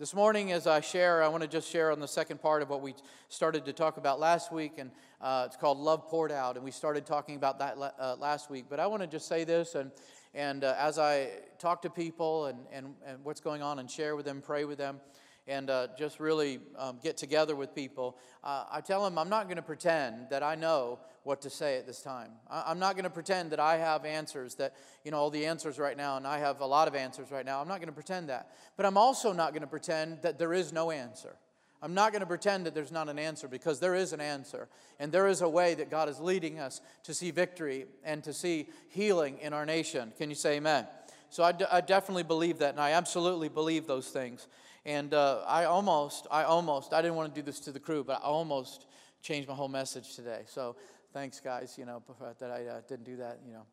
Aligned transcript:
This 0.00 0.14
morning, 0.14 0.52
as 0.52 0.68
I 0.68 0.80
share, 0.80 1.24
I 1.24 1.26
want 1.26 1.42
to 1.42 1.48
just 1.48 1.68
share 1.68 1.90
on 1.90 1.98
the 1.98 2.06
second 2.06 2.40
part 2.40 2.62
of 2.62 2.70
what 2.70 2.82
we 2.82 2.94
started 3.28 3.64
to 3.64 3.72
talk 3.72 3.96
about 3.96 4.20
last 4.20 4.52
week, 4.52 4.74
and 4.78 4.92
uh, 5.20 5.42
it's 5.44 5.56
called 5.56 5.76
Love 5.76 6.06
Poured 6.06 6.30
Out. 6.30 6.54
And 6.54 6.64
we 6.64 6.70
started 6.70 7.04
talking 7.04 7.34
about 7.34 7.58
that 7.58 7.76
uh, 7.98 8.14
last 8.16 8.48
week. 8.48 8.66
But 8.70 8.78
I 8.78 8.86
want 8.86 9.02
to 9.02 9.08
just 9.08 9.26
say 9.26 9.42
this, 9.42 9.74
and, 9.74 9.90
and 10.34 10.62
uh, 10.62 10.76
as 10.78 11.00
I 11.00 11.30
talk 11.58 11.82
to 11.82 11.90
people 11.90 12.46
and, 12.46 12.60
and, 12.70 12.94
and 13.04 13.18
what's 13.24 13.40
going 13.40 13.60
on 13.60 13.80
and 13.80 13.90
share 13.90 14.14
with 14.14 14.24
them, 14.24 14.40
pray 14.40 14.64
with 14.64 14.78
them, 14.78 15.00
and 15.48 15.70
uh, 15.70 15.88
just 15.98 16.20
really 16.20 16.60
um, 16.76 16.98
get 17.02 17.16
together 17.16 17.56
with 17.56 17.74
people, 17.74 18.18
uh, 18.44 18.64
I 18.70 18.80
tell 18.80 19.02
them 19.02 19.18
I'm 19.18 19.28
not 19.28 19.44
going 19.44 19.56
to 19.56 19.62
pretend 19.62 20.28
that 20.30 20.42
I 20.42 20.54
know 20.54 21.00
what 21.24 21.40
to 21.42 21.50
say 21.50 21.76
at 21.76 21.86
this 21.86 22.00
time. 22.00 22.30
I- 22.50 22.70
am 22.70 22.78
not 22.78 22.94
going 22.94 23.04
to 23.04 23.10
pretend 23.10 23.50
that 23.52 23.60
I 23.60 23.76
have 23.78 24.04
answers, 24.04 24.54
that, 24.56 24.74
you 25.04 25.10
know, 25.10 25.16
all 25.16 25.30
the 25.30 25.46
answers 25.46 25.78
right 25.78 25.96
now, 25.96 26.16
and 26.16 26.26
I 26.26 26.38
have 26.38 26.60
a 26.60 26.66
lot 26.66 26.88
of 26.88 26.94
answers 26.94 27.30
right 27.30 27.44
now. 27.44 27.60
I'm 27.60 27.68
not 27.68 27.78
going 27.78 27.88
to 27.88 27.92
pretend 27.92 28.28
that. 28.28 28.52
But 28.76 28.86
I'm 28.86 28.96
also 28.96 29.32
not 29.32 29.52
going 29.52 29.62
to 29.62 29.68
pretend 29.68 30.22
that 30.22 30.38
there 30.38 30.52
is 30.52 30.72
no 30.72 30.90
answer. 30.90 31.36
I'm 31.80 31.94
not 31.94 32.12
going 32.12 32.20
to 32.20 32.26
pretend 32.26 32.66
that 32.66 32.74
there's 32.74 32.90
not 32.90 33.08
an 33.08 33.18
answer 33.18 33.46
because 33.46 33.78
there 33.78 33.94
is 33.94 34.12
an 34.12 34.20
answer. 34.20 34.68
And 34.98 35.12
there 35.12 35.28
is 35.28 35.42
a 35.42 35.48
way 35.48 35.74
that 35.74 35.90
God 35.90 36.08
is 36.08 36.18
leading 36.18 36.58
us 36.58 36.80
to 37.04 37.14
see 37.14 37.30
victory 37.30 37.86
and 38.02 38.22
to 38.24 38.32
see 38.32 38.68
healing 38.88 39.38
in 39.38 39.52
our 39.52 39.64
nation. 39.64 40.12
Can 40.18 40.28
you 40.28 40.34
say 40.34 40.56
amen? 40.56 40.86
So 41.30 41.44
I, 41.44 41.52
d- 41.52 41.66
I 41.70 41.80
definitely 41.80 42.22
believe 42.22 42.58
that, 42.58 42.70
and 42.70 42.80
I 42.80 42.92
absolutely 42.92 43.48
believe 43.48 43.86
those 43.86 44.08
things. 44.08 44.48
And 44.88 45.12
uh, 45.12 45.42
I 45.46 45.64
almost, 45.64 46.26
I 46.30 46.44
almost, 46.44 46.94
I 46.94 47.02
didn't 47.02 47.16
want 47.16 47.34
to 47.34 47.38
do 47.38 47.44
this 47.44 47.60
to 47.60 47.72
the 47.72 47.78
crew, 47.78 48.02
but 48.02 48.22
I 48.22 48.24
almost 48.24 48.86
changed 49.20 49.46
my 49.46 49.54
whole 49.54 49.68
message 49.68 50.16
today. 50.16 50.44
So 50.46 50.76
thanks, 51.12 51.40
guys, 51.40 51.76
you 51.76 51.84
know, 51.84 52.02
that 52.40 52.50
I 52.50 52.64
uh, 52.64 52.80
didn't 52.88 53.04
do 53.04 53.16
that, 53.16 53.38
you 53.46 53.52
know. 53.52 53.66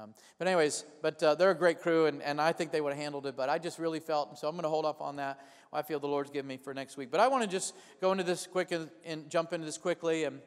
Um, 0.00 0.14
but 0.38 0.46
anyways, 0.46 0.84
but 1.02 1.20
uh, 1.24 1.34
they're 1.34 1.50
a 1.50 1.56
great 1.56 1.80
crew, 1.80 2.06
and, 2.06 2.22
and 2.22 2.40
I 2.40 2.52
think 2.52 2.70
they 2.70 2.80
would 2.80 2.92
have 2.92 3.02
handled 3.02 3.26
it. 3.26 3.36
But 3.36 3.48
I 3.48 3.58
just 3.58 3.80
really 3.80 3.98
felt, 3.98 4.38
so 4.38 4.46
I'm 4.46 4.54
going 4.54 4.62
to 4.62 4.68
hold 4.68 4.84
off 4.84 5.00
on 5.00 5.16
that. 5.16 5.44
I 5.72 5.82
feel 5.82 5.98
the 5.98 6.06
Lord's 6.06 6.30
given 6.30 6.46
me 6.46 6.56
for 6.56 6.72
next 6.72 6.96
week. 6.96 7.10
But 7.10 7.18
I 7.18 7.26
want 7.26 7.42
to 7.42 7.50
just 7.50 7.74
go 8.00 8.12
into 8.12 8.22
this 8.22 8.46
quick 8.46 8.70
and, 8.70 8.88
and 9.04 9.28
jump 9.28 9.52
into 9.52 9.66
this 9.66 9.76
quickly 9.76 10.22
and 10.22 10.38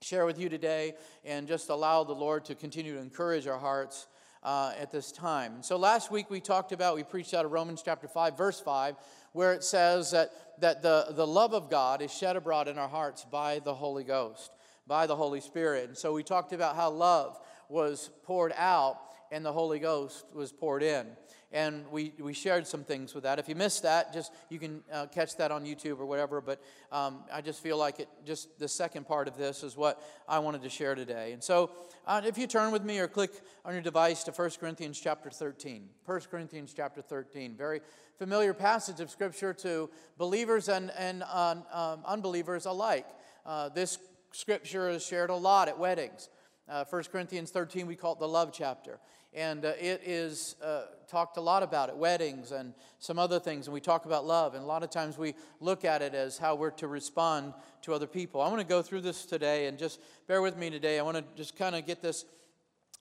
share 0.00 0.24
with 0.24 0.38
you 0.38 0.48
today, 0.48 0.94
and 1.22 1.46
just 1.46 1.68
allow 1.68 2.02
the 2.02 2.14
Lord 2.14 2.46
to 2.46 2.54
continue 2.54 2.94
to 2.94 3.00
encourage 3.02 3.46
our 3.46 3.58
hearts 3.58 4.06
uh, 4.46 4.72
at 4.78 4.92
this 4.92 5.10
time. 5.10 5.60
So 5.60 5.76
last 5.76 6.12
week 6.12 6.30
we 6.30 6.40
talked 6.40 6.70
about, 6.70 6.94
we 6.94 7.02
preached 7.02 7.34
out 7.34 7.44
of 7.44 7.50
Romans 7.50 7.82
chapter 7.84 8.06
5, 8.06 8.38
verse 8.38 8.60
5, 8.60 8.94
where 9.32 9.52
it 9.52 9.64
says 9.64 10.12
that, 10.12 10.30
that 10.60 10.82
the, 10.82 11.08
the 11.10 11.26
love 11.26 11.52
of 11.52 11.68
God 11.68 12.00
is 12.00 12.14
shed 12.14 12.36
abroad 12.36 12.68
in 12.68 12.78
our 12.78 12.88
hearts 12.88 13.26
by 13.30 13.58
the 13.58 13.74
Holy 13.74 14.04
Ghost, 14.04 14.52
by 14.86 15.08
the 15.08 15.16
Holy 15.16 15.40
Spirit. 15.40 15.88
And 15.88 15.98
so 15.98 16.12
we 16.12 16.22
talked 16.22 16.52
about 16.52 16.76
how 16.76 16.90
love 16.90 17.36
was 17.68 18.08
poured 18.22 18.54
out 18.56 19.00
and 19.32 19.44
the 19.44 19.52
Holy 19.52 19.80
Ghost 19.80 20.24
was 20.32 20.52
poured 20.52 20.84
in 20.84 21.08
and 21.52 21.84
we, 21.90 22.12
we 22.18 22.32
shared 22.32 22.66
some 22.66 22.82
things 22.82 23.14
with 23.14 23.24
that. 23.24 23.38
If 23.38 23.48
you 23.48 23.54
missed 23.54 23.82
that, 23.84 24.12
just 24.12 24.32
you 24.48 24.58
can 24.58 24.82
uh, 24.92 25.06
catch 25.06 25.36
that 25.36 25.52
on 25.52 25.64
YouTube 25.64 26.00
or 26.00 26.06
whatever. 26.06 26.40
But 26.40 26.60
um, 26.90 27.20
I 27.32 27.40
just 27.40 27.62
feel 27.62 27.78
like 27.78 28.00
it. 28.00 28.08
Just 28.24 28.58
the 28.58 28.68
second 28.68 29.06
part 29.06 29.28
of 29.28 29.36
this 29.36 29.62
is 29.62 29.76
what 29.76 30.02
I 30.28 30.38
wanted 30.40 30.62
to 30.62 30.68
share 30.68 30.94
today. 30.94 31.32
And 31.32 31.42
so, 31.42 31.70
uh, 32.06 32.20
if 32.24 32.36
you 32.36 32.46
turn 32.46 32.72
with 32.72 32.84
me 32.84 32.98
or 32.98 33.08
click 33.08 33.30
on 33.64 33.72
your 33.72 33.82
device 33.82 34.24
to 34.24 34.32
1 34.32 34.50
Corinthians 34.58 35.00
chapter 35.00 35.30
13, 35.30 35.88
1 36.04 36.20
Corinthians 36.30 36.74
chapter 36.76 37.00
13, 37.00 37.54
very 37.54 37.80
familiar 38.18 38.52
passage 38.52 39.00
of 39.00 39.10
Scripture 39.10 39.52
to 39.52 39.88
believers 40.18 40.68
and 40.68 40.90
and 40.98 41.22
uh, 41.22 41.54
um, 41.72 42.00
unbelievers 42.04 42.66
alike. 42.66 43.06
Uh, 43.44 43.68
this 43.68 43.98
Scripture 44.32 44.90
is 44.90 45.06
shared 45.06 45.30
a 45.30 45.34
lot 45.34 45.68
at 45.68 45.78
weddings. 45.78 46.28
Uh, 46.68 46.84
1 46.90 47.04
Corinthians 47.12 47.50
13, 47.52 47.86
we 47.86 47.94
call 47.94 48.14
it 48.14 48.18
the 48.18 48.26
love 48.26 48.50
chapter. 48.52 48.98
And 49.36 49.66
uh, 49.66 49.72
it 49.78 50.00
is 50.06 50.56
uh, 50.64 50.84
talked 51.08 51.36
a 51.36 51.42
lot 51.42 51.62
about 51.62 51.90
at 51.90 51.96
weddings 51.96 52.52
and 52.52 52.72
some 52.98 53.18
other 53.18 53.38
things. 53.38 53.66
And 53.66 53.74
we 53.74 53.80
talk 53.80 54.06
about 54.06 54.26
love. 54.26 54.54
And 54.54 54.64
a 54.64 54.66
lot 54.66 54.82
of 54.82 54.88
times 54.88 55.18
we 55.18 55.34
look 55.60 55.84
at 55.84 56.00
it 56.00 56.14
as 56.14 56.38
how 56.38 56.54
we're 56.54 56.70
to 56.70 56.88
respond 56.88 57.52
to 57.82 57.92
other 57.92 58.06
people. 58.06 58.40
I 58.40 58.48
want 58.48 58.60
to 58.60 58.66
go 58.66 58.80
through 58.80 59.02
this 59.02 59.26
today 59.26 59.66
and 59.66 59.78
just 59.78 60.00
bear 60.26 60.40
with 60.40 60.56
me 60.56 60.70
today. 60.70 60.98
I 60.98 61.02
want 61.02 61.18
to 61.18 61.24
just 61.36 61.54
kind 61.54 61.76
of 61.76 61.84
get 61.84 62.00
this 62.00 62.24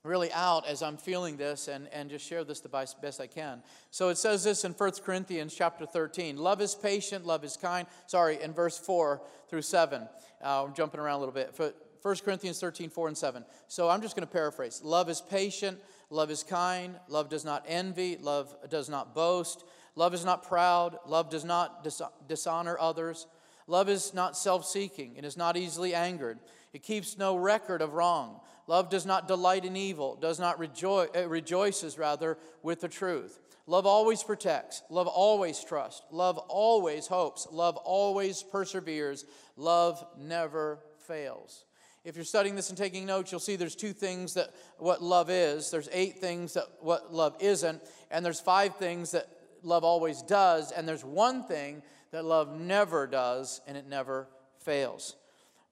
really 0.03 0.31
out 0.33 0.67
as 0.67 0.83
I'm 0.83 0.97
feeling 0.97 1.37
this 1.37 1.69
and, 1.69 1.87
and 1.93 2.09
just 2.09 2.27
share 2.27 2.43
this 2.43 2.59
the 2.59 2.69
best 2.69 3.21
I 3.21 3.27
can. 3.27 3.63
So 3.89 4.09
it 4.09 4.17
says 4.17 4.43
this 4.43 4.65
in 4.65 4.73
1 4.73 4.91
Corinthians 5.03 5.55
chapter 5.55 5.85
13. 5.85 6.37
Love 6.37 6.61
is 6.61 6.75
patient, 6.75 7.25
love 7.25 7.43
is 7.43 7.57
kind. 7.57 7.87
Sorry, 8.07 8.41
in 8.41 8.53
verse 8.53 8.77
4 8.77 9.21
through 9.49 9.63
7. 9.63 10.07
Uh, 10.43 10.65
I'm 10.65 10.73
jumping 10.73 10.99
around 10.99 11.15
a 11.15 11.25
little 11.25 11.33
bit. 11.33 11.57
1 12.05 12.15
Corinthians 12.17 12.59
13, 12.59 12.91
4 12.91 13.07
and 13.07 13.17
7. 13.17 13.43
So 13.67 13.89
I'm 13.89 13.99
just 13.99 14.15
going 14.15 14.27
to 14.27 14.31
paraphrase. 14.31 14.81
Love 14.83 15.09
is 15.09 15.21
patient, 15.21 15.79
love 16.09 16.31
is 16.31 16.43
kind, 16.43 16.99
love 17.07 17.29
does 17.29 17.45
not 17.45 17.65
envy, 17.67 18.17
love 18.17 18.55
does 18.69 18.89
not 18.89 19.15
boast, 19.15 19.63
love 19.95 20.13
is 20.13 20.25
not 20.25 20.43
proud, 20.43 20.97
love 21.05 21.29
does 21.29 21.45
not 21.45 21.83
dis- 21.83 22.01
dishonor 22.27 22.77
others. 22.79 23.27
Love 23.67 23.89
is 23.89 24.13
not 24.13 24.37
self 24.37 24.65
seeking, 24.65 25.15
it 25.15 25.25
is 25.25 25.37
not 25.37 25.57
easily 25.57 25.95
angered, 25.95 26.39
it 26.73 26.83
keeps 26.83 27.17
no 27.17 27.35
record 27.35 27.81
of 27.81 27.93
wrong. 27.93 28.39
Love 28.67 28.89
does 28.89 29.05
not 29.05 29.27
delight 29.27 29.65
in 29.65 29.75
evil, 29.75 30.15
does 30.15 30.39
not 30.39 30.57
rejoice, 30.59 31.09
rejoices 31.27 31.97
rather 31.97 32.37
with 32.63 32.81
the 32.81 32.87
truth. 32.87 33.39
Love 33.67 33.85
always 33.85 34.21
protects, 34.21 34.83
love 34.89 35.07
always 35.07 35.63
trusts, 35.63 36.03
love 36.11 36.37
always 36.37 37.07
hopes, 37.07 37.47
love 37.51 37.77
always 37.77 38.43
perseveres, 38.43 39.25
love 39.57 40.05
never 40.17 40.79
fails. 41.07 41.64
If 42.05 42.15
you're 42.15 42.23
studying 42.23 42.55
this 42.55 42.69
and 42.69 42.77
taking 42.77 43.07
notes, 43.07 43.31
you'll 43.31 43.39
see 43.39 43.55
there's 43.55 43.75
two 43.75 43.91
things 43.91 44.35
that 44.35 44.53
what 44.77 45.01
love 45.01 45.31
is. 45.31 45.71
There's 45.71 45.89
eight 45.91 46.19
things 46.19 46.53
that 46.53 46.67
what 46.79 47.11
love 47.11 47.35
isn't, 47.39 47.81
and 48.11 48.23
there's 48.23 48.39
five 48.39 48.75
things 48.75 49.11
that 49.11 49.27
love 49.63 49.83
always 49.83 50.21
does, 50.21 50.71
and 50.71 50.87
there's 50.87 51.03
one 51.03 51.43
thing 51.43 51.81
that 52.11 52.23
love 52.23 52.59
never 52.59 53.07
does, 53.07 53.59
and 53.65 53.75
it 53.75 53.87
never 53.87 54.27
fails. 54.59 55.15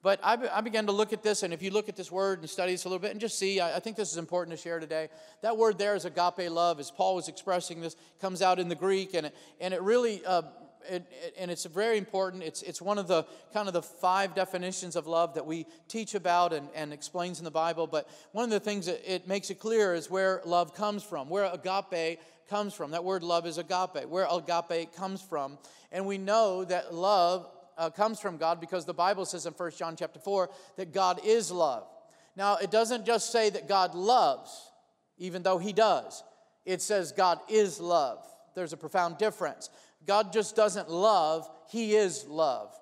But 0.02 0.20
I, 0.24 0.38
I, 0.52 0.62
began 0.62 0.88
to 0.88 0.92
look 0.92 1.14
at 1.14 1.24
this, 1.24 1.44
and 1.44 1.54
if 1.54 1.62
you 1.62 1.70
look 1.70 1.88
at 1.88 1.96
this 1.96 2.12
word 2.12 2.40
and 2.40 2.50
study 2.50 2.74
this 2.74 2.84
a 2.84 2.90
little 2.90 3.00
bit 3.00 3.12
and 3.12 3.22
just 3.22 3.40
see, 3.40 3.62
I, 3.62 3.78
I, 3.78 3.80
think 3.80 3.96
this 3.96 4.12
is 4.12 4.18
important 4.18 4.58
to 4.58 4.62
share 4.62 4.80
today. 4.80 5.08
That 5.44 5.56
word 5.56 5.78
there 5.78 5.96
is 5.96 6.04
agape 6.04 6.50
love, 6.50 6.80
as 6.80 6.92
Paul 6.92 7.16
was 7.16 7.30
expressing 7.30 7.80
this, 7.80 7.96
comes 8.20 8.42
out 8.42 8.60
in 8.60 8.68
the 8.68 8.76
Greek, 8.76 9.14
and 9.14 9.28
it, 9.28 9.36
and 9.62 9.74
it 9.74 9.82
really 9.82 10.26
uh, 10.26 10.42
it, 10.90 11.06
and 11.38 11.50
it's 11.50 11.66
very 11.66 11.98
important. 11.98 12.44
It's, 12.44 12.62
it's 12.62 12.82
one 12.82 12.98
of 12.98 13.08
the 13.08 13.26
kind 13.54 13.68
of 13.68 13.74
the 13.74 13.82
five 13.82 14.36
definitions 14.36 14.96
of 14.96 15.08
love 15.08 15.36
that 15.36 15.46
we 15.46 15.66
teach 15.88 16.16
about 16.16 16.54
and, 16.54 16.70
and 16.76 16.94
explains 16.94 17.40
in 17.40 17.46
the 17.46 17.52
Bible. 17.52 17.88
But 17.88 18.10
one 18.32 18.44
of 18.46 18.52
the 18.52 18.60
things 18.60 18.86
that 18.86 19.02
it 19.12 19.28
makes 19.28 19.50
it 19.50 19.60
clear 19.60 19.94
is 19.94 20.10
where 20.10 20.42
love 20.46 20.76
comes 20.76 21.04
from, 21.04 21.30
where 21.30 21.46
agape 21.46 22.20
comes 22.50 22.74
from. 22.74 22.92
That 22.92 23.04
word 23.04 23.24
love 23.24 23.46
is 23.46 23.58
agape, 23.58 24.08
where 24.08 24.28
agape 24.30 24.96
comes 24.96 25.22
from. 25.22 25.58
And 25.92 26.06
we 26.06 26.18
know 26.18 26.64
that 26.66 26.94
love 26.94 27.50
uh, 27.78 27.90
comes 27.90 28.20
from 28.20 28.38
God 28.38 28.60
because 28.60 28.86
the 28.86 28.94
Bible 28.94 29.26
says 29.26 29.46
in 29.46 29.54
1 29.54 29.72
John 29.78 29.96
chapter 29.96 30.20
4 30.20 30.50
that 30.78 30.94
God 30.94 31.20
is 31.24 31.52
love. 31.52 31.88
Now, 32.36 32.58
it 32.58 32.72
doesn't 32.72 33.06
just 33.06 33.32
say 33.32 33.50
that 33.50 33.68
God 33.68 33.94
loves, 33.96 34.72
even 35.18 35.44
though 35.44 35.58
He 35.58 35.74
does. 35.74 36.24
It 36.66 36.82
says 36.82 37.12
God 37.12 37.40
is 37.50 37.80
love. 37.80 38.26
There's 38.56 38.74
a 38.74 38.78
profound 38.78 39.18
difference. 39.18 39.70
God 40.06 40.34
just 40.34 40.56
doesn't 40.56 40.90
love, 40.90 41.50
He 41.70 41.96
is 41.96 42.26
love. 42.28 42.74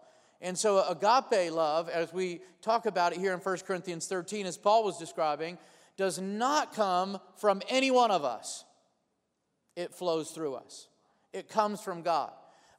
And 0.41 0.57
so, 0.57 0.83
agape 0.87 1.51
love, 1.51 1.87
as 1.87 2.11
we 2.11 2.41
talk 2.61 2.85
about 2.85 3.13
it 3.13 3.19
here 3.19 3.33
in 3.33 3.39
1 3.39 3.57
Corinthians 3.59 4.07
13, 4.07 4.45
as 4.45 4.57
Paul 4.57 4.83
was 4.83 4.97
describing, 4.97 5.57
does 5.97 6.19
not 6.19 6.73
come 6.73 7.19
from 7.37 7.61
any 7.69 7.91
one 7.91 8.09
of 8.09 8.25
us. 8.25 8.65
It 9.75 9.93
flows 9.93 10.31
through 10.31 10.55
us, 10.55 10.87
it 11.33 11.47
comes 11.49 11.81
from 11.81 12.01
God. 12.01 12.31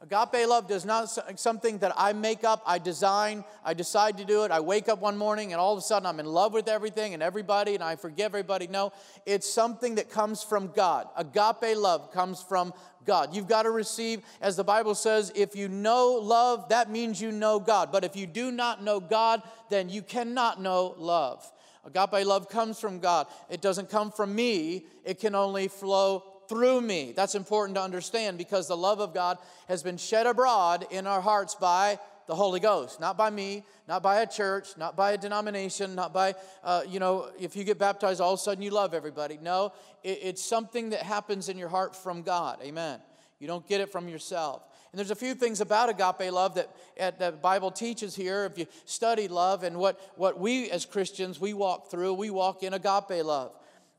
Agape 0.02 0.48
love 0.48 0.66
does 0.66 0.84
not 0.84 1.06
something 1.38 1.78
that 1.78 1.92
I 1.96 2.12
make 2.12 2.42
up, 2.42 2.60
I 2.66 2.78
design, 2.78 3.44
I 3.64 3.72
decide 3.72 4.18
to 4.18 4.24
do 4.24 4.42
it. 4.42 4.50
I 4.50 4.58
wake 4.58 4.88
up 4.88 5.00
one 5.00 5.16
morning 5.16 5.52
and 5.52 5.60
all 5.60 5.74
of 5.74 5.78
a 5.78 5.82
sudden 5.82 6.06
I'm 6.06 6.18
in 6.18 6.26
love 6.26 6.52
with 6.52 6.66
everything 6.66 7.14
and 7.14 7.22
everybody 7.22 7.76
and 7.76 7.84
I 7.84 7.94
forgive 7.94 8.26
everybody. 8.26 8.66
No, 8.66 8.92
it's 9.26 9.48
something 9.48 9.94
that 9.94 10.10
comes 10.10 10.42
from 10.42 10.72
God. 10.72 11.06
Agape 11.16 11.76
love 11.76 12.12
comes 12.12 12.42
from 12.42 12.74
God. 13.04 13.32
You've 13.32 13.46
got 13.46 13.62
to 13.62 13.70
receive, 13.70 14.22
as 14.40 14.56
the 14.56 14.64
Bible 14.64 14.96
says, 14.96 15.30
if 15.36 15.54
you 15.54 15.68
know 15.68 16.18
love, 16.20 16.70
that 16.70 16.90
means 16.90 17.20
you 17.20 17.30
know 17.30 17.60
God. 17.60 17.92
But 17.92 18.02
if 18.02 18.16
you 18.16 18.26
do 18.26 18.50
not 18.50 18.82
know 18.82 18.98
God, 18.98 19.42
then 19.70 19.88
you 19.88 20.02
cannot 20.02 20.60
know 20.60 20.96
love. 20.98 21.48
Agape 21.86 22.26
love 22.26 22.48
comes 22.48 22.80
from 22.80 22.98
God. 22.98 23.28
It 23.48 23.60
doesn't 23.60 23.88
come 23.88 24.10
from 24.10 24.34
me, 24.34 24.86
it 25.04 25.20
can 25.20 25.36
only 25.36 25.68
flow 25.68 26.24
through 26.48 26.80
me. 26.80 27.12
That's 27.14 27.34
important 27.34 27.76
to 27.76 27.82
understand 27.82 28.38
because 28.38 28.68
the 28.68 28.76
love 28.76 29.00
of 29.00 29.14
God 29.14 29.38
has 29.68 29.82
been 29.82 29.96
shed 29.96 30.26
abroad 30.26 30.86
in 30.90 31.06
our 31.06 31.20
hearts 31.20 31.54
by 31.54 31.98
the 32.26 32.34
Holy 32.34 32.60
Ghost, 32.60 33.00
not 33.00 33.16
by 33.16 33.30
me, 33.30 33.64
not 33.88 34.02
by 34.02 34.20
a 34.20 34.26
church, 34.26 34.68
not 34.76 34.96
by 34.96 35.12
a 35.12 35.18
denomination, 35.18 35.94
not 35.94 36.12
by, 36.12 36.34
uh, 36.62 36.82
you 36.88 37.00
know, 37.00 37.30
if 37.38 37.56
you 37.56 37.64
get 37.64 37.78
baptized, 37.78 38.20
all 38.20 38.34
of 38.34 38.38
a 38.38 38.42
sudden 38.42 38.62
you 38.62 38.70
love 38.70 38.94
everybody. 38.94 39.38
No, 39.42 39.72
it, 40.02 40.18
it's 40.22 40.44
something 40.44 40.90
that 40.90 41.02
happens 41.02 41.48
in 41.48 41.58
your 41.58 41.68
heart 41.68 41.96
from 41.96 42.22
God. 42.22 42.58
Amen. 42.62 43.00
You 43.38 43.48
don't 43.48 43.66
get 43.66 43.80
it 43.80 43.90
from 43.90 44.08
yourself. 44.08 44.62
And 44.92 44.98
there's 44.98 45.10
a 45.10 45.16
few 45.16 45.34
things 45.34 45.60
about 45.60 45.88
agape 45.88 46.32
love 46.32 46.54
that, 46.54 46.68
that 46.98 47.18
the 47.18 47.32
Bible 47.32 47.70
teaches 47.70 48.14
here. 48.14 48.44
If 48.44 48.58
you 48.58 48.66
study 48.84 49.26
love 49.26 49.64
and 49.64 49.76
what, 49.78 49.98
what 50.16 50.38
we 50.38 50.70
as 50.70 50.84
Christians, 50.84 51.40
we 51.40 51.54
walk 51.54 51.90
through, 51.90 52.14
we 52.14 52.30
walk 52.30 52.62
in 52.62 52.74
agape 52.74 53.24
love 53.24 53.52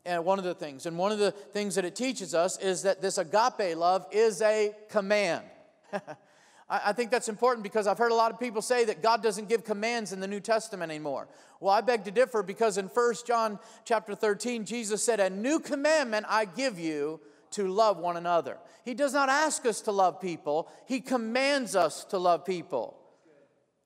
and 0.05 0.25
one 0.25 0.38
of 0.38 0.45
the 0.45 0.53
things. 0.53 0.85
And 0.85 0.97
one 0.97 1.11
of 1.11 1.19
the 1.19 1.31
things 1.31 1.75
that 1.75 1.85
it 1.85 1.95
teaches 1.95 2.35
us 2.35 2.57
is 2.59 2.83
that 2.83 3.01
this 3.01 3.17
agape 3.17 3.77
love 3.77 4.05
is 4.11 4.41
a 4.41 4.73
command. 4.89 5.44
I, 6.69 6.94
think 6.94 7.11
that's 7.11 7.29
important 7.29 7.63
because 7.63 7.88
I've 7.88 7.97
heard 7.97 8.11
a 8.11 8.15
lot 8.15 8.31
of 8.31 8.39
people 8.39 8.61
say 8.61 8.85
that 8.85 9.03
God 9.03 9.21
doesn't 9.21 9.47
give 9.47 9.63
commands 9.63 10.11
in 10.11 10.19
the 10.19 10.27
New 10.27 10.39
Testament 10.39 10.91
anymore. 10.91 11.27
Well, 11.59 11.73
I 11.73 11.81
beg 11.81 12.03
to 12.05 12.11
differ 12.11 12.41
because 12.41 12.77
in 12.77 12.88
1 12.88 13.13
John 13.27 13.59
chapter 13.85 14.15
13, 14.15 14.65
Jesus 14.65 15.03
said, 15.03 15.19
A 15.19 15.29
new 15.29 15.59
commandment 15.59 16.25
I 16.27 16.45
give 16.45 16.79
you 16.79 17.19
to 17.51 17.67
love 17.67 17.97
one 17.97 18.17
another. 18.17 18.57
He 18.83 18.94
does 18.94 19.13
not 19.13 19.29
ask 19.29 19.65
us 19.65 19.81
to 19.81 19.91
love 19.91 20.19
people, 20.19 20.67
He 20.88 20.99
commands 20.99 21.75
us 21.75 22.06
to 22.06 22.17
love 22.17 22.45
people. 22.45 22.97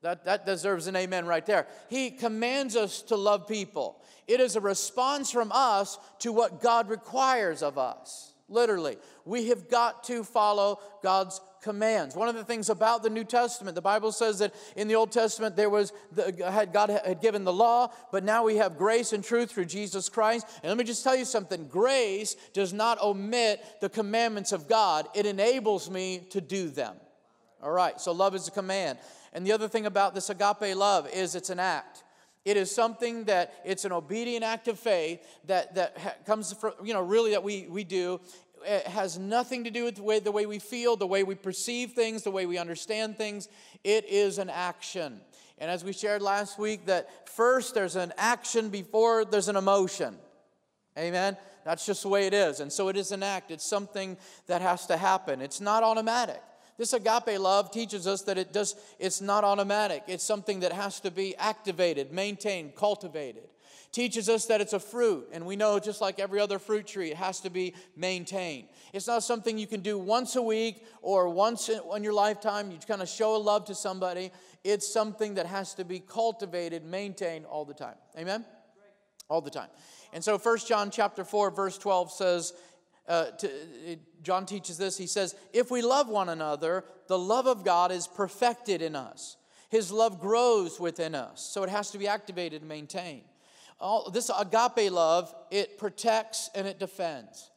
That, 0.03 0.25
that 0.25 0.45
deserves 0.45 0.88
an 0.88 0.95
amen 0.95 1.25
right 1.25 1.45
there. 1.45 1.67
He 1.89 2.11
commands 2.11 2.75
us 2.75 3.01
to 3.03 3.15
love 3.15 3.47
people. 3.47 4.01
It 4.27 4.39
is 4.39 4.55
a 4.55 4.61
response 4.61 5.31
from 5.31 5.51
us 5.51 5.97
to 6.19 6.31
what 6.31 6.61
God 6.61 6.89
requires 6.89 7.63
of 7.63 7.77
us. 7.77 8.33
Literally, 8.49 8.97
we 9.25 9.47
have 9.47 9.69
got 9.69 10.05
to 10.05 10.23
follow 10.23 10.79
God's 11.03 11.41
commands. 11.61 12.15
One 12.15 12.29
of 12.29 12.35
the 12.35 12.45
things 12.45 12.69
about 12.69 13.03
the 13.03 13.09
New 13.09 13.25
Testament, 13.25 13.75
the 13.75 13.81
Bible 13.81 14.13
says 14.13 14.39
that 14.39 14.53
in 14.77 14.88
the 14.88 14.95
Old 14.95 15.11
Testament 15.11 15.57
there 15.57 15.69
was 15.69 15.91
the, 16.13 16.49
had 16.49 16.71
God 16.71 16.89
had 16.89 17.19
given 17.19 17.44
the 17.44 17.51
law, 17.51 17.91
but 18.11 18.23
now 18.23 18.45
we 18.45 18.55
have 18.55 18.77
grace 18.77 19.11
and 19.11 19.21
truth 19.21 19.51
through 19.51 19.65
Jesus 19.65 20.07
Christ. 20.07 20.47
And 20.63 20.69
let 20.69 20.77
me 20.77 20.85
just 20.85 21.03
tell 21.03 21.15
you 21.15 21.25
something: 21.25 21.67
grace 21.67 22.38
does 22.53 22.71
not 22.71 23.01
omit 23.01 23.61
the 23.81 23.89
commandments 23.89 24.53
of 24.53 24.69
God; 24.69 25.09
it 25.13 25.25
enables 25.25 25.89
me 25.89 26.27
to 26.29 26.39
do 26.39 26.69
them. 26.69 26.95
All 27.61 27.71
right. 27.71 27.99
So 27.99 28.11
love 28.13 28.33
is 28.33 28.47
a 28.47 28.51
command. 28.51 28.97
And 29.37 29.45
the 29.45 29.51
other 29.51 29.67
thing 29.67 29.85
about 29.85 30.15
this 30.15 30.31
agape 30.31 30.75
love 30.75 31.07
is 31.13 31.35
it's 31.35 31.51
an 31.51 31.59
act. 31.59 32.03
It 32.43 32.57
is 32.57 32.73
something 32.73 33.25
that 33.25 33.53
it's 33.63 33.85
an 33.85 33.91
obedient 33.91 34.43
act 34.43 34.67
of 34.67 34.79
faith 34.79 35.23
that, 35.45 35.75
that 35.75 36.25
comes 36.25 36.53
from, 36.53 36.73
you 36.83 36.91
know, 36.91 37.03
really 37.03 37.29
that 37.29 37.43
we, 37.43 37.67
we 37.67 37.83
do 37.83 38.19
it 38.65 38.87
has 38.87 39.19
nothing 39.19 39.65
to 39.65 39.69
do 39.69 39.83
with 39.83 39.97
the 39.97 40.01
way, 40.01 40.17
the 40.17 40.31
way 40.31 40.47
we 40.47 40.57
feel, 40.57 40.95
the 40.95 41.05
way 41.05 41.21
we 41.21 41.35
perceive 41.35 41.91
things, 41.91 42.23
the 42.23 42.31
way 42.31 42.47
we 42.47 42.57
understand 42.57 43.15
things. 43.15 43.47
It 43.83 44.05
is 44.09 44.39
an 44.39 44.49
action. 44.49 45.21
And 45.59 45.69
as 45.69 45.83
we 45.83 45.93
shared 45.93 46.23
last 46.23 46.57
week, 46.57 46.87
that 46.87 47.29
first 47.29 47.75
there's 47.75 47.95
an 47.95 48.13
action 48.17 48.69
before 48.69 49.23
there's 49.23 49.49
an 49.49 49.55
emotion. 49.55 50.17
Amen? 50.97 51.37
That's 51.63 51.85
just 51.85 52.01
the 52.01 52.09
way 52.09 52.25
it 52.25 52.33
is. 52.33 52.59
And 52.59 52.73
so 52.73 52.87
it 52.87 52.97
is 52.97 53.11
an 53.11 53.21
act, 53.21 53.51
it's 53.51 53.63
something 53.63 54.17
that 54.47 54.63
has 54.63 54.87
to 54.87 54.97
happen. 54.97 55.43
It's 55.43 55.61
not 55.61 55.83
automatic. 55.83 56.41
This 56.77 56.94
agape 56.94 57.39
love 57.39 57.71
teaches 57.71 58.06
us 58.06 58.21
that 58.24 58.38
it 58.38 58.53
does, 58.53 58.75
it's 59.00 59.21
not 59.21 59.44
automatic. 59.44 60.03
It's 60.07 60.24
something 60.24 60.59
that 60.62 60.71
has 60.74 61.00
to 61.01 61.12
be 61.12 61.35
activated, 61.38 62.12
maintained, 62.12 62.75
cultivated 62.75 63.50
teaches 63.91 64.29
us 64.29 64.45
that 64.45 64.62
it's 64.62 64.74
a 64.74 64.79
fruit, 64.79 65.27
and 65.31 65.45
we 65.45 65.56
know 65.56 65.79
just 65.79 66.01
like 66.01 66.19
every 66.19 66.39
other 66.39 66.59
fruit 66.59 66.85
tree, 66.85 67.12
it 67.12 67.18
has 67.18 67.39
to 67.39 67.50
be 67.50 67.74
maintained. 67.95 68.68
It's 68.94 69.07
not 69.07 69.24
something 69.24 69.57
you 69.57 69.68
can 69.68 69.81
do 69.81 69.97
once 69.97 70.35
a 70.35 70.41
week 70.41 70.85
or 71.01 71.29
once 71.29 71.69
in 71.69 72.03
your 72.03 72.13
lifetime. 72.13 72.71
You 72.71 72.77
kind 72.88 73.01
of 73.01 73.09
show 73.09 73.35
a 73.35 73.38
love 73.38 73.65
to 73.65 73.75
somebody. 73.75 74.31
It's 74.63 74.91
something 74.91 75.35
that 75.35 75.45
has 75.45 75.73
to 75.75 75.85
be 75.85 76.00
cultivated, 76.00 76.83
maintained 76.85 77.45
all 77.45 77.65
the 77.65 77.73
time. 77.73 77.95
Amen? 78.18 78.45
All 79.30 79.41
the 79.41 79.50
time. 79.50 79.69
And 80.13 80.23
so, 80.23 80.38
First 80.38 80.68
John 80.68 80.91
chapter 80.91 81.23
4, 81.23 81.51
verse 81.51 81.77
12 81.77 82.12
says, 82.12 82.53
uh, 83.07 83.31
to, 83.31 83.50
John 84.24 84.45
teaches 84.45 84.77
this. 84.77 84.98
He 84.98 85.07
says, 85.07 85.36
If 85.54 85.71
we 85.71 85.81
love 85.81 86.09
one 86.09 86.30
another, 86.30 86.83
the 87.07 87.18
love 87.18 87.48
of 87.48 87.63
God 87.63 87.92
is 87.92 88.07
perfected 88.07 88.81
in 88.81 88.95
us. 88.95 89.38
His 89.69 89.92
love 89.92 90.19
grows 90.19 90.80
within 90.80 91.15
us. 91.15 91.42
So 91.42 91.63
it 91.63 91.69
has 91.69 91.92
to 91.92 91.98
be 91.98 92.07
activated 92.07 92.62
and 92.62 92.69
maintained. 92.69 93.24
All, 93.80 94.09
this 94.09 94.31
agape 94.36 94.92
love, 94.92 95.33
it 95.51 95.77
protects 95.77 96.50
and 96.56 96.65
it 96.65 96.80
defends. 96.80 97.51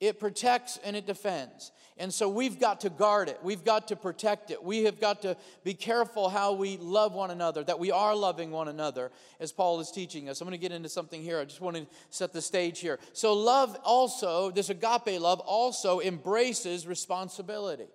It 0.00 0.20
protects 0.20 0.78
and 0.84 0.94
it 0.94 1.06
defends. 1.06 1.72
And 1.98 2.12
so 2.12 2.28
we've 2.28 2.60
got 2.60 2.82
to 2.82 2.90
guard 2.90 3.30
it. 3.30 3.38
We've 3.42 3.64
got 3.64 3.88
to 3.88 3.96
protect 3.96 4.50
it. 4.50 4.62
We 4.62 4.84
have 4.84 5.00
got 5.00 5.22
to 5.22 5.34
be 5.64 5.72
careful 5.72 6.28
how 6.28 6.52
we 6.52 6.76
love 6.76 7.14
one 7.14 7.30
another, 7.30 7.64
that 7.64 7.78
we 7.78 7.90
are 7.90 8.14
loving 8.14 8.50
one 8.50 8.68
another, 8.68 9.10
as 9.40 9.50
Paul 9.50 9.80
is 9.80 9.90
teaching 9.90 10.28
us. 10.28 10.42
I'm 10.42 10.46
going 10.46 10.58
to 10.58 10.62
get 10.62 10.72
into 10.72 10.90
something 10.90 11.22
here. 11.22 11.40
I 11.40 11.46
just 11.46 11.62
want 11.62 11.76
to 11.76 11.86
set 12.10 12.34
the 12.34 12.42
stage 12.42 12.80
here. 12.80 12.98
So, 13.14 13.32
love 13.32 13.78
also, 13.82 14.50
this 14.50 14.68
agape 14.68 15.18
love 15.18 15.40
also 15.40 16.00
embraces 16.00 16.86
responsibility. 16.86 17.86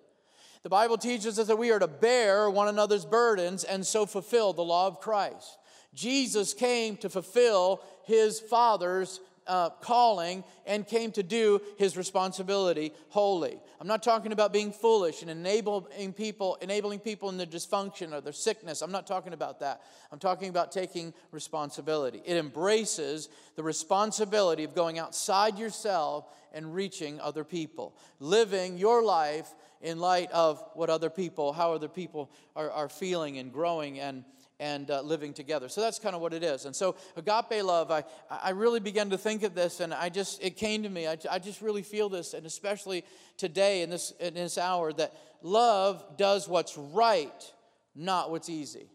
The 0.64 0.68
Bible 0.68 0.98
teaches 0.98 1.38
us 1.38 1.46
that 1.46 1.58
we 1.58 1.70
are 1.70 1.78
to 1.78 1.88
bear 1.88 2.50
one 2.50 2.66
another's 2.66 3.04
burdens 3.04 3.62
and 3.62 3.86
so 3.86 4.06
fulfill 4.06 4.52
the 4.52 4.62
law 4.62 4.88
of 4.88 5.00
Christ. 5.00 5.58
Jesus 5.94 6.54
came 6.54 6.96
to 6.98 7.08
fulfill 7.08 7.82
his 8.04 8.40
Father's 8.40 9.20
uh, 9.46 9.70
calling 9.70 10.44
and 10.66 10.86
came 10.86 11.10
to 11.12 11.22
do 11.22 11.60
his 11.78 11.96
responsibility 11.96 12.92
wholly. 13.08 13.60
I'm 13.80 13.86
not 13.86 14.02
talking 14.02 14.32
about 14.32 14.52
being 14.52 14.72
foolish 14.72 15.22
and 15.22 15.30
enabling 15.30 16.12
people, 16.12 16.56
enabling 16.60 17.00
people 17.00 17.28
in 17.28 17.36
their 17.36 17.46
dysfunction 17.46 18.12
or 18.12 18.20
their 18.20 18.32
sickness. 18.32 18.82
I'm 18.82 18.92
not 18.92 19.06
talking 19.06 19.32
about 19.32 19.60
that. 19.60 19.82
I'm 20.10 20.18
talking 20.18 20.48
about 20.48 20.72
taking 20.72 21.12
responsibility. 21.30 22.22
It 22.24 22.36
embraces 22.36 23.28
the 23.56 23.62
responsibility 23.62 24.64
of 24.64 24.74
going 24.74 24.98
outside 24.98 25.58
yourself 25.58 26.26
and 26.52 26.74
reaching 26.74 27.20
other 27.20 27.44
people, 27.44 27.96
living 28.20 28.78
your 28.78 29.02
life 29.02 29.54
in 29.80 29.98
light 29.98 30.30
of 30.30 30.62
what 30.74 30.90
other 30.90 31.10
people, 31.10 31.52
how 31.52 31.72
other 31.72 31.88
people 31.88 32.30
are, 32.54 32.70
are 32.70 32.88
feeling 32.88 33.38
and 33.38 33.52
growing 33.52 33.98
and 33.98 34.24
and 34.62 34.92
uh, 34.92 35.00
living 35.00 35.34
together. 35.34 35.68
So 35.68 35.80
that's 35.80 35.98
kind 35.98 36.14
of 36.14 36.20
what 36.20 36.32
it 36.32 36.44
is. 36.44 36.66
And 36.66 36.76
so 36.76 36.94
agape 37.16 37.64
love, 37.64 37.90
I, 37.90 38.04
I 38.30 38.50
really 38.50 38.78
began 38.78 39.10
to 39.10 39.18
think 39.18 39.42
of 39.42 39.56
this 39.56 39.80
and 39.80 39.92
I 39.92 40.08
just, 40.08 40.40
it 40.40 40.56
came 40.56 40.84
to 40.84 40.88
me. 40.88 41.08
I, 41.08 41.16
I 41.28 41.40
just 41.40 41.60
really 41.60 41.82
feel 41.82 42.08
this, 42.08 42.32
and 42.32 42.46
especially 42.46 43.04
today 43.36 43.82
in 43.82 43.90
this, 43.90 44.12
in 44.20 44.34
this 44.34 44.58
hour, 44.58 44.92
that 44.92 45.16
love 45.42 46.16
does 46.16 46.48
what's 46.48 46.78
right, 46.78 47.52
not 47.96 48.30
what's 48.30 48.48
easy. 48.48 48.88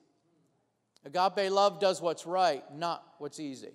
Agape 1.04 1.52
love 1.52 1.82
does 1.82 2.02
what's 2.02 2.26
right, 2.26 2.64
not 2.74 3.04
what's 3.18 3.40
easy. 3.40 3.74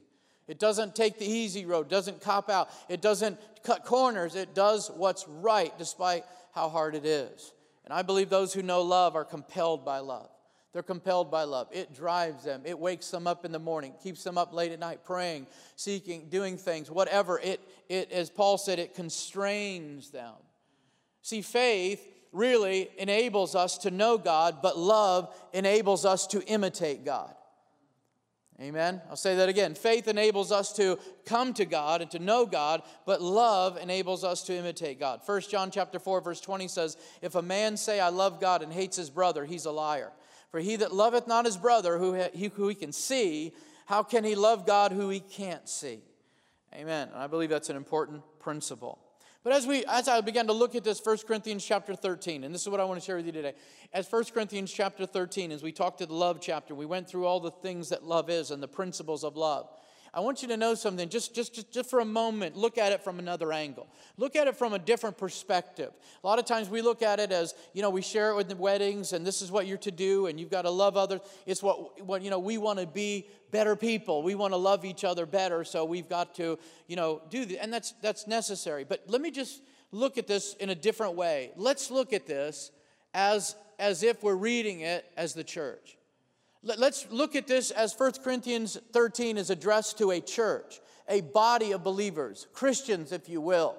It 0.49 0.59
doesn't 0.59 0.97
take 0.97 1.19
the 1.19 1.27
easy 1.27 1.67
road, 1.67 1.91
doesn't 1.91 2.23
cop 2.23 2.49
out, 2.49 2.71
it 2.89 3.03
doesn't 3.03 3.39
cut 3.65 3.85
corners, 3.85 4.35
it 4.35 4.55
does 4.55 4.91
what's 4.91 5.29
right 5.29 5.77
despite 5.77 6.25
how 6.55 6.71
hard 6.71 6.95
it 6.95 7.05
is. 7.05 7.53
And 7.85 7.93
I 7.93 8.01
believe 8.01 8.31
those 8.31 8.55
who 8.55 8.63
know 8.63 8.81
love 8.81 9.15
are 9.15 9.27
compelled 9.27 9.85
by 9.85 9.99
love. 9.99 10.32
They're 10.73 10.83
compelled 10.83 11.31
by 11.31 11.45
love. 11.45 11.69
It 11.71 11.95
drives 11.95 12.45
them. 12.45 12.63
It 12.65 12.79
wakes 12.79 13.11
them 13.11 13.27
up 13.27 13.45
in 13.45 13.53
the 13.53 13.59
morning, 13.59 13.93
keeps 14.03 14.25
them 14.25 14.39
up 14.39 14.55
late 14.55 14.73
at 14.73 14.79
night 14.79 15.05
praying, 15.05 15.47
seeking, 15.77 16.29
doing 16.31 16.57
things, 16.57 16.91
whatever. 16.91 17.39
It, 17.39 17.61
it 17.89 18.11
as 18.11 18.31
Paul 18.31 18.57
said, 18.57 18.79
it 18.79 18.95
constrains 18.95 20.11
them. 20.11 20.33
See, 21.21 21.43
faith 21.43 22.07
really 22.33 22.89
enables 22.97 23.55
us 23.55 23.77
to 23.79 23.91
know 23.91 24.17
God, 24.17 24.63
but 24.63 24.79
love 24.79 25.35
enables 25.53 26.07
us 26.07 26.27
to 26.29 26.43
imitate 26.45 27.05
God. 27.05 27.35
Amen. 28.61 29.03
I'll 29.11 29.17
say 29.17 29.37
that 29.37 29.49
again. 29.49 29.75
Faith 29.75 30.09
enables 30.09 30.53
us 30.53 30.73
to 30.75 30.99
come 31.27 31.53
to 31.55 31.65
God 31.65 32.01
and 32.01 32.11
to 32.13 32.19
know 32.19 32.47
God, 32.47 32.83
but 33.05 33.21
love 33.21 33.77
enables 33.77 34.25
us 34.25 34.43
to 34.45 34.55
imitate 34.55 35.01
God. 35.01 35.21
1 35.27 35.41
John 35.43 35.71
chapter 35.71 35.99
4 35.99 36.21
verse 36.21 36.41
20 36.41 36.69
says, 36.69 36.97
"If 37.21 37.35
a 37.35 37.43
man 37.43 37.77
say 37.77 37.99
I 37.99 38.11
love 38.11 38.41
God 38.41 38.63
and 38.63 38.73
hates 38.73 38.97
his 38.97 39.11
brother, 39.11 39.45
he's 39.45 39.65
a 39.65 39.73
liar." 39.73 40.13
For 40.53 40.61
he 40.61 40.77
that 40.77 40.93
loveth 40.93 41.27
not 41.27 41.47
his 41.47 41.57
brother, 41.57 41.99
who 41.99 42.13
he, 42.13 42.49
who 42.49 42.69
he 42.69 42.75
can 42.75 42.93
see, 42.93 43.53
how 43.87 44.03
can 44.03 44.23
he 44.23 44.35
love 44.35 44.67
God 44.67 44.93
who 44.93 45.09
he 45.09 45.19
can't 45.19 45.69
see? 45.69 46.01
Amen. 46.75 47.09
And 47.09 47.19
I 47.19 47.27
believe 47.27 47.49
that's 47.49 47.71
an 47.71 47.77
important 47.77 48.23
principle. 48.39 48.99
But 49.45 49.55
as 49.55 49.67
we 49.67 49.85
as 49.87 50.07
I 50.09 50.21
began 50.21 50.47
to 50.47 50.53
look 50.53 50.77
at 50.77 50.85
this 50.85 51.01
1 51.05 51.19
Corinthians 51.27 51.65
chapter 51.65 51.97
13, 51.97 52.45
and 52.45 52.55
this 52.55 52.63
is 52.63 52.69
what 52.69 52.81
I 52.81 52.85
want 52.85 53.01
to 53.01 53.05
share 53.05 53.17
with 53.17 53.27
you 53.27 53.33
today. 53.33 53.55
As 53.93 54.11
1 54.11 54.25
Corinthians 54.27 54.73
chapter 54.73 55.05
13, 55.05 55.51
as 55.51 55.63
we 55.63 55.73
talked 55.73 55.99
to 55.99 56.07
the 56.07 56.15
love 56.15 56.39
chapter, 56.41 56.75
we 56.75 56.87
went 56.87 57.09
through 57.09 57.27
all 57.27 57.41
the 57.41 57.51
things 57.51 57.89
that 57.89 58.05
love 58.05 58.31
is 58.31 58.51
and 58.51 58.63
the 58.63 58.69
principles 58.69 59.25
of 59.25 59.37
love. 59.37 59.69
I 60.15 60.21
want 60.21 60.43
you 60.43 60.49
to 60.49 60.59
know 60.59 60.75
something. 60.75 61.09
Just, 61.09 61.35
just, 61.35 61.55
just, 61.55 61.73
just 61.73 61.89
for 61.89 62.01
a 62.01 62.05
moment, 62.05 62.55
look 62.55 62.77
at 62.77 62.93
it 62.93 63.03
from 63.03 63.19
another 63.19 63.51
angle. 63.51 63.87
Look 64.19 64.37
at 64.37 64.47
it 64.47 64.57
from 64.57 64.75
a 64.75 64.79
different 64.79 65.17
perspective. 65.17 65.91
A 66.23 66.27
lot 66.27 66.39
of 66.39 66.45
times 66.45 66.69
we 66.69 66.83
look 66.83 67.01
at 67.01 67.19
it 67.19 67.33
as, 67.33 67.55
you 67.73 67.81
know, 67.81 67.89
we 67.89 68.03
share 68.03 68.31
it 68.31 68.37
with 68.37 68.49
the 68.49 68.57
weddings, 68.57 69.15
and 69.15 69.27
this 69.27 69.41
is 69.41 69.51
what 69.51 69.67
you're 69.67 69.79
to 69.79 69.91
do, 69.91 70.27
and 70.27 70.39
you've 70.39 70.51
got 70.51 70.63
to 70.63 70.71
love 70.71 70.99
others. 70.99 71.21
It's 71.47 71.63
what, 71.63 72.05
what 72.05 72.21
you 72.21 72.29
know, 72.29 72.39
we 72.39 72.59
want 72.59 72.79
to 72.79 72.87
be 72.87 73.27
better 73.51 73.75
people. 73.75 74.23
We 74.23 74.35
want 74.35 74.53
to 74.53 74.59
love 74.59 74.85
each 74.85 75.03
other 75.03 75.25
better, 75.25 75.65
so 75.65 75.87
we've 75.87 76.09
got 76.09 76.35
to, 76.35 76.59
you 76.89 76.97
know, 76.97 77.23
do 77.31 77.47
that. 77.47 77.63
And 77.63 77.73
that's, 77.73 77.93
that's 78.03 78.27
necessary. 78.27 78.85
But 78.85 79.05
let 79.07 79.23
me 79.23 79.31
just 79.31 79.63
look 79.93 80.19
at 80.19 80.27
this 80.27 80.55
in 80.61 80.69
a 80.69 80.75
different 80.75 81.15
way. 81.15 81.53
Let's 81.57 81.91
look 81.91 82.13
at 82.13 82.27
this 82.27 82.71
as, 83.15 83.57
as 83.79 84.03
if 84.03 84.23
we're 84.23 84.35
reading 84.35 84.81
it 84.81 85.07
as 85.17 85.33
the 85.33 85.45
church. 85.45 85.97
Let's 86.65 87.07
look 87.11 87.35
at 87.35 87.49
this 87.49 87.73
as 87.73 87.93
1 87.99 88.13
Corinthians 88.23 88.79
13 88.93 89.37
is 89.37 89.51
addressed 89.51 89.99
to 89.99 90.13
a 90.13 90.21
church, 90.21 90.81
a 91.09 91.21
body 91.21 91.73
of 91.73 91.83
believers, 91.83 92.47
Christians, 92.53 93.11
if 93.11 93.29
you 93.29 93.41
will. 93.41 93.77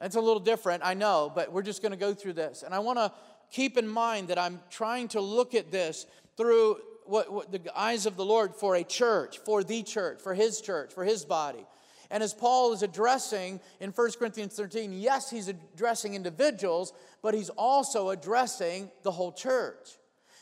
It's 0.00 0.16
a 0.16 0.20
little 0.20 0.40
different, 0.40 0.82
I 0.84 0.94
know, 0.94 1.30
but 1.32 1.52
we're 1.52 1.62
just 1.62 1.80
going 1.80 1.92
to 1.92 1.98
go 1.98 2.14
through 2.14 2.32
this. 2.32 2.64
And 2.64 2.74
I 2.74 2.80
want 2.80 2.98
to 2.98 3.12
keep 3.52 3.78
in 3.78 3.86
mind 3.86 4.28
that 4.28 4.38
I'm 4.38 4.60
trying 4.68 5.08
to 5.08 5.20
look 5.20 5.54
at 5.54 5.70
this 5.70 6.06
through 6.36 6.78
what, 7.04 7.32
what, 7.32 7.52
the 7.52 7.60
eyes 7.76 8.04
of 8.04 8.16
the 8.16 8.24
Lord 8.24 8.54
for 8.54 8.74
a 8.74 8.84
church, 8.84 9.38
for 9.38 9.62
the 9.62 9.84
church, 9.84 10.20
for 10.20 10.34
His 10.34 10.60
church, 10.60 10.92
for 10.92 11.04
His 11.04 11.24
body. 11.24 11.64
And 12.10 12.22
as 12.22 12.34
Paul 12.34 12.72
is 12.72 12.82
addressing 12.82 13.60
in 13.80 13.90
1 13.90 14.10
Corinthians 14.18 14.54
13, 14.54 14.92
yes, 14.92 15.30
he's 15.30 15.48
addressing 15.48 16.14
individuals, 16.14 16.92
but 17.22 17.34
he's 17.34 17.50
also 17.50 18.10
addressing 18.10 18.90
the 19.02 19.10
whole 19.10 19.30
church. 19.30 19.97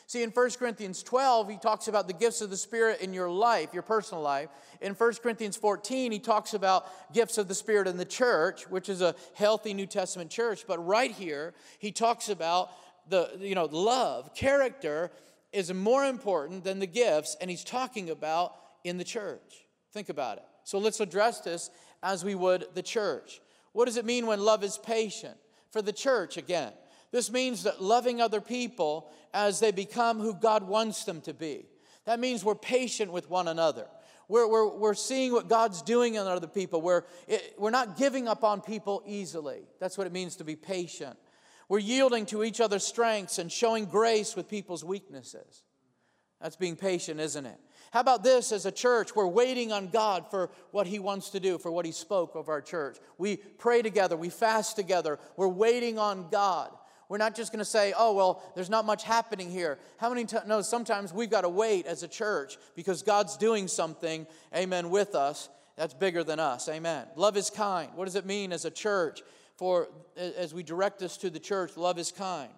See, 0.07 0.23
in 0.23 0.29
1 0.29 0.51
Corinthians 0.51 1.03
12, 1.03 1.49
he 1.49 1.57
talks 1.57 1.89
about 1.89 2.07
the 2.07 2.13
gifts 2.13 2.39
of 2.39 2.49
the 2.49 2.55
Spirit 2.55 3.01
in 3.01 3.13
your 3.13 3.29
life, 3.29 3.73
your 3.73 3.83
personal 3.83 4.23
life. 4.23 4.47
In 4.79 4.93
1 4.93 5.13
Corinthians 5.15 5.57
14, 5.57 6.13
he 6.13 6.19
talks 6.19 6.53
about 6.53 7.13
gifts 7.13 7.37
of 7.37 7.49
the 7.49 7.53
Spirit 7.53 7.89
in 7.89 7.97
the 7.97 8.05
church, 8.05 8.69
which 8.69 8.87
is 8.87 9.01
a 9.01 9.15
healthy 9.33 9.73
New 9.73 9.85
Testament 9.85 10.31
church. 10.31 10.63
But 10.65 10.85
right 10.85 11.11
here, 11.11 11.53
he 11.79 11.91
talks 11.91 12.29
about 12.29 12.69
the, 13.09 13.31
you 13.41 13.53
know, 13.53 13.65
love, 13.65 14.33
character 14.33 15.11
is 15.51 15.73
more 15.73 16.05
important 16.05 16.63
than 16.63 16.79
the 16.79 16.87
gifts, 16.87 17.35
and 17.41 17.49
he's 17.49 17.65
talking 17.65 18.09
about 18.09 18.55
in 18.85 18.97
the 18.97 19.03
church. 19.03 19.65
Think 19.91 20.07
about 20.07 20.37
it. 20.37 20.45
So 20.63 20.79
let's 20.79 21.01
address 21.01 21.41
this 21.41 21.69
as 22.01 22.23
we 22.23 22.33
would 22.33 22.67
the 22.75 22.81
church. 22.81 23.41
What 23.73 23.85
does 23.85 23.97
it 23.97 24.05
mean 24.05 24.25
when 24.25 24.39
love 24.39 24.63
is 24.63 24.77
patient? 24.77 25.35
For 25.71 25.81
the 25.81 25.91
church, 25.91 26.37
again, 26.37 26.71
this 27.11 27.31
means 27.31 27.63
that 27.63 27.81
loving 27.81 28.21
other 28.21 28.41
people 28.41 29.09
as 29.33 29.59
they 29.59 29.71
become 29.71 30.19
who 30.19 30.33
God 30.33 30.67
wants 30.67 31.05
them 31.05 31.21
to 31.21 31.33
be. 31.33 31.65
That 32.05 32.19
means 32.19 32.43
we're 32.43 32.55
patient 32.55 33.11
with 33.11 33.29
one 33.29 33.47
another. 33.47 33.87
We're, 34.29 34.47
we're, 34.47 34.77
we're 34.77 34.93
seeing 34.93 35.31
what 35.31 35.47
God's 35.47 35.81
doing 35.81 36.15
in 36.15 36.27
other 36.27 36.47
people. 36.47 36.81
We're, 36.81 37.03
it, 37.27 37.55
we're 37.57 37.69
not 37.69 37.97
giving 37.97 38.27
up 38.27 38.43
on 38.43 38.61
people 38.61 39.03
easily. 39.05 39.61
That's 39.79 39.97
what 39.97 40.07
it 40.07 40.13
means 40.13 40.37
to 40.37 40.43
be 40.43 40.55
patient. 40.55 41.17
We're 41.69 41.79
yielding 41.79 42.25
to 42.27 42.43
each 42.43 42.61
other's 42.61 42.85
strengths 42.85 43.39
and 43.39 43.51
showing 43.51 43.85
grace 43.85 44.35
with 44.35 44.49
people's 44.49 44.83
weaknesses. 44.83 45.63
That's 46.41 46.55
being 46.55 46.75
patient, 46.75 47.19
isn't 47.19 47.45
it? 47.45 47.57
How 47.91 48.01
about 48.01 48.23
this 48.23 48.51
as 48.51 48.65
a 48.65 48.71
church? 48.71 49.15
We're 49.15 49.27
waiting 49.27 49.71
on 49.71 49.89
God 49.89 50.29
for 50.29 50.51
what 50.71 50.87
He 50.87 50.99
wants 50.99 51.29
to 51.31 51.39
do, 51.39 51.57
for 51.57 51.71
what 51.71 51.85
He 51.85 51.91
spoke 51.91 52.35
of 52.35 52.47
our 52.47 52.61
church. 52.61 52.97
We 53.17 53.37
pray 53.37 53.81
together, 53.81 54.15
we 54.15 54.29
fast 54.29 54.75
together, 54.75 55.19
we're 55.35 55.47
waiting 55.47 55.97
on 55.97 56.29
God. 56.29 56.71
We're 57.09 57.17
not 57.17 57.35
just 57.35 57.51
going 57.51 57.59
to 57.59 57.65
say, 57.65 57.93
oh, 57.97 58.13
well, 58.13 58.43
there's 58.55 58.69
not 58.69 58.85
much 58.85 59.03
happening 59.03 59.49
here. 59.49 59.79
How 59.97 60.09
many 60.09 60.25
times? 60.25 60.47
No, 60.47 60.61
sometimes 60.61 61.13
we've 61.13 61.29
got 61.29 61.41
to 61.41 61.49
wait 61.49 61.85
as 61.85 62.03
a 62.03 62.07
church 62.07 62.57
because 62.75 63.01
God's 63.01 63.37
doing 63.37 63.67
something, 63.67 64.27
amen, 64.53 64.89
with 64.89 65.15
us 65.15 65.49
that's 65.77 65.93
bigger 65.93 66.23
than 66.23 66.39
us, 66.39 66.67
amen. 66.67 67.05
Love 67.15 67.37
is 67.37 67.49
kind. 67.49 67.91
What 67.95 68.05
does 68.05 68.15
it 68.15 68.25
mean 68.25 68.51
as 68.51 68.65
a 68.65 68.71
church? 68.71 69.21
For 69.55 69.87
as 70.17 70.53
we 70.53 70.63
direct 70.63 70.99
this 70.99 71.17
to 71.17 71.29
the 71.29 71.39
church, 71.39 71.77
love 71.77 71.99
is 71.99 72.11
kind. 72.11 72.51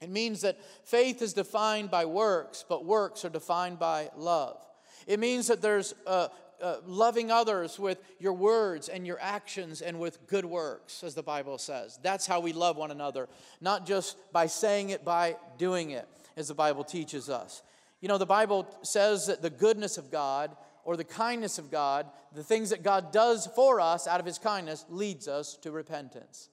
It 0.00 0.10
means 0.10 0.42
that 0.42 0.58
faith 0.84 1.22
is 1.22 1.32
defined 1.32 1.90
by 1.90 2.04
works, 2.04 2.64
but 2.68 2.84
works 2.84 3.24
are 3.24 3.30
defined 3.30 3.78
by 3.78 4.10
love. 4.16 4.58
It 5.06 5.18
means 5.18 5.46
that 5.46 5.62
there's 5.62 5.94
uh, 6.06 6.28
uh, 6.62 6.76
loving 6.86 7.30
others 7.30 7.78
with 7.78 7.98
your 8.18 8.32
words 8.32 8.88
and 8.88 9.06
your 9.06 9.18
actions 9.20 9.82
and 9.82 9.98
with 9.98 10.26
good 10.28 10.44
works, 10.44 11.02
as 11.02 11.14
the 11.14 11.22
Bible 11.22 11.58
says. 11.58 11.98
That's 12.02 12.26
how 12.26 12.40
we 12.40 12.52
love 12.52 12.76
one 12.76 12.90
another, 12.90 13.28
not 13.60 13.84
just 13.84 14.16
by 14.32 14.46
saying 14.46 14.90
it, 14.90 15.04
by 15.04 15.36
doing 15.58 15.90
it, 15.90 16.08
as 16.36 16.48
the 16.48 16.54
Bible 16.54 16.84
teaches 16.84 17.28
us. 17.28 17.62
You 18.00 18.08
know, 18.08 18.18
the 18.18 18.26
Bible 18.26 18.66
says 18.82 19.26
that 19.26 19.42
the 19.42 19.50
goodness 19.50 19.98
of 19.98 20.10
God 20.10 20.56
or 20.84 20.96
the 20.96 21.04
kindness 21.04 21.58
of 21.58 21.70
God, 21.70 22.06
the 22.34 22.42
things 22.42 22.70
that 22.70 22.82
God 22.82 23.12
does 23.12 23.46
for 23.54 23.80
us 23.80 24.06
out 24.06 24.20
of 24.20 24.26
his 24.26 24.38
kindness, 24.38 24.84
leads 24.88 25.28
us 25.28 25.56
to 25.58 25.70
repentance. 25.70 26.48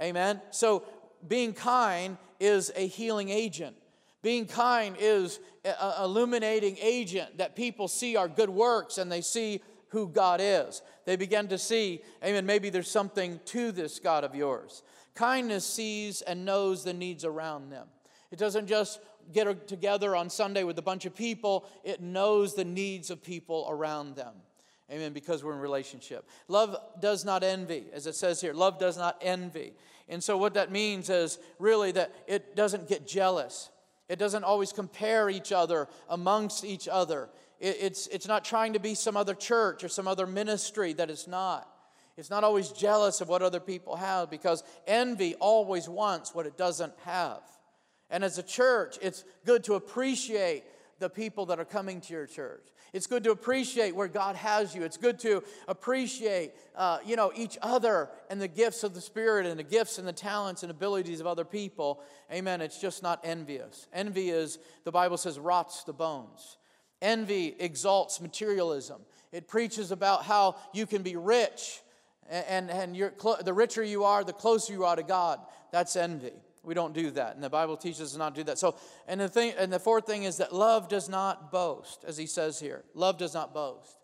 Amen? 0.00 0.40
So 0.50 0.84
being 1.26 1.52
kind 1.52 2.16
is 2.38 2.72
a 2.74 2.86
healing 2.86 3.28
agent. 3.28 3.76
Being 4.22 4.46
kind 4.46 4.96
is 4.98 5.40
an 5.64 5.74
illuminating 6.02 6.76
agent 6.80 7.38
that 7.38 7.56
people 7.56 7.88
see 7.88 8.16
our 8.16 8.28
good 8.28 8.50
works 8.50 8.98
and 8.98 9.10
they 9.10 9.22
see 9.22 9.62
who 9.88 10.08
God 10.08 10.40
is. 10.42 10.82
They 11.04 11.16
begin 11.16 11.48
to 11.48 11.58
see, 11.58 12.02
amen, 12.24 12.46
maybe 12.46 12.70
there's 12.70 12.90
something 12.90 13.40
to 13.46 13.72
this 13.72 13.98
God 13.98 14.24
of 14.24 14.34
yours. 14.34 14.82
Kindness 15.14 15.66
sees 15.66 16.22
and 16.22 16.44
knows 16.44 16.84
the 16.84 16.92
needs 16.92 17.24
around 17.24 17.70
them. 17.70 17.86
It 18.30 18.38
doesn't 18.38 18.66
just 18.66 19.00
get 19.32 19.68
together 19.68 20.14
on 20.14 20.30
Sunday 20.30 20.64
with 20.64 20.78
a 20.78 20.82
bunch 20.82 21.06
of 21.06 21.14
people, 21.14 21.66
it 21.84 22.00
knows 22.00 22.54
the 22.54 22.64
needs 22.64 23.10
of 23.10 23.22
people 23.22 23.66
around 23.68 24.16
them. 24.16 24.34
Amen, 24.90 25.12
because 25.12 25.44
we're 25.44 25.52
in 25.52 25.60
relationship. 25.60 26.28
Love 26.48 26.76
does 27.00 27.24
not 27.24 27.44
envy, 27.44 27.84
as 27.92 28.06
it 28.08 28.16
says 28.16 28.40
here. 28.40 28.52
Love 28.52 28.78
does 28.78 28.98
not 28.98 29.16
envy. 29.20 29.72
And 30.08 30.22
so, 30.22 30.36
what 30.36 30.54
that 30.54 30.72
means 30.72 31.08
is 31.08 31.38
really 31.60 31.92
that 31.92 32.12
it 32.26 32.56
doesn't 32.56 32.88
get 32.88 33.06
jealous. 33.06 33.70
It 34.10 34.18
doesn't 34.18 34.42
always 34.42 34.72
compare 34.72 35.30
each 35.30 35.52
other 35.52 35.86
amongst 36.08 36.64
each 36.64 36.88
other. 36.88 37.30
It, 37.60 37.76
it's, 37.80 38.08
it's 38.08 38.26
not 38.26 38.44
trying 38.44 38.72
to 38.72 38.80
be 38.80 38.96
some 38.96 39.16
other 39.16 39.34
church 39.36 39.84
or 39.84 39.88
some 39.88 40.08
other 40.08 40.26
ministry 40.26 40.92
that 40.94 41.10
it's 41.10 41.28
not. 41.28 41.68
It's 42.16 42.28
not 42.28 42.42
always 42.42 42.70
jealous 42.70 43.20
of 43.20 43.28
what 43.28 43.40
other 43.40 43.60
people 43.60 43.94
have 43.94 44.28
because 44.28 44.64
envy 44.84 45.36
always 45.36 45.88
wants 45.88 46.34
what 46.34 46.44
it 46.44 46.56
doesn't 46.56 46.92
have. 47.04 47.40
And 48.10 48.24
as 48.24 48.36
a 48.36 48.42
church, 48.42 48.98
it's 49.00 49.24
good 49.46 49.62
to 49.64 49.74
appreciate 49.74 50.64
the 51.00 51.10
people 51.10 51.46
that 51.46 51.58
are 51.58 51.64
coming 51.64 52.00
to 52.02 52.12
your 52.12 52.26
church. 52.26 52.68
It's 52.92 53.06
good 53.06 53.24
to 53.24 53.30
appreciate 53.30 53.96
where 53.96 54.08
God 54.08 54.36
has 54.36 54.74
you. 54.74 54.82
It's 54.82 54.96
good 54.96 55.18
to 55.20 55.42
appreciate, 55.66 56.52
uh, 56.76 56.98
you 57.04 57.16
know, 57.16 57.32
each 57.34 57.58
other 57.62 58.10
and 58.28 58.40
the 58.40 58.48
gifts 58.48 58.84
of 58.84 58.94
the 58.94 59.00
Spirit 59.00 59.46
and 59.46 59.58
the 59.58 59.64
gifts 59.64 59.98
and 59.98 60.06
the 60.06 60.12
talents 60.12 60.62
and 60.62 60.70
abilities 60.70 61.20
of 61.20 61.26
other 61.26 61.44
people. 61.44 62.02
Amen. 62.32 62.60
It's 62.60 62.80
just 62.80 63.02
not 63.02 63.20
envious. 63.24 63.88
Envy 63.92 64.30
is, 64.30 64.58
the 64.84 64.92
Bible 64.92 65.16
says, 65.16 65.38
rots 65.38 65.84
the 65.84 65.92
bones. 65.92 66.58
Envy 67.02 67.56
exalts 67.58 68.20
materialism. 68.20 69.00
It 69.32 69.48
preaches 69.48 69.90
about 69.90 70.24
how 70.24 70.56
you 70.74 70.86
can 70.86 71.02
be 71.02 71.16
rich, 71.16 71.80
and, 72.28 72.70
and, 72.70 72.96
and 72.96 73.12
the 73.42 73.52
richer 73.52 73.82
you 73.82 74.04
are, 74.04 74.22
the 74.22 74.32
closer 74.32 74.72
you 74.72 74.84
are 74.84 74.96
to 74.96 75.02
God. 75.02 75.40
That's 75.72 75.96
envy. 75.96 76.32
We 76.62 76.74
don't 76.74 76.92
do 76.92 77.10
that. 77.12 77.34
And 77.34 77.42
the 77.42 77.50
Bible 77.50 77.76
teaches 77.76 78.00
us 78.00 78.16
not 78.16 78.34
to 78.34 78.42
do 78.42 78.44
that. 78.44 78.58
So, 78.58 78.76
and 79.08 79.20
the 79.20 79.28
thing, 79.28 79.54
and 79.58 79.72
the 79.72 79.78
fourth 79.78 80.06
thing 80.06 80.24
is 80.24 80.36
that 80.38 80.52
love 80.54 80.88
does 80.88 81.08
not 81.08 81.50
boast, 81.50 82.04
as 82.06 82.16
he 82.16 82.26
says 82.26 82.60
here. 82.60 82.84
Love 82.94 83.16
does 83.16 83.32
not 83.32 83.54
boast. 83.54 83.96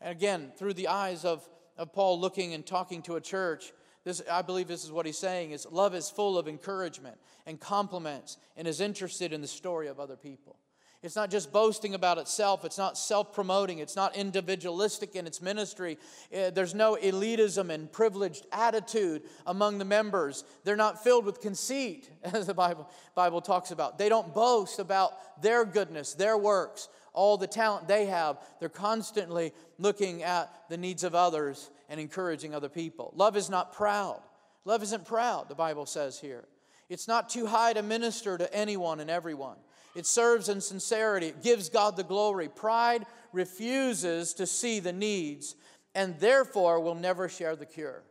And 0.00 0.12
again, 0.12 0.52
through 0.56 0.74
the 0.74 0.88
eyes 0.88 1.24
of, 1.24 1.48
of 1.78 1.92
Paul 1.92 2.20
looking 2.20 2.52
and 2.52 2.64
talking 2.64 3.00
to 3.02 3.16
a 3.16 3.20
church, 3.20 3.72
this, 4.04 4.22
I 4.30 4.42
believe 4.42 4.68
this 4.68 4.84
is 4.84 4.92
what 4.92 5.06
he's 5.06 5.18
saying 5.18 5.52
is 5.52 5.66
love 5.70 5.94
is 5.94 6.10
full 6.10 6.36
of 6.36 6.46
encouragement 6.46 7.16
and 7.46 7.58
compliments 7.58 8.36
and 8.56 8.68
is 8.68 8.80
interested 8.82 9.32
in 9.32 9.40
the 9.40 9.48
story 9.48 9.88
of 9.88 9.98
other 9.98 10.16
people. 10.16 10.56
It's 11.04 11.16
not 11.16 11.30
just 11.30 11.52
boasting 11.52 11.94
about 11.94 12.16
itself. 12.16 12.64
It's 12.64 12.78
not 12.78 12.96
self 12.96 13.34
promoting. 13.34 13.78
It's 13.78 13.94
not 13.94 14.16
individualistic 14.16 15.14
in 15.14 15.26
its 15.26 15.42
ministry. 15.42 15.98
Eh, 16.32 16.48
there's 16.48 16.74
no 16.74 16.96
elitism 16.96 17.68
and 17.68 17.92
privileged 17.92 18.46
attitude 18.50 19.20
among 19.46 19.76
the 19.76 19.84
members. 19.84 20.44
They're 20.64 20.76
not 20.76 21.04
filled 21.04 21.26
with 21.26 21.42
conceit, 21.42 22.08
as 22.24 22.46
the 22.46 22.54
Bible, 22.54 22.88
Bible 23.14 23.42
talks 23.42 23.70
about. 23.70 23.98
They 23.98 24.08
don't 24.08 24.32
boast 24.32 24.78
about 24.78 25.42
their 25.42 25.66
goodness, 25.66 26.14
their 26.14 26.38
works, 26.38 26.88
all 27.12 27.36
the 27.36 27.46
talent 27.46 27.86
they 27.86 28.06
have. 28.06 28.38
They're 28.58 28.70
constantly 28.70 29.52
looking 29.76 30.22
at 30.22 30.50
the 30.70 30.78
needs 30.78 31.04
of 31.04 31.14
others 31.14 31.70
and 31.90 32.00
encouraging 32.00 32.54
other 32.54 32.70
people. 32.70 33.12
Love 33.14 33.36
is 33.36 33.50
not 33.50 33.74
proud. 33.74 34.22
Love 34.64 34.82
isn't 34.82 35.04
proud, 35.04 35.50
the 35.50 35.54
Bible 35.54 35.84
says 35.84 36.18
here. 36.18 36.46
It's 36.88 37.08
not 37.08 37.28
too 37.28 37.44
high 37.44 37.74
to 37.74 37.82
minister 37.82 38.38
to 38.38 38.54
anyone 38.54 39.00
and 39.00 39.10
everyone. 39.10 39.56
It 39.94 40.06
serves 40.06 40.48
in 40.48 40.60
sincerity. 40.60 41.28
It 41.28 41.42
gives 41.42 41.68
God 41.68 41.96
the 41.96 42.04
glory. 42.04 42.48
Pride 42.48 43.06
refuses 43.32 44.34
to 44.34 44.46
see 44.46 44.80
the 44.80 44.92
needs 44.92 45.54
and 45.94 46.18
therefore 46.18 46.80
will 46.80 46.96
never 46.96 47.28
share 47.28 47.54
the 47.54 47.66
cure. 47.66 48.02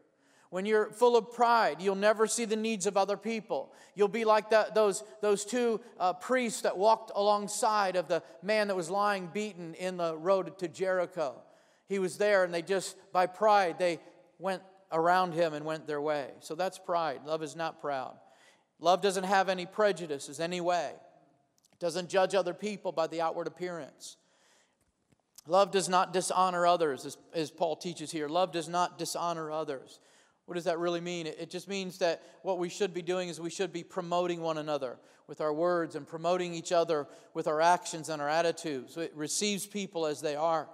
When 0.49 0.65
you're 0.65 0.91
full 0.91 1.17
of 1.17 1.33
pride, 1.33 1.81
you'll 1.81 1.95
never 1.95 2.27
see 2.27 2.45
the 2.45 2.55
needs 2.55 2.85
of 2.85 2.95
other 2.95 3.17
people. 3.17 3.73
You'll 3.95 4.07
be 4.07 4.23
like 4.23 4.51
those, 4.73 5.03
those 5.19 5.45
two 5.45 5.81
uh, 5.99 6.13
priests 6.13 6.61
that 6.61 6.77
walked 6.77 7.11
alongside 7.15 7.95
of 7.95 8.07
the 8.07 8.21
man 8.43 8.67
that 8.67 8.75
was 8.75 8.89
lying 8.89 9.31
beaten 9.33 9.73
in 9.73 9.97
the 9.97 10.15
road 10.15 10.57
to 10.59 10.67
Jericho. 10.67 11.41
He 11.89 11.97
was 11.97 12.17
there, 12.17 12.43
and 12.43 12.53
they 12.53 12.61
just, 12.61 12.95
by 13.11 13.25
pride, 13.25 13.79
they 13.79 13.99
went 14.37 14.61
around 14.91 15.33
him 15.33 15.55
and 15.55 15.65
went 15.65 15.87
their 15.87 16.01
way. 16.01 16.29
So 16.39 16.53
that's 16.53 16.77
pride. 16.77 17.21
Love 17.25 17.41
is 17.41 17.55
not 17.55 17.81
proud. 17.81 18.13
Love 18.79 19.01
doesn't 19.01 19.23
have 19.23 19.49
any 19.49 19.65
prejudices, 19.65 20.39
any 20.39 20.61
way 20.61 20.93
doesn't 21.79 22.09
judge 22.09 22.35
other 22.35 22.53
people 22.53 22.91
by 22.91 23.07
the 23.07 23.21
outward 23.21 23.47
appearance. 23.47 24.17
Love 25.47 25.71
does 25.71 25.89
not 25.89 26.13
dishonor 26.13 26.65
others, 26.65 27.05
as, 27.05 27.17
as, 27.33 27.51
Paul 27.51 27.75
teaches 27.75 28.11
here. 28.11 28.29
Love 28.29 28.51
does 28.51 28.69
not 28.69 28.97
dishonor 28.97 29.51
others. 29.51 29.99
What 30.45 30.55
does 30.55 30.63
that 30.65 30.79
really 30.79 31.01
mean? 31.01 31.27
It, 31.27 31.37
it 31.39 31.49
just 31.49 31.67
means 31.67 31.97
that 31.97 32.23
what 32.43 32.59
we 32.59 32.69
should 32.69 32.93
be 32.93 33.01
doing 33.01 33.27
is 33.27 33.41
we 33.41 33.49
should 33.49 33.73
be 33.73 33.83
promoting 33.83 34.41
one 34.41 34.57
another 34.57 34.97
with 35.27 35.41
our 35.41 35.53
words 35.53 35.95
and 35.95 36.07
promoting 36.07 36.53
each 36.53 36.71
other 36.71 37.07
with 37.33 37.47
our 37.47 37.59
actions 37.59 38.09
and 38.09 38.21
our 38.21 38.29
attitudes. 38.29 38.95
It 38.95 39.11
receives 39.15 39.65
people 39.65 40.05
as 40.05 40.21
they 40.21 40.35
are. 40.35 40.69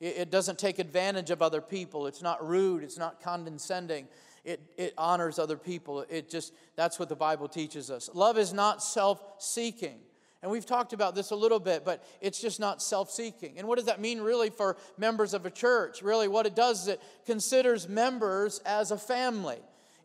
It, 0.00 0.16
it 0.18 0.30
doesn't 0.30 0.58
take 0.58 0.78
advantage 0.78 1.30
of 1.30 1.42
other 1.42 1.60
people. 1.60 2.06
It's 2.06 2.22
not 2.22 2.46
rude. 2.46 2.84
It's 2.84 2.98
not 2.98 3.20
condescending. 3.20 4.06
It, 4.44 4.60
it 4.76 4.94
honors 4.98 5.38
other 5.38 5.56
people. 5.56 6.04
It 6.08 6.28
just, 6.28 6.52
that's 6.76 6.98
what 6.98 7.08
the 7.08 7.16
Bible 7.16 7.48
teaches 7.48 7.90
us. 7.90 8.10
Love 8.14 8.38
is 8.38 8.52
not 8.52 8.82
self 8.82 9.22
seeking. 9.38 9.98
And 10.44 10.52
we've 10.52 10.66
talked 10.66 10.92
about 10.92 11.14
this 11.14 11.30
a 11.30 11.34
little 11.34 11.58
bit, 11.58 11.86
but 11.86 12.04
it's 12.20 12.38
just 12.38 12.60
not 12.60 12.82
self 12.82 13.10
seeking. 13.10 13.54
And 13.56 13.66
what 13.66 13.78
does 13.78 13.86
that 13.86 13.98
mean 13.98 14.20
really 14.20 14.50
for 14.50 14.76
members 14.98 15.32
of 15.32 15.46
a 15.46 15.50
church? 15.50 16.02
Really, 16.02 16.28
what 16.28 16.44
it 16.44 16.54
does 16.54 16.82
is 16.82 16.88
it 16.88 17.02
considers 17.24 17.88
members 17.88 18.60
as 18.66 18.90
a 18.90 18.98
family. 18.98 19.56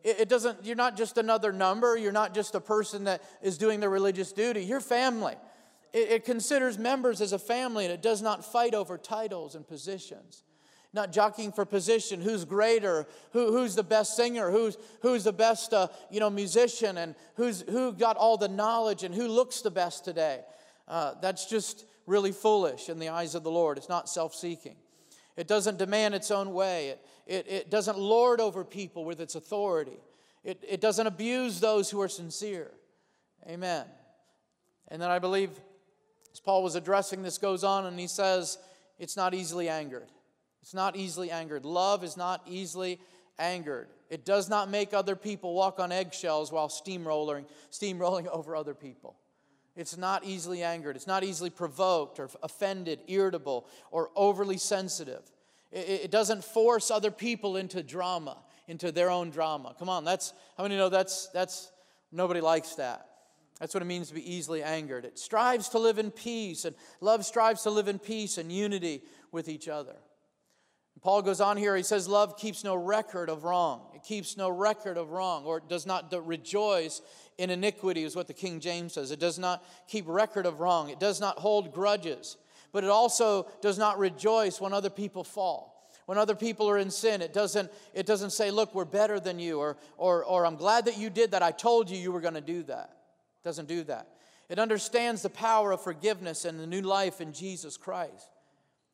It, 0.02 0.30
doesn't, 0.30 0.64
you're 0.64 0.76
not 0.76 0.96
just 0.96 1.18
another 1.18 1.52
number, 1.52 1.94
you're 1.94 2.10
not 2.10 2.32
just 2.32 2.54
a 2.54 2.60
person 2.60 3.04
that 3.04 3.22
is 3.42 3.58
doing 3.58 3.80
their 3.80 3.90
religious 3.90 4.32
duty, 4.32 4.64
you're 4.64 4.80
family. 4.80 5.34
It 5.92 6.24
considers 6.24 6.78
members 6.78 7.20
as 7.20 7.34
a 7.34 7.38
family 7.38 7.84
and 7.84 7.92
it 7.92 8.00
does 8.00 8.22
not 8.22 8.42
fight 8.42 8.72
over 8.72 8.96
titles 8.96 9.54
and 9.54 9.68
positions 9.68 10.42
not 10.92 11.12
jockeying 11.12 11.52
for 11.52 11.64
position. 11.64 12.20
Who's 12.20 12.44
greater? 12.44 13.06
Who, 13.32 13.52
who's 13.52 13.74
the 13.74 13.82
best 13.82 14.16
singer? 14.16 14.50
Who's, 14.50 14.76
who's 15.02 15.24
the 15.24 15.32
best 15.32 15.72
uh, 15.72 15.88
you 16.10 16.20
know 16.20 16.30
musician? 16.30 16.98
And 16.98 17.14
who's 17.36 17.62
who 17.62 17.92
got 17.92 18.16
all 18.16 18.36
the 18.36 18.48
knowledge 18.48 19.04
and 19.04 19.14
who 19.14 19.28
looks 19.28 19.60
the 19.60 19.70
best 19.70 20.04
today? 20.04 20.40
Uh, 20.88 21.14
that's 21.20 21.46
just 21.46 21.84
really 22.06 22.32
foolish 22.32 22.88
in 22.88 22.98
the 22.98 23.10
eyes 23.10 23.34
of 23.34 23.44
the 23.44 23.50
lord. 23.50 23.78
It's 23.78 23.88
not 23.88 24.08
self-seeking. 24.08 24.76
It 25.36 25.46
doesn't 25.46 25.78
demand 25.78 26.14
its 26.14 26.30
own 26.32 26.52
way. 26.52 26.88
It, 26.88 27.04
it, 27.26 27.46
it 27.48 27.70
doesn't 27.70 27.96
lord 27.96 28.40
over 28.40 28.64
people 28.64 29.04
with 29.04 29.20
its 29.20 29.36
authority. 29.36 29.98
It, 30.42 30.62
it 30.68 30.80
doesn't 30.80 31.06
abuse 31.06 31.60
those 31.60 31.88
who 31.90 32.00
are 32.00 32.08
sincere. 32.08 32.72
Amen. 33.48 33.86
And 34.88 35.00
then 35.00 35.10
i 35.10 35.18
believe 35.18 35.50
as 36.32 36.40
paul 36.40 36.62
was 36.62 36.74
addressing 36.74 37.22
this 37.22 37.38
goes 37.38 37.62
on 37.64 37.86
and 37.86 37.98
he 37.98 38.08
says 38.08 38.58
it's 38.98 39.16
not 39.16 39.34
easily 39.34 39.68
angered 39.68 40.08
it's 40.62 40.74
not 40.74 40.96
easily 40.96 41.30
angered. 41.30 41.64
Love 41.64 42.04
is 42.04 42.16
not 42.16 42.42
easily 42.46 43.00
angered. 43.38 43.88
It 44.10 44.24
does 44.24 44.48
not 44.48 44.68
make 44.68 44.92
other 44.92 45.16
people 45.16 45.54
walk 45.54 45.80
on 45.80 45.92
eggshells 45.92 46.52
while 46.52 46.68
steamrolling, 46.68 47.46
steamrolling 47.70 48.26
over 48.32 48.54
other 48.54 48.74
people. 48.74 49.16
It's 49.76 49.96
not 49.96 50.24
easily 50.24 50.62
angered. 50.62 50.96
It's 50.96 51.06
not 51.06 51.24
easily 51.24 51.48
provoked 51.48 52.18
or 52.18 52.28
offended, 52.42 53.00
irritable, 53.06 53.66
or 53.90 54.10
overly 54.16 54.58
sensitive. 54.58 55.22
It, 55.70 56.02
it 56.04 56.10
doesn't 56.10 56.44
force 56.44 56.90
other 56.90 57.10
people 57.10 57.56
into 57.56 57.82
drama, 57.82 58.36
into 58.68 58.92
their 58.92 59.10
own 59.10 59.30
drama. 59.30 59.74
Come 59.78 59.88
on, 59.88 60.04
that's 60.04 60.34
how 60.56 60.64
many 60.64 60.76
know 60.76 60.88
that's 60.88 61.28
that's 61.28 61.70
nobody 62.12 62.40
likes 62.40 62.74
that. 62.74 63.06
That's 63.60 63.74
what 63.74 63.82
it 63.82 63.86
means 63.86 64.08
to 64.08 64.14
be 64.14 64.34
easily 64.34 64.62
angered. 64.62 65.04
It 65.04 65.18
strives 65.18 65.68
to 65.70 65.78
live 65.78 65.98
in 65.98 66.10
peace, 66.10 66.64
and 66.64 66.74
love 67.00 67.24
strives 67.24 67.62
to 67.62 67.70
live 67.70 67.88
in 67.88 67.98
peace 67.98 68.38
and 68.38 68.50
unity 68.50 69.02
with 69.30 69.48
each 69.48 69.68
other. 69.68 69.96
Paul 71.02 71.22
goes 71.22 71.40
on 71.40 71.56
here, 71.56 71.76
he 71.76 71.82
says, 71.82 72.08
Love 72.08 72.36
keeps 72.36 72.62
no 72.62 72.74
record 72.74 73.30
of 73.30 73.44
wrong. 73.44 73.86
It 73.94 74.02
keeps 74.02 74.36
no 74.36 74.50
record 74.50 74.98
of 74.98 75.10
wrong, 75.10 75.44
or 75.44 75.58
it 75.58 75.68
does 75.68 75.86
not 75.86 76.12
rejoice 76.26 77.00
in 77.38 77.48
iniquity, 77.48 78.04
is 78.04 78.14
what 78.14 78.26
the 78.26 78.34
King 78.34 78.60
James 78.60 78.94
says. 78.94 79.10
It 79.10 79.20
does 79.20 79.38
not 79.38 79.64
keep 79.88 80.04
record 80.06 80.44
of 80.44 80.60
wrong. 80.60 80.90
It 80.90 81.00
does 81.00 81.18
not 81.20 81.38
hold 81.38 81.72
grudges, 81.72 82.36
but 82.70 82.84
it 82.84 82.90
also 82.90 83.50
does 83.62 83.78
not 83.78 83.98
rejoice 83.98 84.60
when 84.60 84.74
other 84.74 84.90
people 84.90 85.24
fall. 85.24 85.70
When 86.04 86.18
other 86.18 86.34
people 86.34 86.68
are 86.68 86.76
in 86.76 86.90
sin, 86.90 87.22
it 87.22 87.32
doesn't, 87.32 87.70
it 87.94 88.04
doesn't 88.04 88.30
say, 88.30 88.50
Look, 88.50 88.74
we're 88.74 88.84
better 88.84 89.18
than 89.20 89.38
you, 89.38 89.58
or, 89.58 89.78
or, 89.96 90.24
or 90.24 90.44
I'm 90.44 90.56
glad 90.56 90.84
that 90.84 90.98
you 90.98 91.08
did 91.08 91.30
that. 91.30 91.42
I 91.42 91.52
told 91.52 91.88
you 91.88 91.96
you 91.96 92.12
were 92.12 92.20
going 92.20 92.34
to 92.34 92.40
do 92.42 92.62
that. 92.64 92.90
It 93.42 93.44
doesn't 93.44 93.68
do 93.68 93.84
that. 93.84 94.08
It 94.50 94.58
understands 94.58 95.22
the 95.22 95.30
power 95.30 95.72
of 95.72 95.80
forgiveness 95.80 96.44
and 96.44 96.58
the 96.58 96.66
new 96.66 96.82
life 96.82 97.20
in 97.20 97.32
Jesus 97.32 97.76
Christ. 97.76 98.28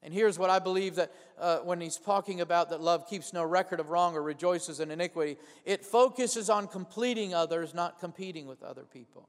And 0.03 0.12
here's 0.15 0.38
what 0.38 0.50
I 0.50 0.59
believe 0.59 0.97
that 0.97 1.12
uh, 1.38 1.59
when 1.59 1.81
he's 1.81 1.97
talking 1.97 2.41
about 2.41 2.71
that 2.71 2.81
love 2.81 3.09
keeps 3.09 3.33
no 3.33 3.43
record 3.43 3.81
of 3.81 3.91
wrong 3.91 4.15
or 4.15 4.23
rejoices 4.23 4.79
in 4.79 4.91
iniquity, 4.91 5.37
it 5.65 5.85
focuses 5.85 6.49
on 6.49 6.69
completing 6.69 7.35
others, 7.35 7.75
not 7.75 7.99
competing 7.99 8.47
with 8.47 8.62
other 8.62 8.85
people. 8.85 9.29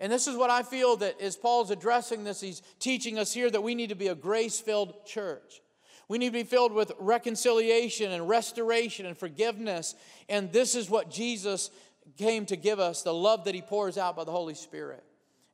And 0.00 0.12
this 0.12 0.28
is 0.28 0.36
what 0.36 0.50
I 0.50 0.62
feel 0.62 0.96
that 0.98 1.20
as 1.20 1.36
Paul's 1.36 1.70
addressing 1.70 2.22
this, 2.22 2.40
he's 2.40 2.62
teaching 2.78 3.18
us 3.18 3.32
here 3.32 3.50
that 3.50 3.62
we 3.62 3.74
need 3.74 3.88
to 3.88 3.96
be 3.96 4.08
a 4.08 4.14
grace 4.14 4.60
filled 4.60 5.04
church. 5.04 5.60
We 6.06 6.18
need 6.18 6.28
to 6.28 6.32
be 6.32 6.44
filled 6.44 6.72
with 6.72 6.92
reconciliation 6.98 8.12
and 8.12 8.28
restoration 8.28 9.04
and 9.04 9.18
forgiveness. 9.18 9.94
And 10.28 10.52
this 10.52 10.74
is 10.74 10.88
what 10.88 11.10
Jesus 11.10 11.70
came 12.16 12.46
to 12.46 12.56
give 12.56 12.78
us 12.80 13.02
the 13.02 13.12
love 13.12 13.44
that 13.44 13.54
he 13.54 13.62
pours 13.62 13.98
out 13.98 14.16
by 14.16 14.24
the 14.24 14.32
Holy 14.32 14.54
Spirit. 14.54 15.02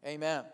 Amen. 0.06 0.44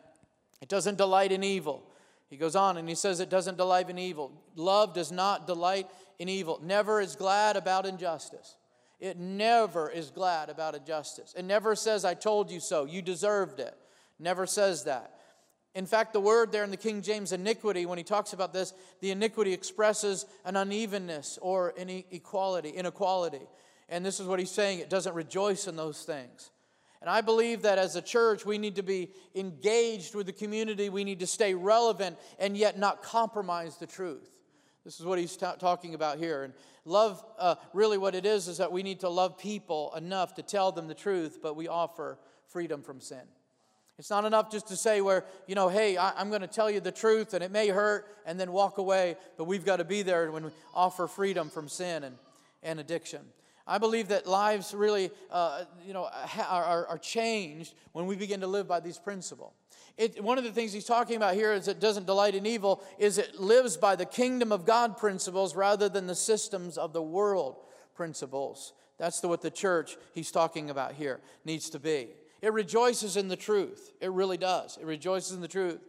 It 0.63 0.69
doesn't 0.69 0.97
delight 0.97 1.33
in 1.33 1.43
evil. 1.43 1.90
He 2.31 2.37
goes 2.37 2.55
on 2.55 2.77
and 2.77 2.89
he 2.89 2.95
says 2.95 3.19
it 3.19 3.29
doesn't 3.29 3.59
delight 3.59 3.91
in 3.91 3.99
evil. 3.99 4.33
Love 4.55 4.95
does 4.95 5.11
not 5.11 5.49
delight 5.49 5.89
in 6.21 6.29
evil. 6.29 6.61
Never 6.63 7.01
is 7.01 7.17
glad 7.17 7.57
about 7.57 7.87
injustice. 7.87 8.57
It 9.01 9.19
never 9.19 9.91
is 9.91 10.11
glad 10.11 10.49
about 10.49 10.77
injustice. 10.77 11.35
It 11.37 11.45
never 11.45 11.75
says, 11.75 12.05
I 12.05 12.15
told 12.15 12.51
you 12.51 12.61
so. 12.61 12.85
You 12.85 13.03
deserved 13.03 13.59
it. 13.59 13.75
Never 14.19 14.47
says 14.47 14.85
that. 14.85 15.15
In 15.75 15.87
fact, 15.87 16.13
the 16.13 16.21
word 16.21 16.53
there 16.53 16.65
in 16.65 16.71
the 16.71 16.77
King 16.77 17.01
James, 17.01 17.33
iniquity, 17.33 17.87
when 17.87 17.99
he 17.99 18.05
talks 18.05 18.33
about 18.33 18.53
this, 18.53 18.75
the 19.01 19.11
iniquity 19.11 19.53
expresses 19.53 20.27
an 20.45 20.57
unevenness 20.57 21.39
or 21.41 21.73
inequality, 21.77 22.71
inequality. 22.71 23.43
And 23.89 24.05
this 24.05 24.21
is 24.21 24.27
what 24.27 24.39
he's 24.39 24.51
saying 24.51 24.81
it 24.81 24.91
doesn't 24.91 25.15
rejoice 25.15 25.67
in 25.67 25.77
those 25.77 26.03
things. 26.03 26.51
And 27.01 27.09
I 27.09 27.23
believe 27.23 27.63
that 27.63 27.79
as 27.79 27.97
a 27.97 28.03
church, 28.03 28.45
we 28.45 28.59
need 28.59 28.77
to 28.77 28.83
be 28.83 29.11
engaged 29.35 30.15
with 30.15 30.27
the 30.27 30.33
community. 30.33 30.91
We 30.91 31.05
need 31.05 31.21
to 31.21 31.27
stay 31.27 31.55
relevant 31.55 32.19
and 32.39 32.57
yet 32.57 32.79
not 32.79 33.03
compromise 33.03 33.79
the 33.79 33.87
truth. 33.87 34.29
This 34.85 35.01
is 35.01 35.07
what 35.07 35.19
he's 35.19 35.37
ta- 35.37 35.55
talking 35.55 35.95
about 35.95 36.19
here. 36.19 36.45
And 36.45 36.53
love, 36.85 37.25
uh, 37.39 37.55
really, 37.73 37.97
what 37.97 38.15
it 38.15 38.27
is, 38.27 38.49
is 38.49 38.59
that 38.59 38.71
we 38.73 38.83
need 38.83 39.01
to 39.01 39.09
love 39.09 39.39
people 39.39 39.93
enough 39.97 40.35
to 40.35 40.43
tell 40.43 40.73
them 40.73 40.89
the 40.89 40.95
truth, 40.95 41.39
but 41.43 41.57
we 41.57 41.69
offer 41.69 42.19
freedom 42.49 42.83
from 42.83 43.01
sin. 43.01 43.23
It's 43.99 44.09
not 44.09 44.25
enough 44.25 44.51
just 44.51 44.69
to 44.69 44.77
say, 44.77 45.03
where, 45.03 45.25
you 45.47 45.55
know, 45.55 45.69
hey, 45.69 45.99
I, 45.99 46.19
am 46.21 46.31
going 46.31 46.41
to 46.41 46.47
tell 46.47 46.71
you 46.71 46.81
the 46.81 46.91
truth 46.91 47.35
and 47.35 47.45
it 47.45 47.51
may 47.51 47.69
hurt 47.69 48.07
and 48.25 48.41
then 48.41 48.51
walk 48.51 48.79
away, 48.79 49.17
but 49.37 49.45
we've 49.45 49.65
got 49.65 49.77
to 49.77 49.85
be 49.85 50.01
there 50.01 50.33
when 50.33 50.45
we 50.47 50.51
offer 50.75 51.07
freedom 51.07 51.51
from 51.51 51.69
sin 51.69 52.05
and, 52.05 52.17
and 52.63 52.81
addiction. 52.81 53.21
I 53.67 53.79
believe 53.79 54.09
that 54.09 54.27
lives 54.27 54.75
really, 54.75 55.11
uh, 55.31 55.65
you 55.87 55.93
know, 55.93 56.09
are, 56.49 56.87
are 56.87 56.99
changed 56.99 57.75
when 57.93 58.07
we 58.07 58.17
begin 58.17 58.41
to 58.41 58.47
live 58.47 58.67
by 58.67 58.81
these 58.81 58.99
principles. 58.99 59.53
It, 59.97 60.23
one 60.23 60.39
of 60.39 60.45
the 60.45 60.53
things 60.53 60.73
he's 60.73 60.87
talking 60.87 61.17
about 61.17 61.35
here 61.35 61.53
is 61.53 61.69
it 61.69 61.79
doesn't 61.79 62.07
delight 62.07 62.35
in 62.35 62.47
evil, 62.47 62.83
is 62.99 63.19
it 63.19 63.39
lives 63.39 63.77
by 63.77 63.97
the 63.97 64.07
kingdom 64.07 64.51
of 64.51 64.65
God 64.65 64.97
principles 64.97 65.55
rather 65.55 65.89
than 65.89 66.07
the 66.07 66.15
systems 66.15 66.79
of 66.79 66.93
the 66.93 67.03
world 67.03 67.59
principles. 67.95 68.73
That's 68.99 69.21
the, 69.21 69.29
what 69.29 69.43
the 69.43 69.51
church 69.51 69.97
he's 70.15 70.31
talking 70.31 70.71
about 70.71 70.95
here 70.95 71.21
needs 71.45 71.71
to 71.71 71.79
be. 71.79 72.09
It 72.43 72.53
rejoices 72.53 73.17
in 73.17 73.29
the 73.29 73.37
truth. 73.37 73.93
It 74.01 74.11
really 74.11 74.39
does. 74.39 74.79
It 74.79 74.87
rejoices 74.87 75.33
in 75.33 75.43
the 75.43 75.49
truth. 75.49 75.81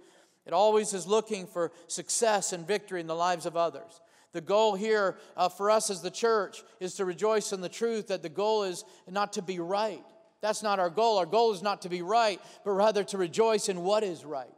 It 0.46 0.54
always 0.54 0.94
is 0.94 1.08
looking 1.08 1.48
for 1.48 1.72
success 1.88 2.52
and 2.52 2.68
victory 2.68 3.00
in 3.00 3.08
the 3.08 3.16
lives 3.16 3.46
of 3.46 3.56
others. 3.56 4.02
The 4.34 4.42
goal 4.42 4.76
here 4.76 5.18
uh, 5.36 5.50
for 5.50 5.70
us 5.70 5.90
as 5.90 6.02
the 6.02 6.12
church 6.12 6.64
is 6.80 6.96
to 6.96 7.06
rejoice 7.06 7.52
in 7.52 7.62
the 7.62 7.70
truth 7.70 8.08
that 8.08 8.24
the 8.24 8.30
goal 8.30 8.64
is 8.64 8.86
not 9.10 9.34
to 9.34 9.42
be 9.42 9.60
right. 9.60 10.04
That's 10.42 10.64
not 10.64 10.80
our 10.80 10.90
goal. 10.90 11.18
Our 11.18 11.26
goal 11.26 11.54
is 11.54 11.62
not 11.62 11.82
to 11.84 11.90
be 11.90 12.02
right, 12.02 12.40
but 12.64 12.72
rather 12.72 13.04
to 13.06 13.18
rejoice 13.18 13.70
in 13.70 13.82
what 13.82 14.04
is 14.04 14.26
right. 14.26 14.54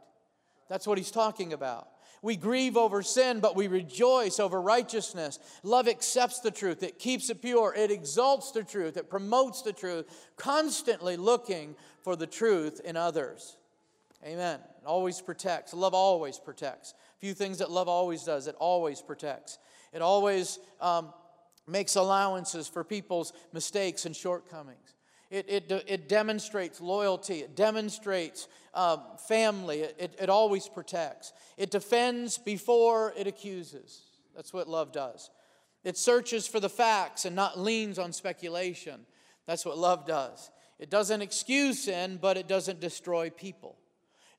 That's 0.68 0.86
what 0.86 0.98
he's 0.98 1.10
talking 1.10 1.52
about. 1.52 1.88
We 2.22 2.36
grieve 2.36 2.78
over 2.78 3.02
sin, 3.02 3.40
but 3.40 3.54
we 3.54 3.68
rejoice 3.68 4.40
over 4.40 4.58
righteousness. 4.62 5.38
Love 5.62 5.88
accepts 5.88 6.40
the 6.40 6.50
truth, 6.50 6.82
it 6.82 6.98
keeps 6.98 7.28
it 7.28 7.42
pure, 7.42 7.74
it 7.76 7.90
exalts 7.90 8.50
the 8.50 8.64
truth, 8.64 8.96
it 8.96 9.10
promotes 9.10 9.60
the 9.60 9.74
truth, 9.74 10.06
constantly 10.38 11.18
looking 11.18 11.76
for 12.02 12.16
the 12.16 12.26
truth 12.26 12.80
in 12.82 12.96
others. 12.96 13.58
Amen. 14.24 14.58
It 14.58 14.86
always 14.86 15.20
protects. 15.20 15.74
Love 15.74 15.92
always 15.92 16.38
protects. 16.38 16.94
Few 17.24 17.32
things 17.32 17.56
that 17.60 17.70
love 17.70 17.88
always 17.88 18.22
does 18.22 18.48
it 18.48 18.54
always 18.58 19.00
protects. 19.00 19.58
It 19.94 20.02
always 20.02 20.58
um, 20.78 21.14
makes 21.66 21.96
allowances 21.96 22.68
for 22.68 22.84
people's 22.84 23.32
mistakes 23.50 24.04
and 24.04 24.14
shortcomings. 24.14 24.94
It, 25.30 25.46
it, 25.48 25.84
it 25.88 26.06
demonstrates 26.06 26.82
loyalty, 26.82 27.40
it 27.40 27.56
demonstrates 27.56 28.46
um, 28.74 29.00
family, 29.26 29.80
it, 29.80 29.96
it, 29.98 30.14
it 30.20 30.28
always 30.28 30.68
protects. 30.68 31.32
It 31.56 31.70
defends 31.70 32.36
before 32.36 33.14
it 33.16 33.26
accuses. 33.26 34.02
That's 34.36 34.52
what 34.52 34.68
love 34.68 34.92
does. 34.92 35.30
It 35.82 35.96
searches 35.96 36.46
for 36.46 36.60
the 36.60 36.68
facts 36.68 37.24
and 37.24 37.34
not 37.34 37.58
leans 37.58 37.98
on 37.98 38.12
speculation. 38.12 39.06
That's 39.46 39.64
what 39.64 39.78
love 39.78 40.06
does. 40.06 40.50
It 40.78 40.90
doesn't 40.90 41.22
excuse 41.22 41.84
sin, 41.84 42.18
but 42.20 42.36
it 42.36 42.48
doesn't 42.48 42.80
destroy 42.80 43.30
people. 43.30 43.78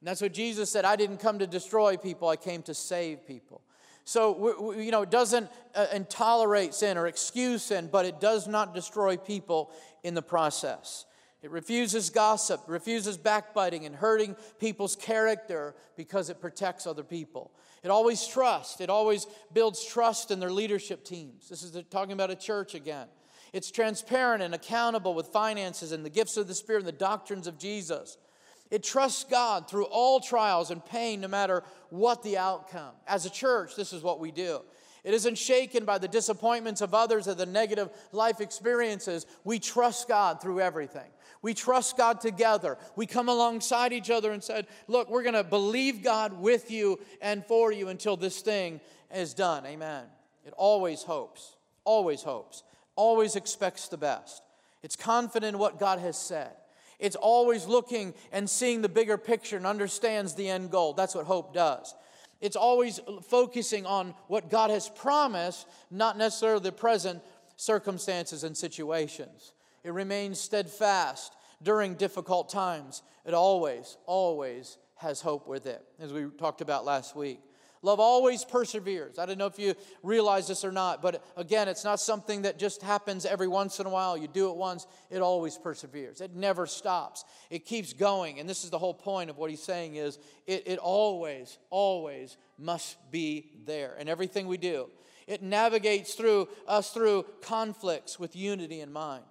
And 0.06 0.12
that's 0.12 0.22
what 0.22 0.34
Jesus 0.34 0.70
said 0.70 0.86
I 0.86 0.96
didn't 0.98 1.18
come 1.18 1.40
to 1.40 1.48
destroy 1.48 1.98
people, 1.98 2.30
I 2.30 2.36
came 2.36 2.62
to 2.64 2.76
save 2.76 3.26
people. 3.26 3.64
So, 4.04 4.72
you 4.74 4.92
know, 4.92 5.02
it 5.02 5.10
doesn't 5.10 5.50
uh, 5.74 5.88
tolerate 6.08 6.76
sin 6.76 7.00
or 7.00 7.08
excuse 7.08 7.64
sin, 7.64 7.90
but 7.92 8.06
it 8.06 8.22
does 8.22 8.48
not 8.48 8.76
destroy 8.76 9.18
people 9.18 9.72
in 10.04 10.14
the 10.14 10.22
process. 10.22 11.08
It 11.42 11.50
refuses 11.50 12.12
gossip, 12.12 12.62
refuses 12.68 13.18
backbiting 13.18 13.88
and 13.88 13.96
hurting 13.96 14.36
people's 14.60 14.96
character 14.96 15.74
because 15.98 16.30
it 16.30 16.40
protects 16.40 16.86
other 16.86 17.04
people. 17.04 17.50
It 17.82 17.90
always 17.90 18.28
trusts, 18.28 18.82
it 18.82 18.92
always 18.92 19.26
builds 19.54 19.84
trust 19.84 20.30
in 20.30 20.40
their 20.40 20.52
leadership 20.52 21.04
teams. 21.04 21.50
This 21.50 21.64
is 21.64 21.76
talking 21.90 22.14
about 22.14 22.30
a 22.30 22.36
church 22.36 22.76
again. 22.76 23.08
It's 23.54 23.72
transparent 23.72 24.44
and 24.44 24.54
accountable 24.54 25.16
with 25.16 25.30
finances 25.30 25.92
and 25.92 26.06
the 26.06 26.12
gifts 26.12 26.38
of 26.38 26.48
the 26.48 26.54
Spirit 26.54 26.82
and 26.82 26.88
the 26.88 26.92
doctrines 26.92 27.48
of 27.48 27.58
Jesus. 27.58 28.20
It 28.72 28.84
trusts 28.84 29.24
God 29.24 29.70
through 29.70 29.86
all 29.86 30.20
trials 30.20 30.72
and 30.72 30.84
pain, 30.84 31.22
no 31.22 31.28
matter 31.28 31.64
what 31.90 32.24
the 32.24 32.38
outcome. 32.38 32.94
As 33.08 33.26
a 33.26 33.30
church, 33.30 33.76
this 33.76 33.94
is 33.94 34.02
what 34.02 34.20
we 34.20 34.32
do. 34.32 34.62
It 35.04 35.14
isn't 35.14 35.38
shaken 35.38 35.86
by 35.86 36.00
the 36.00 36.08
disappointments 36.08 36.82
of 36.82 36.96
others 36.96 37.28
or 37.28 37.36
the 37.36 37.46
negative 37.46 37.92
life 38.12 38.42
experiences. 38.42 39.28
We 39.44 39.60
trust 39.60 40.08
God 40.08 40.42
through 40.42 40.62
everything. 40.62 41.12
We 41.44 41.54
trust 41.54 41.96
God 41.96 42.22
together. 42.22 42.80
We 42.96 43.06
come 43.06 43.30
alongside 43.30 43.94
each 43.94 44.10
other 44.10 44.32
and 44.32 44.44
said, 44.44 44.66
Look, 44.88 45.12
we're 45.12 45.22
going 45.22 45.36
to 45.36 45.44
believe 45.44 46.04
God 46.04 46.34
with 46.34 46.72
you 46.72 47.00
and 47.22 47.46
for 47.46 47.72
you 47.72 47.90
until 47.90 48.18
this 48.18 48.42
thing 48.42 48.82
is 49.14 49.36
done. 49.36 49.64
Amen. 49.68 50.06
It 50.44 50.54
always 50.58 51.04
hopes, 51.04 51.56
always 51.84 52.24
hopes, 52.24 52.64
always 52.96 53.36
expects 53.36 53.90
the 53.90 53.98
best. 53.98 54.42
It's 54.82 54.96
confident 54.96 55.54
in 55.54 55.60
what 55.60 55.80
God 55.80 56.00
has 56.00 56.18
said. 56.18 56.52
It's 57.00 57.16
always 57.16 57.66
looking 57.66 58.14
and 58.32 58.50
seeing 58.50 58.82
the 58.82 58.90
bigger 58.90 59.18
picture 59.18 59.58
and 59.58 59.66
understands 59.66 60.34
the 60.36 60.50
end 60.50 60.72
goal. 60.72 60.94
That's 60.94 61.16
what 61.16 61.26
hope 61.26 61.54
does. 61.54 61.94
It's 62.42 62.56
always 62.56 63.00
focusing 63.24 63.86
on 63.86 64.14
what 64.28 64.50
God 64.50 64.70
has 64.70 64.90
promised, 64.90 65.68
not 65.90 66.18
necessarily 66.18 66.62
the 66.62 66.72
present 66.72 67.22
circumstances 67.56 68.44
and 68.44 68.56
situations. 68.56 69.54
It 69.84 69.94
remains 69.94 70.40
steadfast 70.40 71.36
during 71.64 71.96
difficult 71.96 72.50
times. 72.50 73.04
It 73.26 73.34
always, 73.34 73.98
always 74.06 74.78
has 74.98 75.22
hope 75.22 75.48
with 75.48 75.66
it, 75.66 75.84
as 76.00 76.14
we 76.14 76.26
talked 76.38 76.62
about 76.62 76.86
last 76.86 77.16
week. 77.16 77.40
Love 77.86 78.00
always 78.00 78.44
perseveres. 78.44 79.20
I 79.20 79.28
don't 79.28 79.38
know 79.38 79.46
if 79.46 79.60
you 79.60 79.76
realize 80.02 80.48
this 80.48 80.66
or 80.66 80.72
not, 80.72 81.04
but 81.04 81.24
again, 81.38 81.68
it's 81.68 81.84
not 81.84 82.00
something 82.00 82.42
that 82.42 82.58
just 82.58 82.82
happens 82.82 83.28
every 83.28 83.48
once 83.48 83.80
in 83.80 83.86
a 83.86 83.92
while. 83.92 84.18
You 84.18 84.28
do 84.28 84.50
it 84.50 84.56
once, 84.56 84.88
it 85.12 85.22
always 85.22 85.56
perseveres. 85.56 86.20
It 86.20 86.36
never 86.36 86.66
stops. 86.66 87.26
It 87.52 87.64
keeps 87.64 87.94
going. 87.94 88.40
And 88.40 88.50
this 88.50 88.64
is 88.64 88.72
the 88.72 88.80
whole 88.80 88.96
point 88.96 89.30
of 89.30 89.38
what 89.38 89.52
he's 89.52 89.62
saying 89.62 89.98
is 89.98 90.18
it, 90.48 90.64
it 90.66 90.80
always, 90.80 91.60
always 91.70 92.38
must 92.58 92.98
be 93.12 93.52
there. 93.68 93.96
And 94.00 94.10
everything 94.10 94.48
we 94.48 94.58
do, 94.58 94.90
it 95.28 95.44
navigates 95.44 96.16
through 96.16 96.50
us 96.68 96.90
through 96.90 97.28
conflicts 97.44 98.18
with 98.18 98.36
unity 98.36 98.82
in 98.82 98.92
mind. 98.92 99.26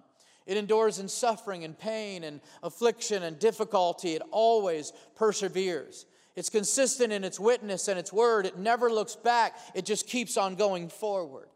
It 0.45 0.55
endures 0.55 0.99
in 0.99 1.09
suffering 1.09 1.65
and 1.65 1.77
pain 1.77 2.23
and 2.23 2.39
affliction 2.63 3.21
and 3.23 3.37
difficulty. 3.37 4.13
It 4.13 4.21
always 4.31 4.93
perseveres. 5.17 6.05
It's 6.35 6.49
consistent 6.49 7.13
in 7.13 7.23
its 7.23 7.39
witness 7.39 7.87
and 7.87 7.97
its 7.97 8.11
word. 8.11 8.45
It 8.45 8.57
never 8.57 8.91
looks 8.91 9.15
back, 9.15 9.57
it 9.73 9.85
just 9.85 10.07
keeps 10.07 10.37
on 10.37 10.55
going 10.55 10.89
forward. 10.89 11.47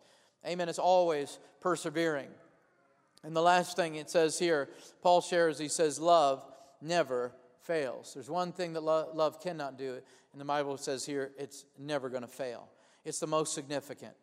Amen. 0.47 0.69
It's 0.69 0.79
always 0.79 1.37
persevering. 1.59 2.29
And 3.23 3.35
the 3.35 3.41
last 3.41 3.75
thing 3.75 3.95
it 3.95 4.09
says 4.09 4.39
here, 4.39 4.69
Paul 5.01 5.21
shares, 5.21 5.59
he 5.59 5.67
says, 5.67 5.99
love 5.99 6.45
never 6.81 7.33
fails. 7.61 8.13
There's 8.13 8.29
one 8.29 8.53
thing 8.53 8.73
that 8.73 8.81
lo- 8.81 9.09
love 9.13 9.41
cannot 9.41 9.77
do, 9.77 9.99
and 10.31 10.39
the 10.39 10.45
Bible 10.45 10.77
says 10.77 11.05
here, 11.05 11.31
it's 11.37 11.65
never 11.77 12.09
going 12.09 12.21
to 12.21 12.27
fail. 12.27 12.69
It's 13.03 13.19
the 13.19 13.27
most 13.27 13.53
significant. 13.53 14.13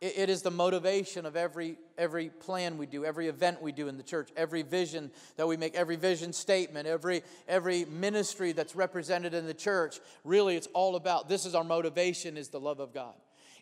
It, 0.00 0.18
it 0.18 0.30
is 0.30 0.42
the 0.42 0.50
motivation 0.50 1.26
of 1.26 1.36
every, 1.36 1.78
every 1.98 2.28
plan 2.28 2.78
we 2.78 2.86
do, 2.86 3.04
every 3.04 3.28
event 3.28 3.62
we 3.62 3.72
do 3.72 3.88
in 3.88 3.96
the 3.96 4.02
church, 4.02 4.30
every 4.36 4.62
vision 4.62 5.10
that 5.36 5.46
we 5.46 5.56
make, 5.56 5.74
every 5.74 5.96
vision 5.96 6.32
statement, 6.32 6.86
every, 6.86 7.22
every 7.48 7.84
ministry 7.84 8.52
that's 8.52 8.74
represented 8.74 9.34
in 9.34 9.46
the 9.46 9.54
church. 9.54 10.00
Really, 10.24 10.56
it's 10.56 10.68
all 10.72 10.96
about 10.96 11.28
this 11.28 11.44
is 11.44 11.54
our 11.54 11.64
motivation, 11.64 12.36
is 12.36 12.48
the 12.48 12.60
love 12.60 12.80
of 12.80 12.94
God. 12.94 13.14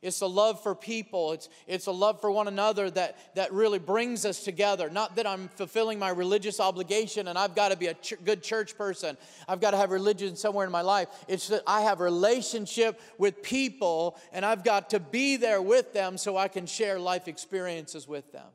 It's 0.02 0.20
a 0.20 0.26
love 0.26 0.62
for 0.62 0.74
people. 0.74 1.32
It's, 1.32 1.48
it's 1.66 1.86
a 1.86 1.92
love 1.92 2.20
for 2.20 2.30
one 2.30 2.48
another 2.48 2.90
that, 2.90 3.34
that 3.34 3.52
really 3.52 3.78
brings 3.78 4.24
us 4.24 4.42
together. 4.44 4.90
Not 4.90 5.16
that 5.16 5.26
I'm 5.26 5.48
fulfilling 5.56 5.98
my 5.98 6.10
religious 6.10 6.60
obligation 6.60 7.28
and 7.28 7.38
I've 7.38 7.54
got 7.54 7.70
to 7.70 7.76
be 7.76 7.86
a 7.86 7.94
ch- 7.94 8.14
good 8.24 8.42
church 8.42 8.76
person. 8.76 9.16
I've 9.48 9.60
got 9.60 9.72
to 9.72 9.76
have 9.76 9.90
religion 9.90 10.36
somewhere 10.36 10.66
in 10.66 10.72
my 10.72 10.82
life. 10.82 11.08
It's 11.26 11.48
that 11.48 11.62
I 11.66 11.82
have 11.82 12.00
relationship 12.00 13.00
with 13.18 13.42
people 13.42 14.16
and 14.32 14.44
I've 14.44 14.64
got 14.64 14.90
to 14.90 15.00
be 15.00 15.36
there 15.36 15.62
with 15.62 15.92
them 15.92 16.16
so 16.18 16.36
I 16.36 16.48
can 16.48 16.66
share 16.66 16.98
life 16.98 17.28
experiences 17.28 18.06
with 18.06 18.30
them. 18.32 18.46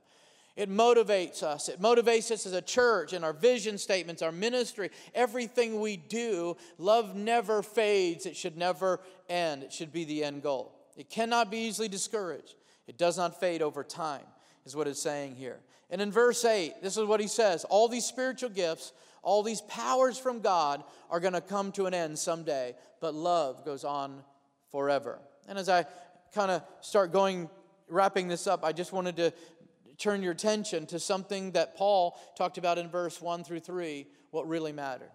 It 0.56 0.70
motivates 0.70 1.42
us. 1.42 1.68
It 1.68 1.82
motivates 1.82 2.30
us 2.30 2.46
as 2.46 2.54
a 2.54 2.62
church 2.62 3.14
in 3.14 3.24
our 3.24 3.34
vision 3.34 3.80
statements, 3.80 4.22
our 4.22 4.32
ministry, 4.32 4.92
everything 5.16 5.82
we 5.82 5.98
do. 5.98 6.58
Love 6.78 7.16
never 7.16 7.64
fades. 7.64 8.28
It 8.28 8.38
should 8.38 8.56
never 8.56 9.00
end. 9.28 9.64
It 9.64 9.74
should 9.74 9.92
be 9.92 10.06
the 10.06 10.24
end 10.24 10.44
goal. 10.44 10.72
It 10.96 11.10
cannot 11.10 11.50
be 11.50 11.58
easily 11.58 11.88
discouraged. 11.88 12.56
It 12.88 12.98
does 12.98 13.18
not 13.18 13.40
fade 13.40 13.62
over 13.62 13.84
time, 13.84 14.26
is 14.66 14.76
what 14.76 14.88
it's 14.88 15.02
saying 15.02 15.36
here. 15.36 15.60
And 15.90 16.02
in 16.02 16.12
verse 16.12 16.44
8, 16.44 16.82
this 16.82 16.98
is 16.98 17.06
what 17.06 17.20
he 17.20 17.28
says 17.28 17.66
All 17.66 17.88
these 17.88 18.06
spiritual 18.06 18.50
gifts, 18.50 18.94
all 19.22 19.44
these 19.44 19.62
powers 19.62 20.18
from 20.18 20.42
God 20.42 20.84
are 21.10 21.20
going 21.20 21.34
to 21.34 21.42
come 21.42 21.72
to 21.74 21.86
an 21.86 21.94
end 21.94 22.20
someday, 22.20 22.76
but 23.00 23.14
love 23.14 23.64
goes 23.66 23.84
on 23.84 24.24
forever. 24.72 25.20
And 25.48 25.58
as 25.58 25.70
I 25.70 25.86
kind 26.34 26.52
of 26.52 26.64
start 26.82 27.12
going, 27.12 27.50
wrapping 27.88 28.28
this 28.28 28.48
up, 28.48 28.64
I 28.64 28.72
just 28.72 28.92
wanted 28.92 29.16
to 29.18 29.34
turn 29.98 30.24
your 30.24 30.32
attention 30.32 30.86
to 30.88 31.00
something 31.00 31.52
that 31.52 31.78
Paul 31.78 32.20
talked 32.36 32.58
about 32.58 32.78
in 32.78 32.90
verse 32.90 33.22
1 33.22 33.44
through 33.44 33.60
3 33.60 34.08
what 34.32 34.48
really 34.48 34.72
mattered. 34.72 35.12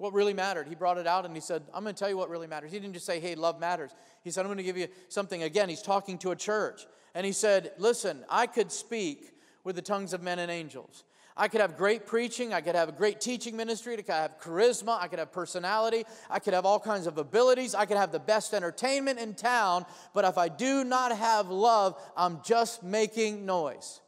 What 0.00 0.14
really 0.14 0.32
mattered. 0.32 0.66
He 0.66 0.74
brought 0.74 0.96
it 0.96 1.06
out 1.06 1.26
and 1.26 1.34
he 1.34 1.42
said, 1.42 1.62
I'm 1.74 1.82
going 1.82 1.94
to 1.94 1.98
tell 1.98 2.08
you 2.08 2.16
what 2.16 2.30
really 2.30 2.46
matters. 2.46 2.72
He 2.72 2.78
didn't 2.78 2.94
just 2.94 3.04
say, 3.04 3.20
hey, 3.20 3.34
love 3.34 3.60
matters. 3.60 3.90
He 4.24 4.30
said, 4.30 4.40
I'm 4.40 4.46
going 4.46 4.56
to 4.56 4.64
give 4.64 4.78
you 4.78 4.88
something. 5.10 5.42
Again, 5.42 5.68
he's 5.68 5.82
talking 5.82 6.16
to 6.20 6.30
a 6.30 6.36
church. 6.36 6.86
And 7.14 7.26
he 7.26 7.32
said, 7.32 7.72
Listen, 7.76 8.24
I 8.30 8.46
could 8.46 8.72
speak 8.72 9.32
with 9.62 9.76
the 9.76 9.82
tongues 9.82 10.14
of 10.14 10.22
men 10.22 10.38
and 10.38 10.50
angels. 10.50 11.04
I 11.36 11.48
could 11.48 11.60
have 11.60 11.76
great 11.76 12.06
preaching. 12.06 12.54
I 12.54 12.62
could 12.62 12.74
have 12.74 12.88
a 12.88 12.92
great 12.92 13.20
teaching 13.20 13.58
ministry. 13.58 13.92
I 13.92 13.96
could 13.96 14.08
have 14.08 14.40
charisma. 14.40 14.98
I 14.98 15.06
could 15.06 15.18
have 15.18 15.32
personality. 15.32 16.04
I 16.30 16.38
could 16.38 16.54
have 16.54 16.64
all 16.64 16.80
kinds 16.80 17.06
of 17.06 17.18
abilities. 17.18 17.74
I 17.74 17.84
could 17.84 17.98
have 17.98 18.10
the 18.10 18.18
best 18.18 18.54
entertainment 18.54 19.18
in 19.18 19.34
town. 19.34 19.84
But 20.14 20.24
if 20.24 20.38
I 20.38 20.48
do 20.48 20.82
not 20.82 21.14
have 21.14 21.50
love, 21.50 22.00
I'm 22.16 22.40
just 22.42 22.82
making 22.82 23.44
noise. 23.44 24.00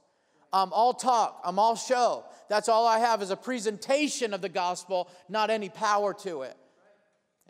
I'm 0.52 0.72
all 0.72 0.92
talk. 0.92 1.40
I'm 1.44 1.58
all 1.58 1.76
show. 1.76 2.24
That's 2.48 2.68
all 2.68 2.86
I 2.86 2.98
have 2.98 3.22
is 3.22 3.30
a 3.30 3.36
presentation 3.36 4.34
of 4.34 4.42
the 4.42 4.48
gospel, 4.48 5.08
not 5.28 5.50
any 5.50 5.68
power 5.68 6.12
to 6.22 6.42
it. 6.42 6.56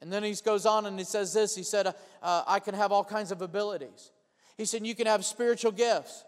And 0.01 0.12
then 0.12 0.23
he 0.25 0.35
goes 0.45 0.67
on 0.67 0.87
and 0.87 0.99
he 0.99 1.05
says 1.05 1.33
this 1.33 1.55
He 1.55 1.62
said, 1.62 1.87
uh, 2.23 2.43
I 2.47 2.61
can 2.61 2.75
have 2.75 2.93
all 2.93 3.05
kinds 3.05 3.33
of 3.33 3.43
abilities. 3.43 4.11
He 4.57 4.65
said, 4.65 4.87
You 4.87 4.95
can 4.95 5.07
have 5.07 5.25
spiritual 5.25 5.73
gifts. 5.73 6.25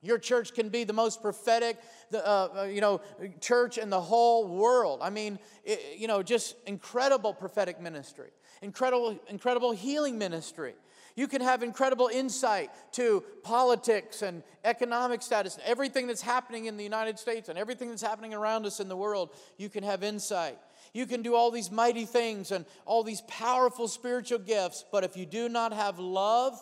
Your 0.00 0.18
church 0.18 0.54
can 0.54 0.68
be 0.68 0.84
the 0.84 0.92
most 0.92 1.22
prophetic, 1.22 1.76
uh, 2.14 2.16
uh 2.16 2.62
you 2.70 2.80
know, 2.80 3.00
church 3.40 3.78
in 3.78 3.90
the 3.90 4.00
whole 4.00 4.46
world. 4.46 5.00
I 5.02 5.10
mean, 5.10 5.40
it, 5.64 5.98
you 5.98 6.06
know, 6.06 6.22
just 6.22 6.54
incredible 6.66 7.34
prophetic 7.34 7.80
ministry, 7.80 8.30
incredible, 8.62 9.18
incredible 9.28 9.72
healing 9.72 10.16
ministry. 10.16 10.74
You 11.18 11.26
can 11.26 11.42
have 11.42 11.64
incredible 11.64 12.06
insight 12.06 12.70
to 12.92 13.24
politics 13.42 14.22
and 14.22 14.44
economic 14.64 15.20
status 15.20 15.56
and 15.56 15.64
everything 15.64 16.06
that's 16.06 16.22
happening 16.22 16.66
in 16.66 16.76
the 16.76 16.84
United 16.84 17.18
States 17.18 17.48
and 17.48 17.58
everything 17.58 17.88
that's 17.88 18.02
happening 18.02 18.34
around 18.34 18.66
us 18.66 18.78
in 18.78 18.88
the 18.88 18.94
world. 18.94 19.30
You 19.56 19.68
can 19.68 19.82
have 19.82 20.04
insight. 20.04 20.56
You 20.94 21.06
can 21.06 21.22
do 21.22 21.34
all 21.34 21.50
these 21.50 21.72
mighty 21.72 22.04
things 22.04 22.52
and 22.52 22.64
all 22.84 23.02
these 23.02 23.20
powerful 23.22 23.88
spiritual 23.88 24.38
gifts, 24.38 24.84
but 24.92 25.02
if 25.02 25.16
you 25.16 25.26
do 25.26 25.48
not 25.48 25.72
have 25.72 25.98
love, 25.98 26.56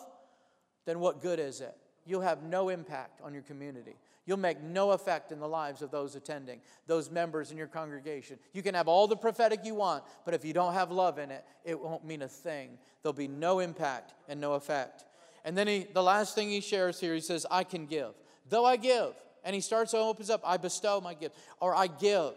then 0.87 0.99
what 0.99 1.21
good 1.21 1.37
is 1.37 1.61
it? 1.61 1.75
You'll 2.07 2.21
have 2.21 2.41
no 2.41 2.69
impact 2.69 3.21
on 3.21 3.35
your 3.35 3.43
community. 3.43 3.95
You'll 4.27 4.37
make 4.37 4.61
no 4.61 4.91
effect 4.91 5.31
in 5.31 5.39
the 5.39 5.47
lives 5.47 5.81
of 5.81 5.89
those 5.89 6.15
attending, 6.15 6.59
those 6.85 7.09
members 7.09 7.49
in 7.49 7.57
your 7.57 7.67
congregation. 7.67 8.37
You 8.51 8.61
can 8.61 8.75
have 8.75 8.89
all 8.89 9.07
the 9.07 9.15
prophetic 9.15 9.63
you 9.63 9.73
want, 9.73 10.03
but 10.25 10.33
if 10.33 10.43
you 10.43 10.51
don't 10.51 10.73
have 10.73 10.91
love 10.91 11.17
in 11.17 11.31
it, 11.31 11.45
it 11.63 11.79
won't 11.79 12.05
mean 12.05 12.21
a 12.21 12.27
thing. 12.27 12.77
There'll 13.01 13.13
be 13.13 13.29
no 13.29 13.59
impact 13.59 14.13
and 14.27 14.41
no 14.41 14.53
effect. 14.53 15.05
And 15.45 15.57
then 15.57 15.65
he, 15.65 15.87
the 15.93 16.03
last 16.03 16.35
thing 16.35 16.49
he 16.49 16.59
shares 16.59 16.99
here, 16.99 17.15
he 17.15 17.21
says, 17.21 17.45
I 17.49 17.63
can 17.63 17.85
give. 17.85 18.15
Though 18.49 18.65
I 18.65 18.75
give, 18.75 19.13
and 19.45 19.55
he 19.55 19.61
starts 19.61 19.91
to 19.91 19.97
opens 19.97 20.29
up, 20.29 20.41
I 20.43 20.57
bestow 20.57 20.99
my 20.99 21.13
gift, 21.13 21.37
or 21.61 21.73
I 21.73 21.87
give. 21.87 22.33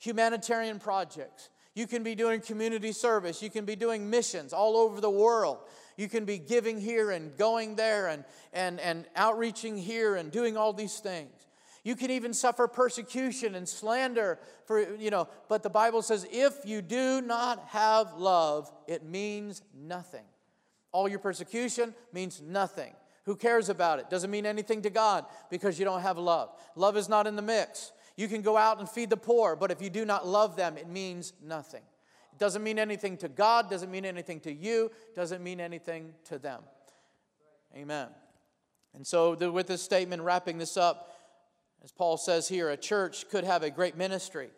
Humanitarian 0.00 0.80
projects. 0.80 1.50
You 1.74 1.86
can 1.86 2.02
be 2.02 2.16
doing 2.16 2.40
community 2.40 2.90
service. 2.90 3.40
You 3.40 3.50
can 3.50 3.64
be 3.64 3.76
doing 3.76 4.10
missions 4.10 4.52
all 4.52 4.76
over 4.76 5.00
the 5.00 5.08
world. 5.08 5.58
You 5.98 6.08
can 6.08 6.24
be 6.24 6.38
giving 6.38 6.80
here 6.80 7.10
and 7.10 7.36
going 7.36 7.74
there 7.74 8.06
and, 8.06 8.24
and, 8.52 8.78
and 8.78 9.04
outreaching 9.16 9.76
here 9.76 10.14
and 10.14 10.30
doing 10.30 10.56
all 10.56 10.72
these 10.72 11.00
things. 11.00 11.32
You 11.82 11.96
can 11.96 12.12
even 12.12 12.32
suffer 12.32 12.68
persecution 12.68 13.56
and 13.56 13.68
slander 13.68 14.38
for, 14.64 14.94
you 14.94 15.10
know, 15.10 15.26
but 15.48 15.64
the 15.64 15.70
Bible 15.70 16.02
says 16.02 16.24
if 16.30 16.64
you 16.64 16.82
do 16.82 17.20
not 17.20 17.66
have 17.70 18.14
love, 18.14 18.72
it 18.86 19.04
means 19.04 19.62
nothing. 19.74 20.24
All 20.92 21.08
your 21.08 21.18
persecution 21.18 21.94
means 22.12 22.40
nothing. 22.40 22.94
Who 23.24 23.34
cares 23.34 23.68
about 23.68 23.98
it? 23.98 24.08
Doesn't 24.08 24.30
mean 24.30 24.46
anything 24.46 24.82
to 24.82 24.90
God 24.90 25.26
because 25.50 25.80
you 25.80 25.84
don't 25.84 26.02
have 26.02 26.16
love. 26.16 26.50
Love 26.76 26.96
is 26.96 27.08
not 27.08 27.26
in 27.26 27.34
the 27.34 27.42
mix. 27.42 27.90
You 28.16 28.28
can 28.28 28.40
go 28.42 28.56
out 28.56 28.78
and 28.78 28.88
feed 28.88 29.10
the 29.10 29.16
poor, 29.16 29.56
but 29.56 29.72
if 29.72 29.82
you 29.82 29.90
do 29.90 30.04
not 30.04 30.26
love 30.26 30.54
them, 30.54 30.76
it 30.76 30.88
means 30.88 31.32
nothing. 31.44 31.82
Doesn't 32.38 32.62
mean 32.62 32.78
anything 32.78 33.16
to 33.18 33.28
God, 33.28 33.68
doesn't 33.68 33.90
mean 33.90 34.04
anything 34.04 34.40
to 34.40 34.52
you, 34.52 34.90
doesn't 35.14 35.42
mean 35.42 35.60
anything 35.60 36.14
to 36.26 36.38
them. 36.38 36.62
Amen. 37.76 38.08
And 38.94 39.06
so, 39.06 39.34
the, 39.34 39.50
with 39.50 39.66
this 39.66 39.82
statement, 39.82 40.22
wrapping 40.22 40.58
this 40.58 40.76
up, 40.76 41.12
as 41.82 41.92
Paul 41.92 42.16
says 42.16 42.48
here, 42.48 42.70
a 42.70 42.76
church 42.76 43.28
could 43.28 43.44
have 43.44 43.62
a 43.62 43.70
great 43.70 43.96
ministry. 43.96 44.50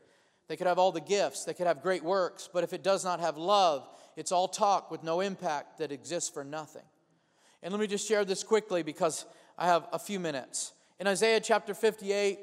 They 0.48 0.56
could 0.56 0.66
have 0.66 0.78
all 0.78 0.92
the 0.92 1.00
gifts, 1.00 1.44
they 1.44 1.54
could 1.54 1.66
have 1.66 1.82
great 1.82 2.02
works, 2.02 2.48
but 2.52 2.64
if 2.64 2.72
it 2.72 2.82
does 2.82 3.04
not 3.04 3.20
have 3.20 3.36
love, 3.36 3.88
it's 4.16 4.32
all 4.32 4.48
talk 4.48 4.90
with 4.90 5.02
no 5.02 5.20
impact 5.20 5.78
that 5.78 5.92
exists 5.92 6.28
for 6.28 6.44
nothing. 6.44 6.82
And 7.62 7.72
let 7.72 7.80
me 7.80 7.86
just 7.86 8.08
share 8.08 8.24
this 8.24 8.42
quickly 8.42 8.82
because 8.82 9.26
I 9.56 9.66
have 9.66 9.86
a 9.92 9.98
few 9.98 10.18
minutes. 10.18 10.72
In 10.98 11.06
Isaiah 11.06 11.40
chapter 11.40 11.72
58, 11.72 12.38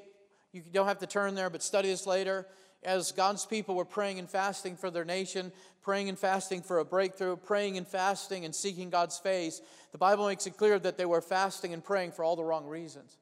you 0.53 0.61
don't 0.71 0.87
have 0.87 0.99
to 0.99 1.07
turn 1.07 1.35
there, 1.35 1.49
but 1.49 1.61
study 1.61 1.89
this 1.89 2.07
later. 2.07 2.47
As 2.87 3.11
God's 3.11 3.45
people 3.45 3.75
were 3.75 3.85
praying 3.85 4.17
and 4.17 4.29
fasting 4.29 4.77
for 4.77 4.89
their 4.89 5.05
nation, 5.05 5.51
praying 5.83 6.07
and 6.07 6.17
fasting 6.17 6.61
for 6.61 6.79
a 6.79 6.85
breakthrough, 6.85 7.35
praying 7.35 7.77
and 7.77 7.85
fasting 7.85 8.45
and 8.45 8.55
seeking 8.55 8.89
God's 8.89 9.19
face, 9.19 9.61
the 9.91 9.97
Bible 9.97 10.25
makes 10.25 10.47
it 10.47 10.57
clear 10.57 10.79
that 10.79 10.97
they 10.97 11.05
were 11.05 11.21
fasting 11.21 11.73
and 11.73 11.83
praying 11.83 12.13
for 12.13 12.23
all 12.23 12.37
the 12.37 12.43
wrong 12.43 12.65
reasons 12.65 13.17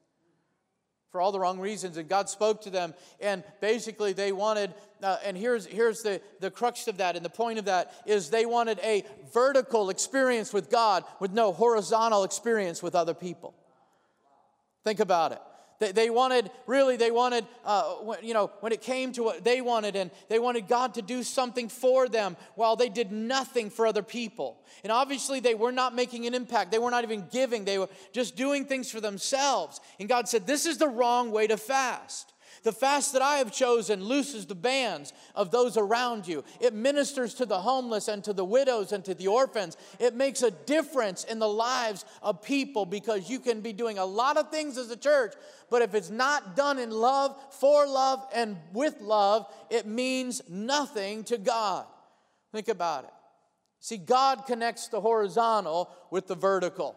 for 1.16 1.20
all 1.22 1.32
the 1.32 1.40
wrong 1.40 1.58
reasons. 1.58 1.96
And 1.96 2.10
God 2.10 2.28
spoke 2.28 2.60
to 2.62 2.70
them, 2.70 2.92
and 3.20 3.42
basically 3.62 4.12
they 4.12 4.32
wanted, 4.32 4.74
uh, 5.02 5.16
and 5.24 5.34
here's, 5.34 5.64
here's 5.64 6.02
the, 6.02 6.20
the 6.40 6.50
crux 6.50 6.88
of 6.88 6.98
that, 6.98 7.16
and 7.16 7.24
the 7.24 7.30
point 7.30 7.58
of 7.58 7.64
that 7.64 7.94
is 8.04 8.28
they 8.28 8.44
wanted 8.44 8.78
a 8.80 9.02
vertical 9.32 9.88
experience 9.88 10.52
with 10.52 10.70
God 10.70 11.04
with 11.18 11.32
no 11.32 11.52
horizontal 11.52 12.22
experience 12.22 12.82
with 12.82 12.94
other 12.94 13.14
people. 13.14 13.54
Think 14.84 15.00
about 15.00 15.32
it. 15.32 15.40
They, 15.78 15.92
they 15.92 16.10
wanted, 16.10 16.50
really, 16.66 16.96
they 16.96 17.10
wanted, 17.10 17.46
uh, 17.64 17.96
you 18.22 18.34
know, 18.34 18.50
when 18.60 18.72
it 18.72 18.80
came 18.80 19.12
to 19.12 19.22
what 19.22 19.44
they 19.44 19.60
wanted, 19.60 19.96
and 19.96 20.10
they 20.28 20.38
wanted 20.38 20.68
God 20.68 20.94
to 20.94 21.02
do 21.02 21.22
something 21.22 21.68
for 21.68 22.08
them 22.08 22.36
while 22.54 22.76
they 22.76 22.88
did 22.88 23.12
nothing 23.12 23.70
for 23.70 23.86
other 23.86 24.02
people. 24.02 24.62
And 24.82 24.92
obviously, 24.92 25.40
they 25.40 25.54
were 25.54 25.72
not 25.72 25.94
making 25.94 26.26
an 26.26 26.34
impact. 26.34 26.70
They 26.70 26.78
were 26.78 26.90
not 26.90 27.04
even 27.04 27.26
giving. 27.30 27.64
They 27.64 27.78
were 27.78 27.88
just 28.12 28.36
doing 28.36 28.64
things 28.64 28.90
for 28.90 29.00
themselves. 29.00 29.80
And 29.98 30.08
God 30.08 30.28
said, 30.28 30.46
This 30.46 30.66
is 30.66 30.78
the 30.78 30.88
wrong 30.88 31.30
way 31.30 31.46
to 31.46 31.56
fast. 31.56 32.32
The 32.66 32.72
fast 32.72 33.12
that 33.12 33.22
I 33.22 33.36
have 33.36 33.52
chosen 33.52 34.02
looses 34.02 34.44
the 34.44 34.56
bands 34.56 35.12
of 35.36 35.52
those 35.52 35.76
around 35.76 36.26
you. 36.26 36.42
It 36.60 36.74
ministers 36.74 37.32
to 37.34 37.46
the 37.46 37.60
homeless 37.60 38.08
and 38.08 38.24
to 38.24 38.32
the 38.32 38.44
widows 38.44 38.90
and 38.90 39.04
to 39.04 39.14
the 39.14 39.28
orphans. 39.28 39.76
It 40.00 40.16
makes 40.16 40.42
a 40.42 40.50
difference 40.50 41.22
in 41.22 41.38
the 41.38 41.48
lives 41.48 42.04
of 42.24 42.42
people 42.42 42.84
because 42.84 43.30
you 43.30 43.38
can 43.38 43.60
be 43.60 43.72
doing 43.72 43.98
a 43.98 44.04
lot 44.04 44.36
of 44.36 44.50
things 44.50 44.78
as 44.78 44.90
a 44.90 44.96
church, 44.96 45.34
but 45.70 45.80
if 45.80 45.94
it's 45.94 46.10
not 46.10 46.56
done 46.56 46.80
in 46.80 46.90
love, 46.90 47.36
for 47.52 47.86
love, 47.86 48.26
and 48.34 48.56
with 48.72 49.00
love, 49.00 49.46
it 49.70 49.86
means 49.86 50.42
nothing 50.48 51.22
to 51.22 51.38
God. 51.38 51.86
Think 52.50 52.66
about 52.66 53.04
it. 53.04 53.10
See, 53.78 53.96
God 53.96 54.44
connects 54.44 54.88
the 54.88 55.00
horizontal 55.00 55.88
with 56.10 56.26
the 56.26 56.34
vertical. 56.34 56.96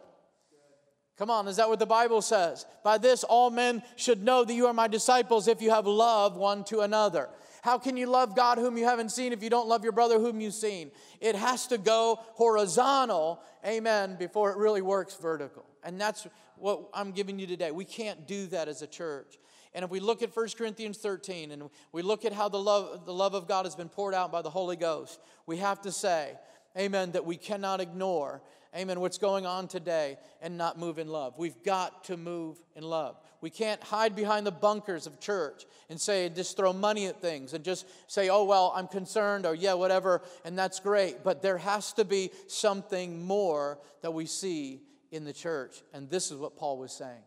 Come 1.20 1.30
on, 1.30 1.50
is 1.50 1.58
that 1.58 1.68
what 1.68 1.80
the 1.80 1.86
Bible 1.86 2.22
says? 2.22 2.66
By 2.82 2.98
this, 2.98 3.26
all 3.26 3.52
men 3.52 3.84
should 3.98 4.24
know 4.24 4.46
that 4.46 4.54
you 4.54 4.68
are 4.68 4.74
my 4.74 4.88
disciples 4.88 5.50
if 5.50 5.62
you 5.62 5.70
have 5.70 5.86
love 5.86 6.38
one 6.38 6.64
to 6.66 6.80
another. 6.80 7.28
How 7.62 7.78
can 7.78 7.98
you 7.98 8.06
love 8.06 8.38
God 8.38 8.58
whom 8.58 8.78
you 8.78 8.86
haven't 8.86 9.12
seen 9.12 9.34
if 9.34 9.44
you 9.44 9.50
don't 9.50 9.68
love 9.68 9.84
your 9.84 9.92
brother 9.92 10.18
whom 10.18 10.40
you've 10.40 10.54
seen? 10.54 10.92
It 11.20 11.36
has 11.36 11.68
to 11.68 11.78
go 11.78 12.22
horizontal, 12.36 13.42
amen, 13.66 14.16
before 14.18 14.52
it 14.52 14.58
really 14.58 14.82
works 14.82 15.16
vertical. 15.16 15.66
And 15.84 16.00
that's 16.00 16.26
what 16.56 16.88
I'm 16.94 17.12
giving 17.12 17.38
you 17.38 17.48
today. 17.48 17.72
We 17.72 17.84
can't 17.84 18.26
do 18.26 18.48
that 18.48 18.70
as 18.70 18.82
a 18.82 18.88
church. 18.88 19.40
And 19.74 19.84
if 19.84 19.92
we 19.92 20.00
look 20.00 20.22
at 20.22 20.34
1 20.34 20.48
Corinthians 20.58 21.00
13 21.00 21.52
and 21.52 21.70
we 21.92 22.02
look 22.02 22.24
at 22.24 22.32
how 22.32 22.48
the 22.48 22.60
love, 22.60 23.06
the 23.06 23.14
love 23.14 23.34
of 23.34 23.46
God 23.46 23.66
has 23.66 23.76
been 23.76 23.90
poured 23.90 24.14
out 24.14 24.32
by 24.32 24.42
the 24.42 24.50
Holy 24.50 24.78
Ghost, 24.78 25.20
we 25.46 25.58
have 25.58 25.82
to 25.82 25.92
say, 25.92 26.36
amen, 26.78 27.12
that 27.12 27.26
we 27.26 27.36
cannot 27.36 27.82
ignore 27.82 28.42
amen, 28.76 29.00
what's 29.00 29.18
going 29.18 29.46
on 29.46 29.68
today 29.68 30.18
and 30.42 30.58
not 30.58 30.78
move 30.78 31.00
in 31.00 31.08
love. 31.08 31.38
We've 31.38 31.62
got 31.64 32.04
to 32.06 32.18
move 32.18 32.58
in 32.76 32.84
love. 32.84 33.20
We 33.42 33.50
can't 33.50 33.82
hide 33.84 34.16
behind 34.16 34.46
the 34.46 34.52
bunkers 34.52 35.08
of 35.08 35.20
church 35.20 35.66
and 35.90 36.00
say, 36.00 36.30
just 36.30 36.58
throw 36.58 36.74
money 36.74 37.08
at 37.08 37.22
things 37.22 37.54
and 37.54 37.64
just 37.64 37.86
say, 38.08 38.30
oh, 38.30 38.44
well, 38.44 38.74
I'm 38.76 38.88
concerned 38.88 39.46
or 39.46 39.56
yeah, 39.56 39.74
whatever, 39.74 40.22
and 40.46 40.58
that's 40.58 40.80
great. 40.80 41.24
But 41.24 41.42
there 41.42 41.58
has 41.58 41.94
to 41.94 42.06
be 42.06 42.32
something 42.48 43.26
more 43.26 43.80
that 44.02 44.12
we 44.12 44.26
see 44.26 44.82
in 45.12 45.24
the 45.24 45.34
church. 45.34 45.82
And 45.94 46.10
this 46.10 46.32
is 46.32 46.38
what 46.38 46.56
Paul 46.56 46.78
was 46.78 46.92
saying. 46.92 47.24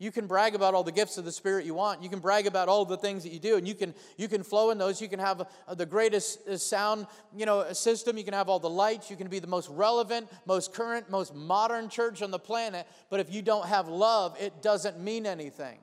You 0.00 0.12
can 0.12 0.28
brag 0.28 0.54
about 0.54 0.74
all 0.74 0.84
the 0.84 0.92
gifts 0.92 1.18
of 1.18 1.24
the 1.24 1.32
Spirit 1.32 1.66
you 1.66 1.74
want. 1.74 2.04
You 2.04 2.08
can 2.08 2.20
brag 2.20 2.46
about 2.46 2.68
all 2.68 2.84
the 2.84 2.96
things 2.96 3.24
that 3.24 3.32
you 3.32 3.40
do, 3.40 3.56
and 3.56 3.66
you 3.66 3.74
can 3.74 3.94
you 4.16 4.28
can 4.28 4.44
flow 4.44 4.70
in 4.70 4.78
those. 4.78 5.02
You 5.02 5.08
can 5.08 5.18
have 5.18 5.40
uh, 5.40 5.74
the 5.74 5.86
greatest 5.86 6.46
uh, 6.46 6.56
sound, 6.56 7.08
you 7.36 7.46
know, 7.46 7.72
system. 7.72 8.16
You 8.16 8.22
can 8.22 8.34
have 8.34 8.48
all 8.48 8.60
the 8.60 8.70
lights. 8.70 9.10
You 9.10 9.16
can 9.16 9.28
be 9.28 9.40
the 9.40 9.48
most 9.48 9.68
relevant, 9.70 10.28
most 10.46 10.72
current, 10.72 11.10
most 11.10 11.34
modern 11.34 11.88
church 11.88 12.22
on 12.22 12.30
the 12.30 12.38
planet. 12.38 12.86
But 13.10 13.18
if 13.18 13.32
you 13.32 13.42
don't 13.42 13.66
have 13.66 13.88
love, 13.88 14.36
it 14.40 14.62
doesn't 14.62 15.00
mean 15.00 15.26
anything. 15.26 15.78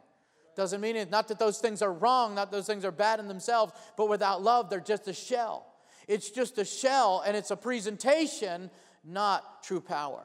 Doesn't 0.55 0.79
mean 0.79 0.95
it. 0.95 1.11
Not 1.11 1.27
that 1.27 1.37
those 1.37 1.57
things 1.57 1.81
are 1.81 1.91
wrong. 1.91 2.35
Not 2.35 2.53
those 2.53 2.67
things 2.67 2.85
are 2.85 2.91
bad 2.91 3.19
in 3.19 3.27
themselves. 3.27 3.73
But 3.97 4.07
without 4.07 4.41
love, 4.41 4.69
they're 4.69 4.79
just 4.79 5.09
a 5.09 5.13
shell. 5.13 5.65
It's 6.07 6.29
just 6.29 6.57
a 6.57 6.63
shell, 6.63 7.23
and 7.25 7.35
it's 7.35 7.51
a 7.51 7.57
presentation, 7.57 8.69
not 9.03 9.63
true 9.63 9.81
power. 9.81 10.23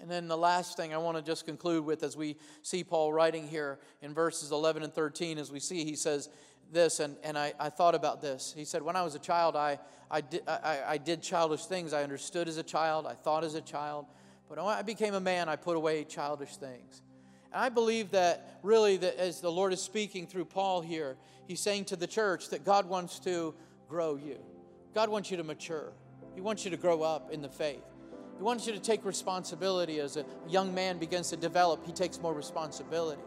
And 0.00 0.10
then 0.10 0.28
the 0.28 0.36
last 0.36 0.76
thing 0.76 0.92
I 0.92 0.98
want 0.98 1.16
to 1.16 1.22
just 1.22 1.46
conclude 1.46 1.84
with 1.84 2.02
as 2.02 2.16
we 2.16 2.36
see 2.62 2.84
Paul 2.84 3.12
writing 3.12 3.48
here 3.48 3.78
in 4.02 4.12
verses 4.12 4.52
11 4.52 4.82
and 4.82 4.92
13, 4.92 5.38
as 5.38 5.50
we 5.50 5.60
see, 5.60 5.84
he 5.84 5.96
says 5.96 6.28
this, 6.72 7.00
and, 7.00 7.16
and 7.22 7.38
I, 7.38 7.54
I 7.58 7.70
thought 7.70 7.94
about 7.94 8.20
this. 8.20 8.52
He 8.56 8.64
said, 8.64 8.82
When 8.82 8.96
I 8.96 9.02
was 9.02 9.14
a 9.14 9.18
child, 9.18 9.56
I, 9.56 9.78
I, 10.10 10.20
did, 10.20 10.42
I, 10.46 10.80
I 10.86 10.98
did 10.98 11.22
childish 11.22 11.66
things. 11.66 11.92
I 11.92 12.02
understood 12.02 12.48
as 12.48 12.58
a 12.58 12.62
child, 12.62 13.06
I 13.06 13.14
thought 13.14 13.44
as 13.44 13.54
a 13.54 13.60
child. 13.60 14.06
But 14.48 14.58
when 14.58 14.74
I 14.74 14.82
became 14.82 15.14
a 15.14 15.20
man, 15.20 15.48
I 15.48 15.56
put 15.56 15.76
away 15.76 16.04
childish 16.04 16.56
things. 16.56 17.02
And 17.52 17.62
I 17.62 17.68
believe 17.68 18.10
that 18.10 18.58
really, 18.62 18.96
that 18.98 19.16
as 19.16 19.40
the 19.40 19.50
Lord 19.50 19.72
is 19.72 19.80
speaking 19.80 20.26
through 20.26 20.46
Paul 20.46 20.80
here, 20.80 21.16
he's 21.46 21.60
saying 21.60 21.86
to 21.86 21.96
the 21.96 22.06
church 22.06 22.50
that 22.50 22.64
God 22.64 22.86
wants 22.86 23.18
to 23.20 23.54
grow 23.88 24.16
you. 24.16 24.38
God 24.94 25.08
wants 25.08 25.30
you 25.30 25.36
to 25.36 25.44
mature. 25.44 25.92
He 26.34 26.40
wants 26.40 26.64
you 26.64 26.70
to 26.72 26.76
grow 26.76 27.02
up 27.02 27.30
in 27.30 27.42
the 27.42 27.48
faith. 27.48 27.84
He 28.36 28.42
wants 28.42 28.66
you 28.66 28.72
to 28.72 28.80
take 28.80 29.04
responsibility. 29.04 30.00
As 30.00 30.16
a 30.16 30.24
young 30.48 30.74
man 30.74 30.98
begins 30.98 31.30
to 31.30 31.36
develop, 31.36 31.84
he 31.86 31.92
takes 31.92 32.20
more 32.20 32.34
responsibility. 32.34 33.22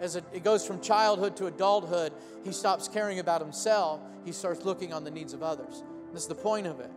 As 0.00 0.16
it 0.16 0.42
goes 0.42 0.66
from 0.66 0.80
childhood 0.80 1.36
to 1.36 1.46
adulthood, 1.46 2.12
he 2.44 2.52
stops 2.52 2.88
caring 2.88 3.18
about 3.18 3.40
himself. 3.40 4.00
He 4.24 4.32
starts 4.32 4.64
looking 4.64 4.92
on 4.92 5.04
the 5.04 5.10
needs 5.10 5.32
of 5.32 5.42
others. 5.42 5.82
This 6.12 6.22
is 6.22 6.28
the 6.28 6.34
point 6.34 6.66
of 6.66 6.80
it. 6.80 6.90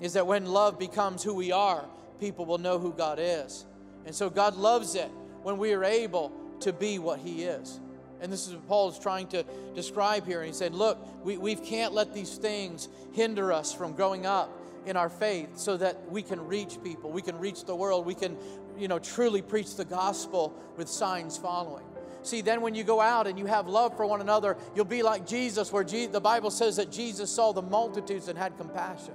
Is 0.00 0.12
that 0.14 0.26
when 0.26 0.46
love 0.46 0.78
becomes 0.78 1.22
who 1.22 1.34
we 1.34 1.52
are, 1.52 1.84
people 2.20 2.44
will 2.44 2.58
know 2.58 2.78
who 2.78 2.92
God 2.92 3.18
is. 3.20 3.64
And 4.04 4.14
so 4.14 4.28
God 4.30 4.56
loves 4.56 4.94
it 4.94 5.10
when 5.42 5.58
we 5.58 5.72
are 5.72 5.84
able 5.84 6.32
to 6.60 6.72
be 6.72 6.98
what 6.98 7.18
He 7.18 7.44
is. 7.44 7.80
And 8.20 8.32
this 8.32 8.46
is 8.46 8.54
what 8.54 8.68
Paul 8.68 8.88
is 8.90 8.98
trying 8.98 9.26
to 9.28 9.44
describe 9.74 10.26
here. 10.26 10.40
And 10.40 10.48
he 10.48 10.54
said, 10.54 10.74
Look, 10.74 10.98
we, 11.24 11.36
we 11.36 11.54
can't 11.54 11.92
let 11.92 12.14
these 12.14 12.36
things 12.36 12.88
hinder 13.12 13.52
us 13.52 13.72
from 13.72 13.92
growing 13.92 14.26
up 14.26 14.50
in 14.86 14.96
our 14.96 15.10
faith 15.10 15.58
so 15.58 15.76
that 15.76 16.10
we 16.10 16.22
can 16.22 16.46
reach 16.46 16.78
people, 16.82 17.10
we 17.10 17.20
can 17.20 17.38
reach 17.38 17.64
the 17.64 17.74
world, 17.74 18.06
we 18.06 18.14
can, 18.14 18.36
you 18.78 18.88
know, 18.88 18.98
truly 18.98 19.42
preach 19.42 19.74
the 19.74 19.84
gospel 19.84 20.54
with 20.76 20.88
signs 20.88 21.36
following. 21.36 21.84
See, 22.22 22.40
then 22.40 22.60
when 22.60 22.74
you 22.74 22.82
go 22.82 23.00
out 23.00 23.26
and 23.26 23.38
you 23.38 23.46
have 23.46 23.68
love 23.68 23.96
for 23.96 24.06
one 24.06 24.20
another, 24.20 24.56
you'll 24.74 24.84
be 24.84 25.02
like 25.02 25.26
Jesus, 25.26 25.72
where 25.72 25.84
the 25.84 26.20
Bible 26.20 26.50
says 26.50 26.76
that 26.76 26.90
Jesus 26.90 27.30
saw 27.30 27.52
the 27.52 27.62
multitudes 27.62 28.28
and 28.28 28.38
had 28.38 28.56
compassion. 28.56 29.14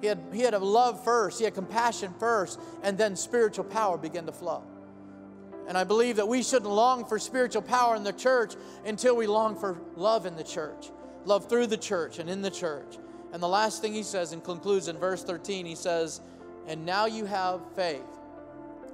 He 0.00 0.06
had, 0.06 0.18
he 0.32 0.40
had 0.40 0.54
a 0.54 0.58
love 0.58 1.02
first, 1.04 1.38
he 1.38 1.44
had 1.44 1.54
compassion 1.54 2.14
first, 2.18 2.58
and 2.82 2.96
then 2.96 3.16
spiritual 3.16 3.64
power 3.64 3.98
began 3.98 4.26
to 4.26 4.32
flow. 4.32 4.62
And 5.68 5.78
I 5.78 5.84
believe 5.84 6.16
that 6.16 6.26
we 6.26 6.42
shouldn't 6.42 6.70
long 6.70 7.04
for 7.04 7.18
spiritual 7.18 7.62
power 7.62 7.94
in 7.96 8.02
the 8.02 8.12
church 8.12 8.54
until 8.84 9.14
we 9.14 9.26
long 9.26 9.56
for 9.56 9.80
love 9.94 10.26
in 10.26 10.36
the 10.36 10.44
church, 10.44 10.90
love 11.24 11.48
through 11.48 11.68
the 11.68 11.76
church 11.76 12.18
and 12.18 12.28
in 12.28 12.42
the 12.42 12.50
church. 12.50 12.98
And 13.32 13.42
the 13.42 13.48
last 13.48 13.80
thing 13.80 13.94
he 13.94 14.02
says 14.02 14.32
and 14.32 14.42
concludes 14.42 14.88
in 14.88 14.98
verse 14.98 15.22
13, 15.22 15.66
he 15.66 15.74
says, 15.74 16.20
And 16.66 16.84
now 16.84 17.06
you 17.06 17.24
have 17.26 17.60
faith, 17.76 18.02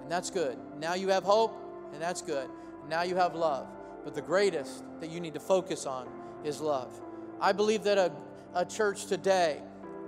and 0.02 0.10
that's 0.10 0.30
good. 0.30 0.58
Now 0.78 0.94
you 0.94 1.08
have 1.08 1.24
hope, 1.24 1.56
and 1.92 2.02
that's 2.02 2.22
good. 2.22 2.48
Now 2.88 3.02
you 3.02 3.16
have 3.16 3.34
love. 3.34 3.66
But 4.04 4.14
the 4.14 4.22
greatest 4.22 4.84
that 5.00 5.10
you 5.10 5.20
need 5.20 5.34
to 5.34 5.40
focus 5.40 5.86
on 5.86 6.06
is 6.44 6.60
love. 6.60 6.92
I 7.40 7.52
believe 7.52 7.82
that 7.84 7.98
a, 7.98 8.12
a 8.54 8.64
church 8.64 9.06
today, 9.06 9.60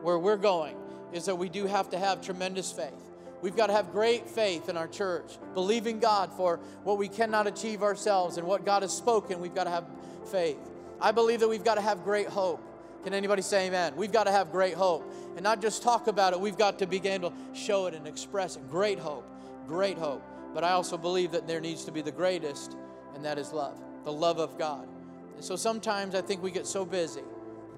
where 0.02 0.18
we're 0.18 0.36
going, 0.36 0.76
is 1.12 1.24
that 1.24 1.36
we 1.36 1.48
do 1.48 1.66
have 1.66 1.90
to 1.90 1.98
have 1.98 2.22
tremendous 2.22 2.70
faith. 2.70 2.92
We've 3.40 3.56
got 3.56 3.68
to 3.68 3.72
have 3.72 3.92
great 3.92 4.28
faith 4.28 4.68
in 4.68 4.76
our 4.76 4.88
church, 4.88 5.38
believing 5.54 6.00
God 6.00 6.32
for 6.32 6.58
what 6.82 6.98
we 6.98 7.08
cannot 7.08 7.46
achieve 7.46 7.82
ourselves 7.82 8.36
and 8.36 8.46
what 8.46 8.64
God 8.64 8.82
has 8.82 8.92
spoken. 8.92 9.40
We've 9.40 9.54
got 9.54 9.64
to 9.64 9.70
have 9.70 9.84
faith. 10.30 10.58
I 11.00 11.12
believe 11.12 11.40
that 11.40 11.48
we've 11.48 11.64
got 11.64 11.76
to 11.76 11.80
have 11.80 12.02
great 12.02 12.26
hope. 12.28 12.60
Can 13.04 13.14
anybody 13.14 13.42
say 13.42 13.68
amen? 13.68 13.94
We've 13.96 14.12
got 14.12 14.24
to 14.24 14.32
have 14.32 14.50
great 14.50 14.74
hope 14.74 15.10
and 15.38 15.44
not 15.44 15.62
just 15.62 15.84
talk 15.84 16.08
about 16.08 16.32
it, 16.32 16.40
we've 16.40 16.58
got 16.58 16.80
to 16.80 16.86
begin 16.86 17.20
to 17.20 17.32
show 17.54 17.86
it 17.86 17.94
and 17.94 18.08
express 18.08 18.56
it. 18.56 18.68
Great 18.68 18.98
hope, 18.98 19.24
great 19.68 19.96
hope. 19.96 20.20
But 20.52 20.64
I 20.64 20.70
also 20.70 20.96
believe 20.96 21.30
that 21.30 21.46
there 21.46 21.60
needs 21.60 21.84
to 21.84 21.92
be 21.92 22.02
the 22.02 22.10
greatest, 22.10 22.74
and 23.14 23.24
that 23.24 23.38
is 23.38 23.52
love, 23.52 23.78
the 24.04 24.12
love 24.12 24.38
of 24.38 24.58
God. 24.58 24.88
And 25.36 25.44
so 25.44 25.54
sometimes 25.54 26.16
I 26.16 26.22
think 26.22 26.42
we 26.42 26.50
get 26.50 26.66
so 26.66 26.84
busy 26.84 27.22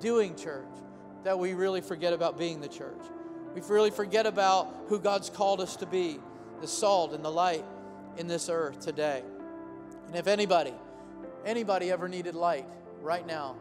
doing 0.00 0.35
church 0.37 0.64
that 1.24 1.38
we 1.38 1.52
really 1.52 1.83
forget 1.83 2.14
about 2.14 2.38
being 2.38 2.62
the 2.62 2.68
church. 2.68 3.02
We 3.54 3.61
really 3.62 3.90
forget 3.90 4.24
about 4.24 4.74
who 4.88 4.98
God's 4.98 5.28
called 5.28 5.61
us 5.61 5.76
to 5.76 5.87
be, 5.87 6.18
the 6.62 6.66
salt 6.66 7.12
and 7.12 7.22
the 7.22 7.30
light 7.30 7.64
in 8.16 8.26
this 8.26 8.48
earth 8.48 8.80
today. 8.80 9.22
And 10.06 10.16
if 10.16 10.26
anybody, 10.26 10.72
anybody 11.44 11.90
ever 11.90 12.09
needed 12.09 12.35
light 12.35 12.64
right 13.02 13.26
now, 13.26 13.56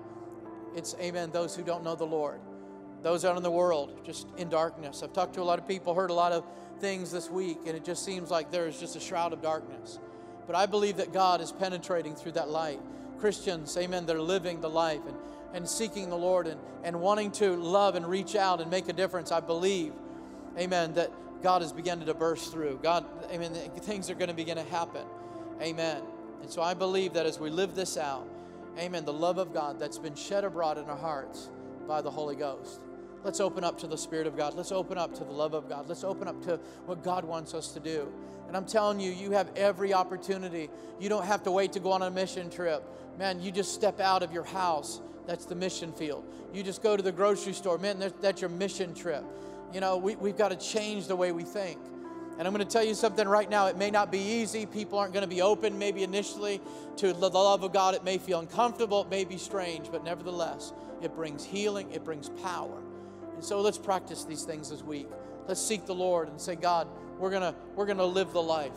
it's, 0.75 0.95
amen, 0.99 1.31
those 1.31 1.55
who 1.55 1.63
don't 1.63 1.83
know 1.83 1.95
the 1.95 2.05
Lord, 2.05 2.39
those 3.01 3.25
out 3.25 3.37
in 3.37 3.43
the 3.43 3.51
world, 3.51 4.01
just 4.05 4.27
in 4.37 4.49
darkness. 4.49 5.03
I've 5.03 5.13
talked 5.13 5.33
to 5.35 5.41
a 5.41 5.43
lot 5.43 5.59
of 5.59 5.67
people, 5.67 5.93
heard 5.93 6.09
a 6.09 6.13
lot 6.13 6.31
of 6.31 6.43
things 6.79 7.11
this 7.11 7.29
week, 7.29 7.59
and 7.65 7.75
it 7.75 7.83
just 7.83 8.03
seems 8.03 8.29
like 8.31 8.51
there's 8.51 8.79
just 8.79 8.95
a 8.95 8.99
shroud 8.99 9.33
of 9.33 9.41
darkness. 9.41 9.99
But 10.47 10.55
I 10.55 10.65
believe 10.65 10.97
that 10.97 11.13
God 11.13 11.41
is 11.41 11.51
penetrating 11.51 12.15
through 12.15 12.33
that 12.33 12.49
light. 12.49 12.79
Christians, 13.19 13.75
amen, 13.77 14.05
they're 14.05 14.21
living 14.21 14.61
the 14.61 14.69
life 14.69 15.01
and, 15.07 15.15
and 15.53 15.67
seeking 15.67 16.09
the 16.09 16.17
Lord 16.17 16.47
and, 16.47 16.59
and 16.83 16.99
wanting 17.01 17.31
to 17.33 17.55
love 17.55 17.95
and 17.95 18.05
reach 18.05 18.35
out 18.35 18.61
and 18.61 18.71
make 18.71 18.87
a 18.89 18.93
difference. 18.93 19.31
I 19.31 19.41
believe, 19.41 19.93
amen, 20.57 20.93
that 20.93 21.11
God 21.43 21.61
is 21.61 21.71
beginning 21.71 22.05
to 22.07 22.13
burst 22.13 22.51
through. 22.51 22.79
God, 22.81 23.05
amen, 23.31 23.53
things 23.81 24.09
are 24.09 24.15
going 24.15 24.29
to 24.29 24.33
begin 24.33 24.57
to 24.57 24.63
happen. 24.63 25.05
Amen. 25.61 26.01
And 26.41 26.49
so 26.49 26.61
I 26.61 26.73
believe 26.73 27.13
that 27.13 27.25
as 27.25 27.39
we 27.39 27.49
live 27.49 27.75
this 27.75 27.97
out, 27.97 28.27
amen, 28.79 29.05
the 29.05 29.13
love 29.13 29.37
of 29.37 29.53
God 29.53 29.79
that's 29.79 29.97
been 29.97 30.15
shed 30.15 30.43
abroad 30.43 30.77
in 30.77 30.85
our 30.85 30.97
hearts 30.97 31.49
by 31.87 32.01
the 32.01 32.11
Holy 32.11 32.35
Ghost. 32.35 32.81
Let's 33.23 33.39
open 33.41 33.63
up 33.63 33.77
to 33.79 33.87
the 33.87 33.97
Spirit 33.97 34.27
of 34.27 34.37
God. 34.37 34.53
Let's 34.53 34.71
open 34.71 34.97
up 34.97 35.13
to 35.15 35.23
the 35.23 35.31
love 35.31 35.53
of 35.53 35.67
God. 35.67 35.87
Let's 35.87 36.03
open 36.03 36.27
up 36.27 36.41
to 36.43 36.57
what 36.85 37.03
God 37.03 37.25
wants 37.25 37.53
us 37.53 37.71
to 37.73 37.79
do. 37.79 38.11
And 38.47 38.55
I'm 38.55 38.65
telling 38.65 38.99
you, 38.99 39.11
you 39.11 39.31
have 39.31 39.51
every 39.55 39.93
opportunity. 39.93 40.69
You 40.99 41.09
don't 41.09 41.25
have 41.25 41.43
to 41.43 41.51
wait 41.51 41.73
to 41.73 41.79
go 41.79 41.91
on 41.91 42.01
a 42.01 42.09
mission 42.09 42.49
trip. 42.49 42.83
Man, 43.17 43.41
you 43.41 43.51
just 43.51 43.73
step 43.73 43.99
out 43.99 44.23
of 44.23 44.31
your 44.31 44.45
house. 44.45 45.01
That's 45.27 45.45
the 45.45 45.55
mission 45.55 45.91
field. 45.91 46.23
You 46.53 46.63
just 46.63 46.81
go 46.81 46.95
to 46.95 47.03
the 47.03 47.11
grocery 47.11 47.53
store. 47.53 47.77
Man, 47.77 48.01
that's 48.21 48.41
your 48.41 48.49
mission 48.49 48.95
trip. 48.95 49.23
You 49.73 49.81
know, 49.81 49.97
we, 49.97 50.15
we've 50.15 50.37
got 50.37 50.49
to 50.49 50.55
change 50.55 51.07
the 51.07 51.15
way 51.15 51.31
we 51.31 51.43
think. 51.43 51.79
And 52.39 52.47
I'm 52.47 52.53
going 52.53 52.65
to 52.65 52.71
tell 52.71 52.85
you 52.85 52.95
something 52.95 53.27
right 53.27 53.49
now. 53.49 53.67
It 53.67 53.75
may 53.75 53.91
not 53.91 54.13
be 54.13 54.19
easy. 54.19 54.65
People 54.65 54.97
aren't 54.97 55.13
going 55.13 55.27
to 55.27 55.35
be 55.35 55.41
open, 55.41 55.77
maybe 55.77 56.03
initially, 56.03 56.61
to 56.95 57.11
the 57.11 57.29
love 57.29 57.63
of 57.63 57.73
God. 57.73 57.95
It 57.95 58.05
may 58.05 58.17
feel 58.17 58.39
uncomfortable. 58.39 59.01
It 59.01 59.09
may 59.09 59.25
be 59.25 59.37
strange, 59.37 59.91
but 59.91 60.05
nevertheless, 60.05 60.71
it 61.01 61.13
brings 61.13 61.43
healing, 61.43 61.91
it 61.91 62.05
brings 62.05 62.29
power. 62.41 62.81
And 63.35 63.43
so 63.43 63.59
let's 63.59 63.77
practice 63.77 64.23
these 64.23 64.43
things 64.43 64.69
this 64.69 64.81
week. 64.81 65.09
Let's 65.49 65.61
seek 65.61 65.85
the 65.85 65.93
Lord 65.93 66.29
and 66.29 66.39
say, 66.39 66.55
God, 66.55 66.87
we're 67.17 67.29
going 67.29 67.41
to 67.41 67.53
we're 67.75 67.85
going 67.85 67.97
to 67.97 68.05
live 68.05 68.31
the 68.31 68.41
life. 68.41 68.71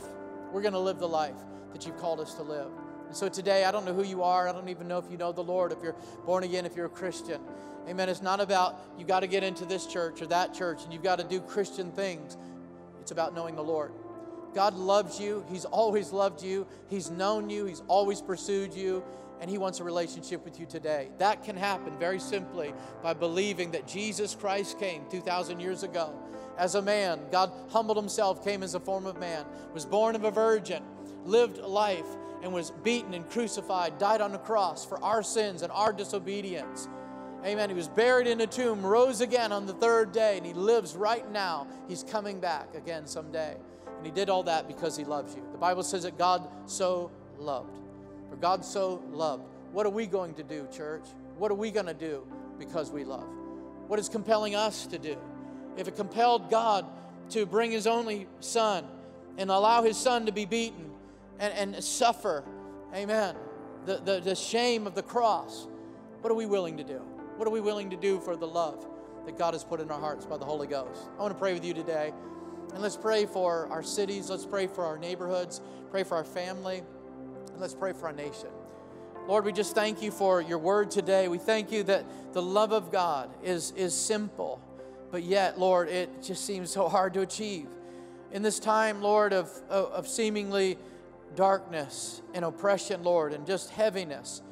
We're 0.51 0.63
going 0.63 0.73
to 0.73 0.81
live 0.81 0.99
the 0.99 1.09
life 1.09 1.37
that 1.73 1.87
you've 1.87 1.99
called 1.99 2.19
us 2.19 2.35
to 2.35 2.43
live. 2.43 2.67
And 3.07 3.17
so 3.17 3.29
today, 3.29 3.65
I 3.65 3.71
don't 3.71 3.85
know 3.85 3.95
who 3.95 4.05
you 4.05 4.25
are. 4.25 4.49
I 4.49 4.53
don't 4.53 4.71
even 4.71 4.89
know 4.89 4.99
if 4.99 5.05
you 5.09 5.19
know 5.19 5.31
the 5.31 5.45
Lord, 5.45 5.71
if 5.71 5.79
you're 5.85 5.97
born 6.27 6.43
again, 6.43 6.67
if 6.67 6.75
you're 6.75 6.87
a 6.87 6.91
Christian. 6.91 7.41
Amen. 7.89 8.09
It's 8.09 8.23
not 8.23 8.41
about 8.41 8.81
you 8.99 9.05
got 9.05 9.21
to 9.21 9.27
get 9.27 9.43
into 9.43 9.65
this 9.65 9.87
church 9.87 10.23
or 10.23 10.27
that 10.27 10.55
church 10.55 10.85
and 10.85 10.93
you've 10.93 11.03
got 11.03 11.19
to 11.19 11.25
do 11.25 11.41
Christian 11.41 11.93
things. 11.93 12.37
It's 13.03 13.11
about 13.11 13.35
knowing 13.35 13.57
the 13.57 13.65
Lord. 13.65 13.91
God 14.55 14.75
loves 14.75 15.19
you. 15.19 15.45
He's 15.51 15.65
always 15.65 16.13
loved 16.13 16.41
you. 16.41 16.69
He's 16.89 17.11
known 17.11 17.51
you. 17.51 17.65
He's 17.65 17.83
always 17.89 18.23
pursued 18.23 18.73
you. 18.73 19.03
And 19.41 19.51
He 19.51 19.59
wants 19.59 19.81
a 19.81 19.85
relationship 19.85 20.45
with 20.45 20.61
you 20.61 20.67
today. 20.67 21.09
That 21.19 21.43
can 21.43 21.57
happen 21.57 21.99
very 21.99 22.21
simply 22.21 22.73
by 23.03 23.13
believing 23.15 23.73
that 23.73 23.89
Jesus 23.89 24.37
Christ 24.37 24.79
came 24.79 25.03
2,000 25.11 25.59
years 25.59 25.83
ago 25.83 26.15
as 26.57 26.77
a 26.77 26.83
man. 26.83 27.19
God 27.33 27.53
humbled 27.71 27.97
Himself, 27.97 28.45
came 28.45 28.63
as 28.63 28.77
a 28.77 28.81
form 28.81 29.07
of 29.07 29.19
man, 29.19 29.45
was 29.75 29.85
born 29.85 30.15
of 30.15 30.23
a 30.23 30.31
virgin, 30.31 30.85
lived 31.25 31.59
a 31.59 31.67
life, 31.67 32.07
and 32.45 32.53
was 32.53 32.71
beaten 32.85 33.15
and 33.15 33.29
crucified, 33.31 33.99
died 33.99 34.21
on 34.21 34.31
the 34.31 34.39
cross 34.39 34.85
for 34.85 35.03
our 35.03 35.25
sins 35.25 35.63
and 35.63 35.73
our 35.73 35.93
disobedience. 35.93 36.89
Amen. 37.45 37.69
He 37.69 37.75
was 37.75 37.89
buried 37.89 38.29
in 38.29 38.41
a 38.41 38.47
tomb, 38.47 38.85
rose 38.85 39.21
again 39.21 39.51
on 39.51 39.67
the 39.67 39.73
third 39.73 40.13
day, 40.13 40.37
and 40.37 40.47
he 40.47 40.53
lives 40.53 40.95
right 40.95 41.29
now. 41.33 41.67
He's 41.89 42.05
coming 42.05 42.39
back 42.39 42.75
again 42.75 43.07
someday. 43.07 43.57
And 43.97 44.07
he 44.07 44.13
did 44.13 44.31
all 44.31 44.45
that 44.45 44.69
because 44.69 44.97
he 44.97 45.05
loves 45.05 45.35
you. 45.35 45.43
The 45.53 45.59
Bible 45.59 45.83
says 45.83 46.05
that 46.05 46.17
God 46.19 46.49
so 46.67 47.11
loved. 47.39 47.79
For 48.31 48.37
God 48.37 48.65
so 48.65 49.03
loved. 49.11 49.45
What 49.73 49.87
are 49.87 49.91
we 49.91 50.07
going 50.07 50.35
to 50.35 50.43
do, 50.43 50.69
church? 50.73 51.03
What 51.39 51.51
are 51.51 51.57
we 51.57 51.71
going 51.71 51.87
to 51.87 51.95
do 51.95 52.25
because 52.59 52.93
we 52.93 53.05
love? 53.05 53.27
What 53.89 53.99
is 53.99 54.09
compelling 54.09 54.55
us 54.55 54.87
to 54.87 54.99
do? 54.99 55.17
If 55.77 55.89
it 55.89 55.97
compelled 55.97 56.51
God 56.51 56.87
to 57.31 57.45
bring 57.45 57.73
his 57.73 57.87
only 57.87 58.29
son 58.41 58.85
and 59.37 59.51
allow 59.51 59.83
his 59.83 59.97
son 59.97 60.27
to 60.27 60.33
be 60.33 60.45
beaten 60.45 60.91
and, 61.41 61.75
and 61.75 61.85
suffer, 61.85 62.45
amen, 62.95 63.35
the, 63.87 63.97
the, 63.97 64.21
the 64.21 64.35
shame 64.35 64.87
of 64.87 64.95
the 64.95 65.03
cross, 65.03 65.67
what 66.21 66.31
are 66.31 66.37
we 66.37 66.47
willing 66.47 66.77
to 66.77 66.85
do? 66.85 67.03
What 67.43 67.49
are 67.49 67.55
we 67.55 67.61
willing 67.61 67.91
to 67.91 67.97
do 67.97 68.21
for 68.21 68.37
the 68.37 68.47
love 68.47 68.87
that 69.27 69.37
God 69.37 69.55
has 69.55 69.65
put 69.65 69.81
in 69.81 69.91
our 69.91 69.99
hearts 69.99 70.25
by 70.25 70.37
the 70.37 70.45
Holy 70.45 70.69
Ghost? 70.69 71.09
I 71.19 71.23
want 71.23 71.35
to 71.35 71.39
pray 71.41 71.53
with 71.53 71.65
you 71.65 71.75
today. 71.75 72.13
And 72.73 72.81
let's 72.81 72.97
pray 72.97 73.27
for 73.27 73.67
our 73.67 73.83
cities. 73.83 74.31
Let's 74.31 74.47
pray 74.47 74.69
for 74.69 74.85
our 74.85 74.97
neighborhoods. 74.97 75.61
Pray 75.91 76.05
for 76.05 76.15
our 76.15 76.23
family. 76.23 76.85
And 77.49 77.61
let's 77.61 77.75
pray 77.75 77.95
for 77.95 78.07
our 78.07 78.13
nation. 78.13 78.51
Lord, 79.27 79.45
we 79.45 79.51
just 79.51 79.75
thank 79.75 80.03
you 80.03 80.13
for 80.13 80.41
your 80.41 80.59
word 80.59 80.93
today. 80.93 81.27
We 81.27 81.39
thank 81.39 81.73
you 81.73 81.83
that 81.83 82.05
the 82.33 82.41
love 82.41 82.71
of 82.71 82.93
God 82.93 83.29
is, 83.43 83.73
is 83.73 83.93
simple, 83.93 84.61
but 85.11 85.25
yet, 85.25 85.59
Lord, 85.59 85.89
it 85.89 86.23
just 86.23 86.45
seems 86.45 86.71
so 86.71 86.89
hard 86.89 87.13
to 87.15 87.23
achieve. 87.23 87.67
In 88.31 88.43
this 88.43 88.61
time, 88.61 89.03
Lord, 89.03 89.33
of, 89.33 89.51
of, 89.69 90.07
seemingly 90.07 90.79
darkness 91.35 92.23
and 92.35 92.45
oppression, 92.45 93.03
Lord, 93.03 93.33
and 93.33 93.45
just 93.49 93.71
heaviness, 93.71 94.43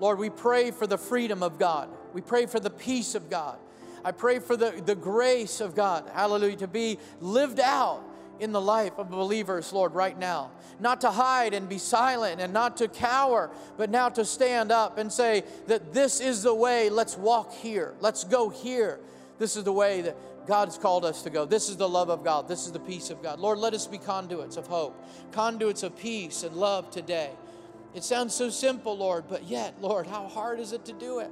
Lord, 0.00 0.18
we 0.18 0.30
pray 0.30 0.70
for 0.70 0.86
the 0.86 0.98
freedom 0.98 1.42
of 1.42 1.58
God. 1.58 1.88
We 2.12 2.20
pray 2.20 2.46
for 2.46 2.60
the 2.60 2.70
peace 2.70 3.14
of 3.14 3.28
God. 3.28 3.58
I 4.04 4.12
pray 4.12 4.38
for 4.38 4.56
the, 4.56 4.82
the 4.84 4.94
grace 4.94 5.60
of 5.60 5.74
God, 5.74 6.08
hallelujah, 6.14 6.56
to 6.56 6.68
be 6.68 6.98
lived 7.20 7.60
out 7.60 8.02
in 8.40 8.52
the 8.52 8.60
life 8.60 8.92
of 8.98 9.10
believers, 9.10 9.72
Lord, 9.72 9.94
right 9.94 10.16
now. 10.16 10.52
Not 10.80 11.00
to 11.00 11.10
hide 11.10 11.54
and 11.54 11.68
be 11.68 11.78
silent 11.78 12.40
and 12.40 12.52
not 12.52 12.76
to 12.76 12.88
cower, 12.88 13.50
but 13.76 13.90
now 13.90 14.08
to 14.10 14.24
stand 14.24 14.70
up 14.70 14.98
and 14.98 15.12
say 15.12 15.42
that 15.66 15.92
this 15.92 16.20
is 16.20 16.44
the 16.44 16.54
way, 16.54 16.88
let's 16.88 17.16
walk 17.16 17.52
here, 17.52 17.94
let's 18.00 18.24
go 18.24 18.48
here. 18.48 19.00
This 19.38 19.56
is 19.56 19.64
the 19.64 19.72
way 19.72 20.00
that 20.02 20.16
God 20.46 20.68
has 20.68 20.78
called 20.78 21.04
us 21.04 21.22
to 21.22 21.30
go. 21.30 21.44
This 21.44 21.68
is 21.68 21.76
the 21.76 21.88
love 21.88 22.08
of 22.08 22.24
God. 22.24 22.48
This 22.48 22.66
is 22.66 22.72
the 22.72 22.80
peace 22.80 23.10
of 23.10 23.22
God. 23.22 23.38
Lord, 23.38 23.58
let 23.58 23.74
us 23.74 23.86
be 23.86 23.98
conduits 23.98 24.56
of 24.56 24.66
hope, 24.66 25.04
conduits 25.30 25.82
of 25.82 25.96
peace 25.96 26.42
and 26.42 26.56
love 26.56 26.90
today. 26.90 27.30
It 27.94 28.04
sounds 28.04 28.34
so 28.34 28.50
simple, 28.50 28.96
Lord, 28.96 29.24
but 29.28 29.44
yet, 29.44 29.74
Lord, 29.80 30.06
how 30.06 30.28
hard 30.28 30.60
is 30.60 30.72
it 30.72 30.84
to 30.86 30.92
do 30.92 31.20
it? 31.20 31.30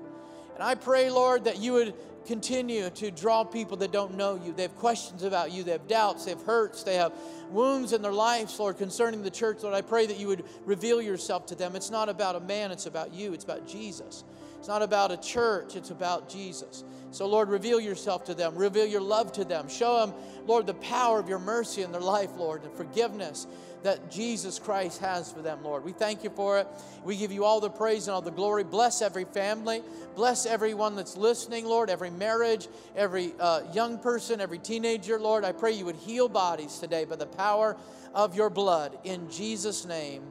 And 0.54 0.62
I 0.62 0.74
pray, 0.74 1.10
Lord, 1.10 1.44
that 1.44 1.58
you 1.58 1.74
would 1.74 1.94
continue 2.26 2.90
to 2.90 3.10
draw 3.10 3.44
people 3.44 3.76
that 3.76 3.92
don't 3.92 4.16
know 4.16 4.40
you. 4.42 4.52
They 4.52 4.62
have 4.62 4.74
questions 4.76 5.22
about 5.22 5.52
you, 5.52 5.62
they 5.62 5.72
have 5.72 5.86
doubts, 5.86 6.24
they 6.24 6.32
have 6.32 6.42
hurts, 6.42 6.82
they 6.82 6.96
have 6.96 7.12
wounds 7.50 7.92
in 7.92 8.02
their 8.02 8.12
lives, 8.12 8.58
Lord, 8.58 8.78
concerning 8.78 9.22
the 9.22 9.30
church. 9.30 9.62
Lord, 9.62 9.74
I 9.74 9.82
pray 9.82 10.06
that 10.06 10.18
you 10.18 10.26
would 10.26 10.44
reveal 10.64 11.00
yourself 11.00 11.46
to 11.46 11.54
them. 11.54 11.76
It's 11.76 11.90
not 11.90 12.08
about 12.08 12.34
a 12.34 12.40
man, 12.40 12.72
it's 12.72 12.86
about 12.86 13.12
you, 13.12 13.32
it's 13.32 13.44
about 13.44 13.66
Jesus. 13.68 14.24
It's 14.66 14.68
not 14.68 14.82
about 14.82 15.12
a 15.12 15.16
church, 15.16 15.76
it's 15.76 15.90
about 15.90 16.28
Jesus. 16.28 16.82
So, 17.12 17.28
Lord, 17.28 17.50
reveal 17.50 17.78
yourself 17.78 18.24
to 18.24 18.34
them, 18.34 18.56
reveal 18.56 18.84
your 18.84 19.00
love 19.00 19.30
to 19.34 19.44
them. 19.44 19.68
Show 19.68 20.04
them, 20.04 20.12
Lord, 20.44 20.66
the 20.66 20.74
power 20.74 21.20
of 21.20 21.28
your 21.28 21.38
mercy 21.38 21.82
in 21.82 21.92
their 21.92 22.00
life, 22.00 22.30
Lord, 22.36 22.64
and 22.64 22.72
forgiveness 22.72 23.46
that 23.84 24.10
Jesus 24.10 24.58
Christ 24.58 25.00
has 25.00 25.30
for 25.30 25.40
them, 25.40 25.62
Lord. 25.62 25.84
We 25.84 25.92
thank 25.92 26.24
you 26.24 26.30
for 26.30 26.58
it. 26.58 26.66
We 27.04 27.16
give 27.16 27.30
you 27.30 27.44
all 27.44 27.60
the 27.60 27.70
praise 27.70 28.08
and 28.08 28.14
all 28.16 28.22
the 28.22 28.32
glory. 28.32 28.64
Bless 28.64 29.02
every 29.02 29.22
family. 29.22 29.82
Bless 30.16 30.46
everyone 30.46 30.96
that's 30.96 31.16
listening, 31.16 31.64
Lord, 31.64 31.88
every 31.88 32.10
marriage, 32.10 32.66
every 32.96 33.34
uh, 33.38 33.60
young 33.72 34.00
person, 34.00 34.40
every 34.40 34.58
teenager, 34.58 35.16
Lord. 35.20 35.44
I 35.44 35.52
pray 35.52 35.74
you 35.74 35.84
would 35.84 35.94
heal 35.94 36.28
bodies 36.28 36.80
today 36.80 37.04
by 37.04 37.14
the 37.14 37.26
power 37.26 37.76
of 38.16 38.34
your 38.34 38.50
blood. 38.50 38.98
In 39.04 39.30
Jesus' 39.30 39.86
name, 39.86 40.24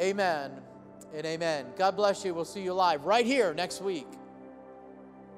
amen 0.00 0.62
and 1.16 1.24
amen. 1.24 1.64
God 1.78 1.96
bless 1.96 2.26
you. 2.26 2.34
We'll 2.34 2.44
see 2.44 2.60
you 2.60 2.74
live 2.74 3.06
right 3.06 3.24
here 3.24 3.54
next 3.54 3.80
week. 3.80 4.06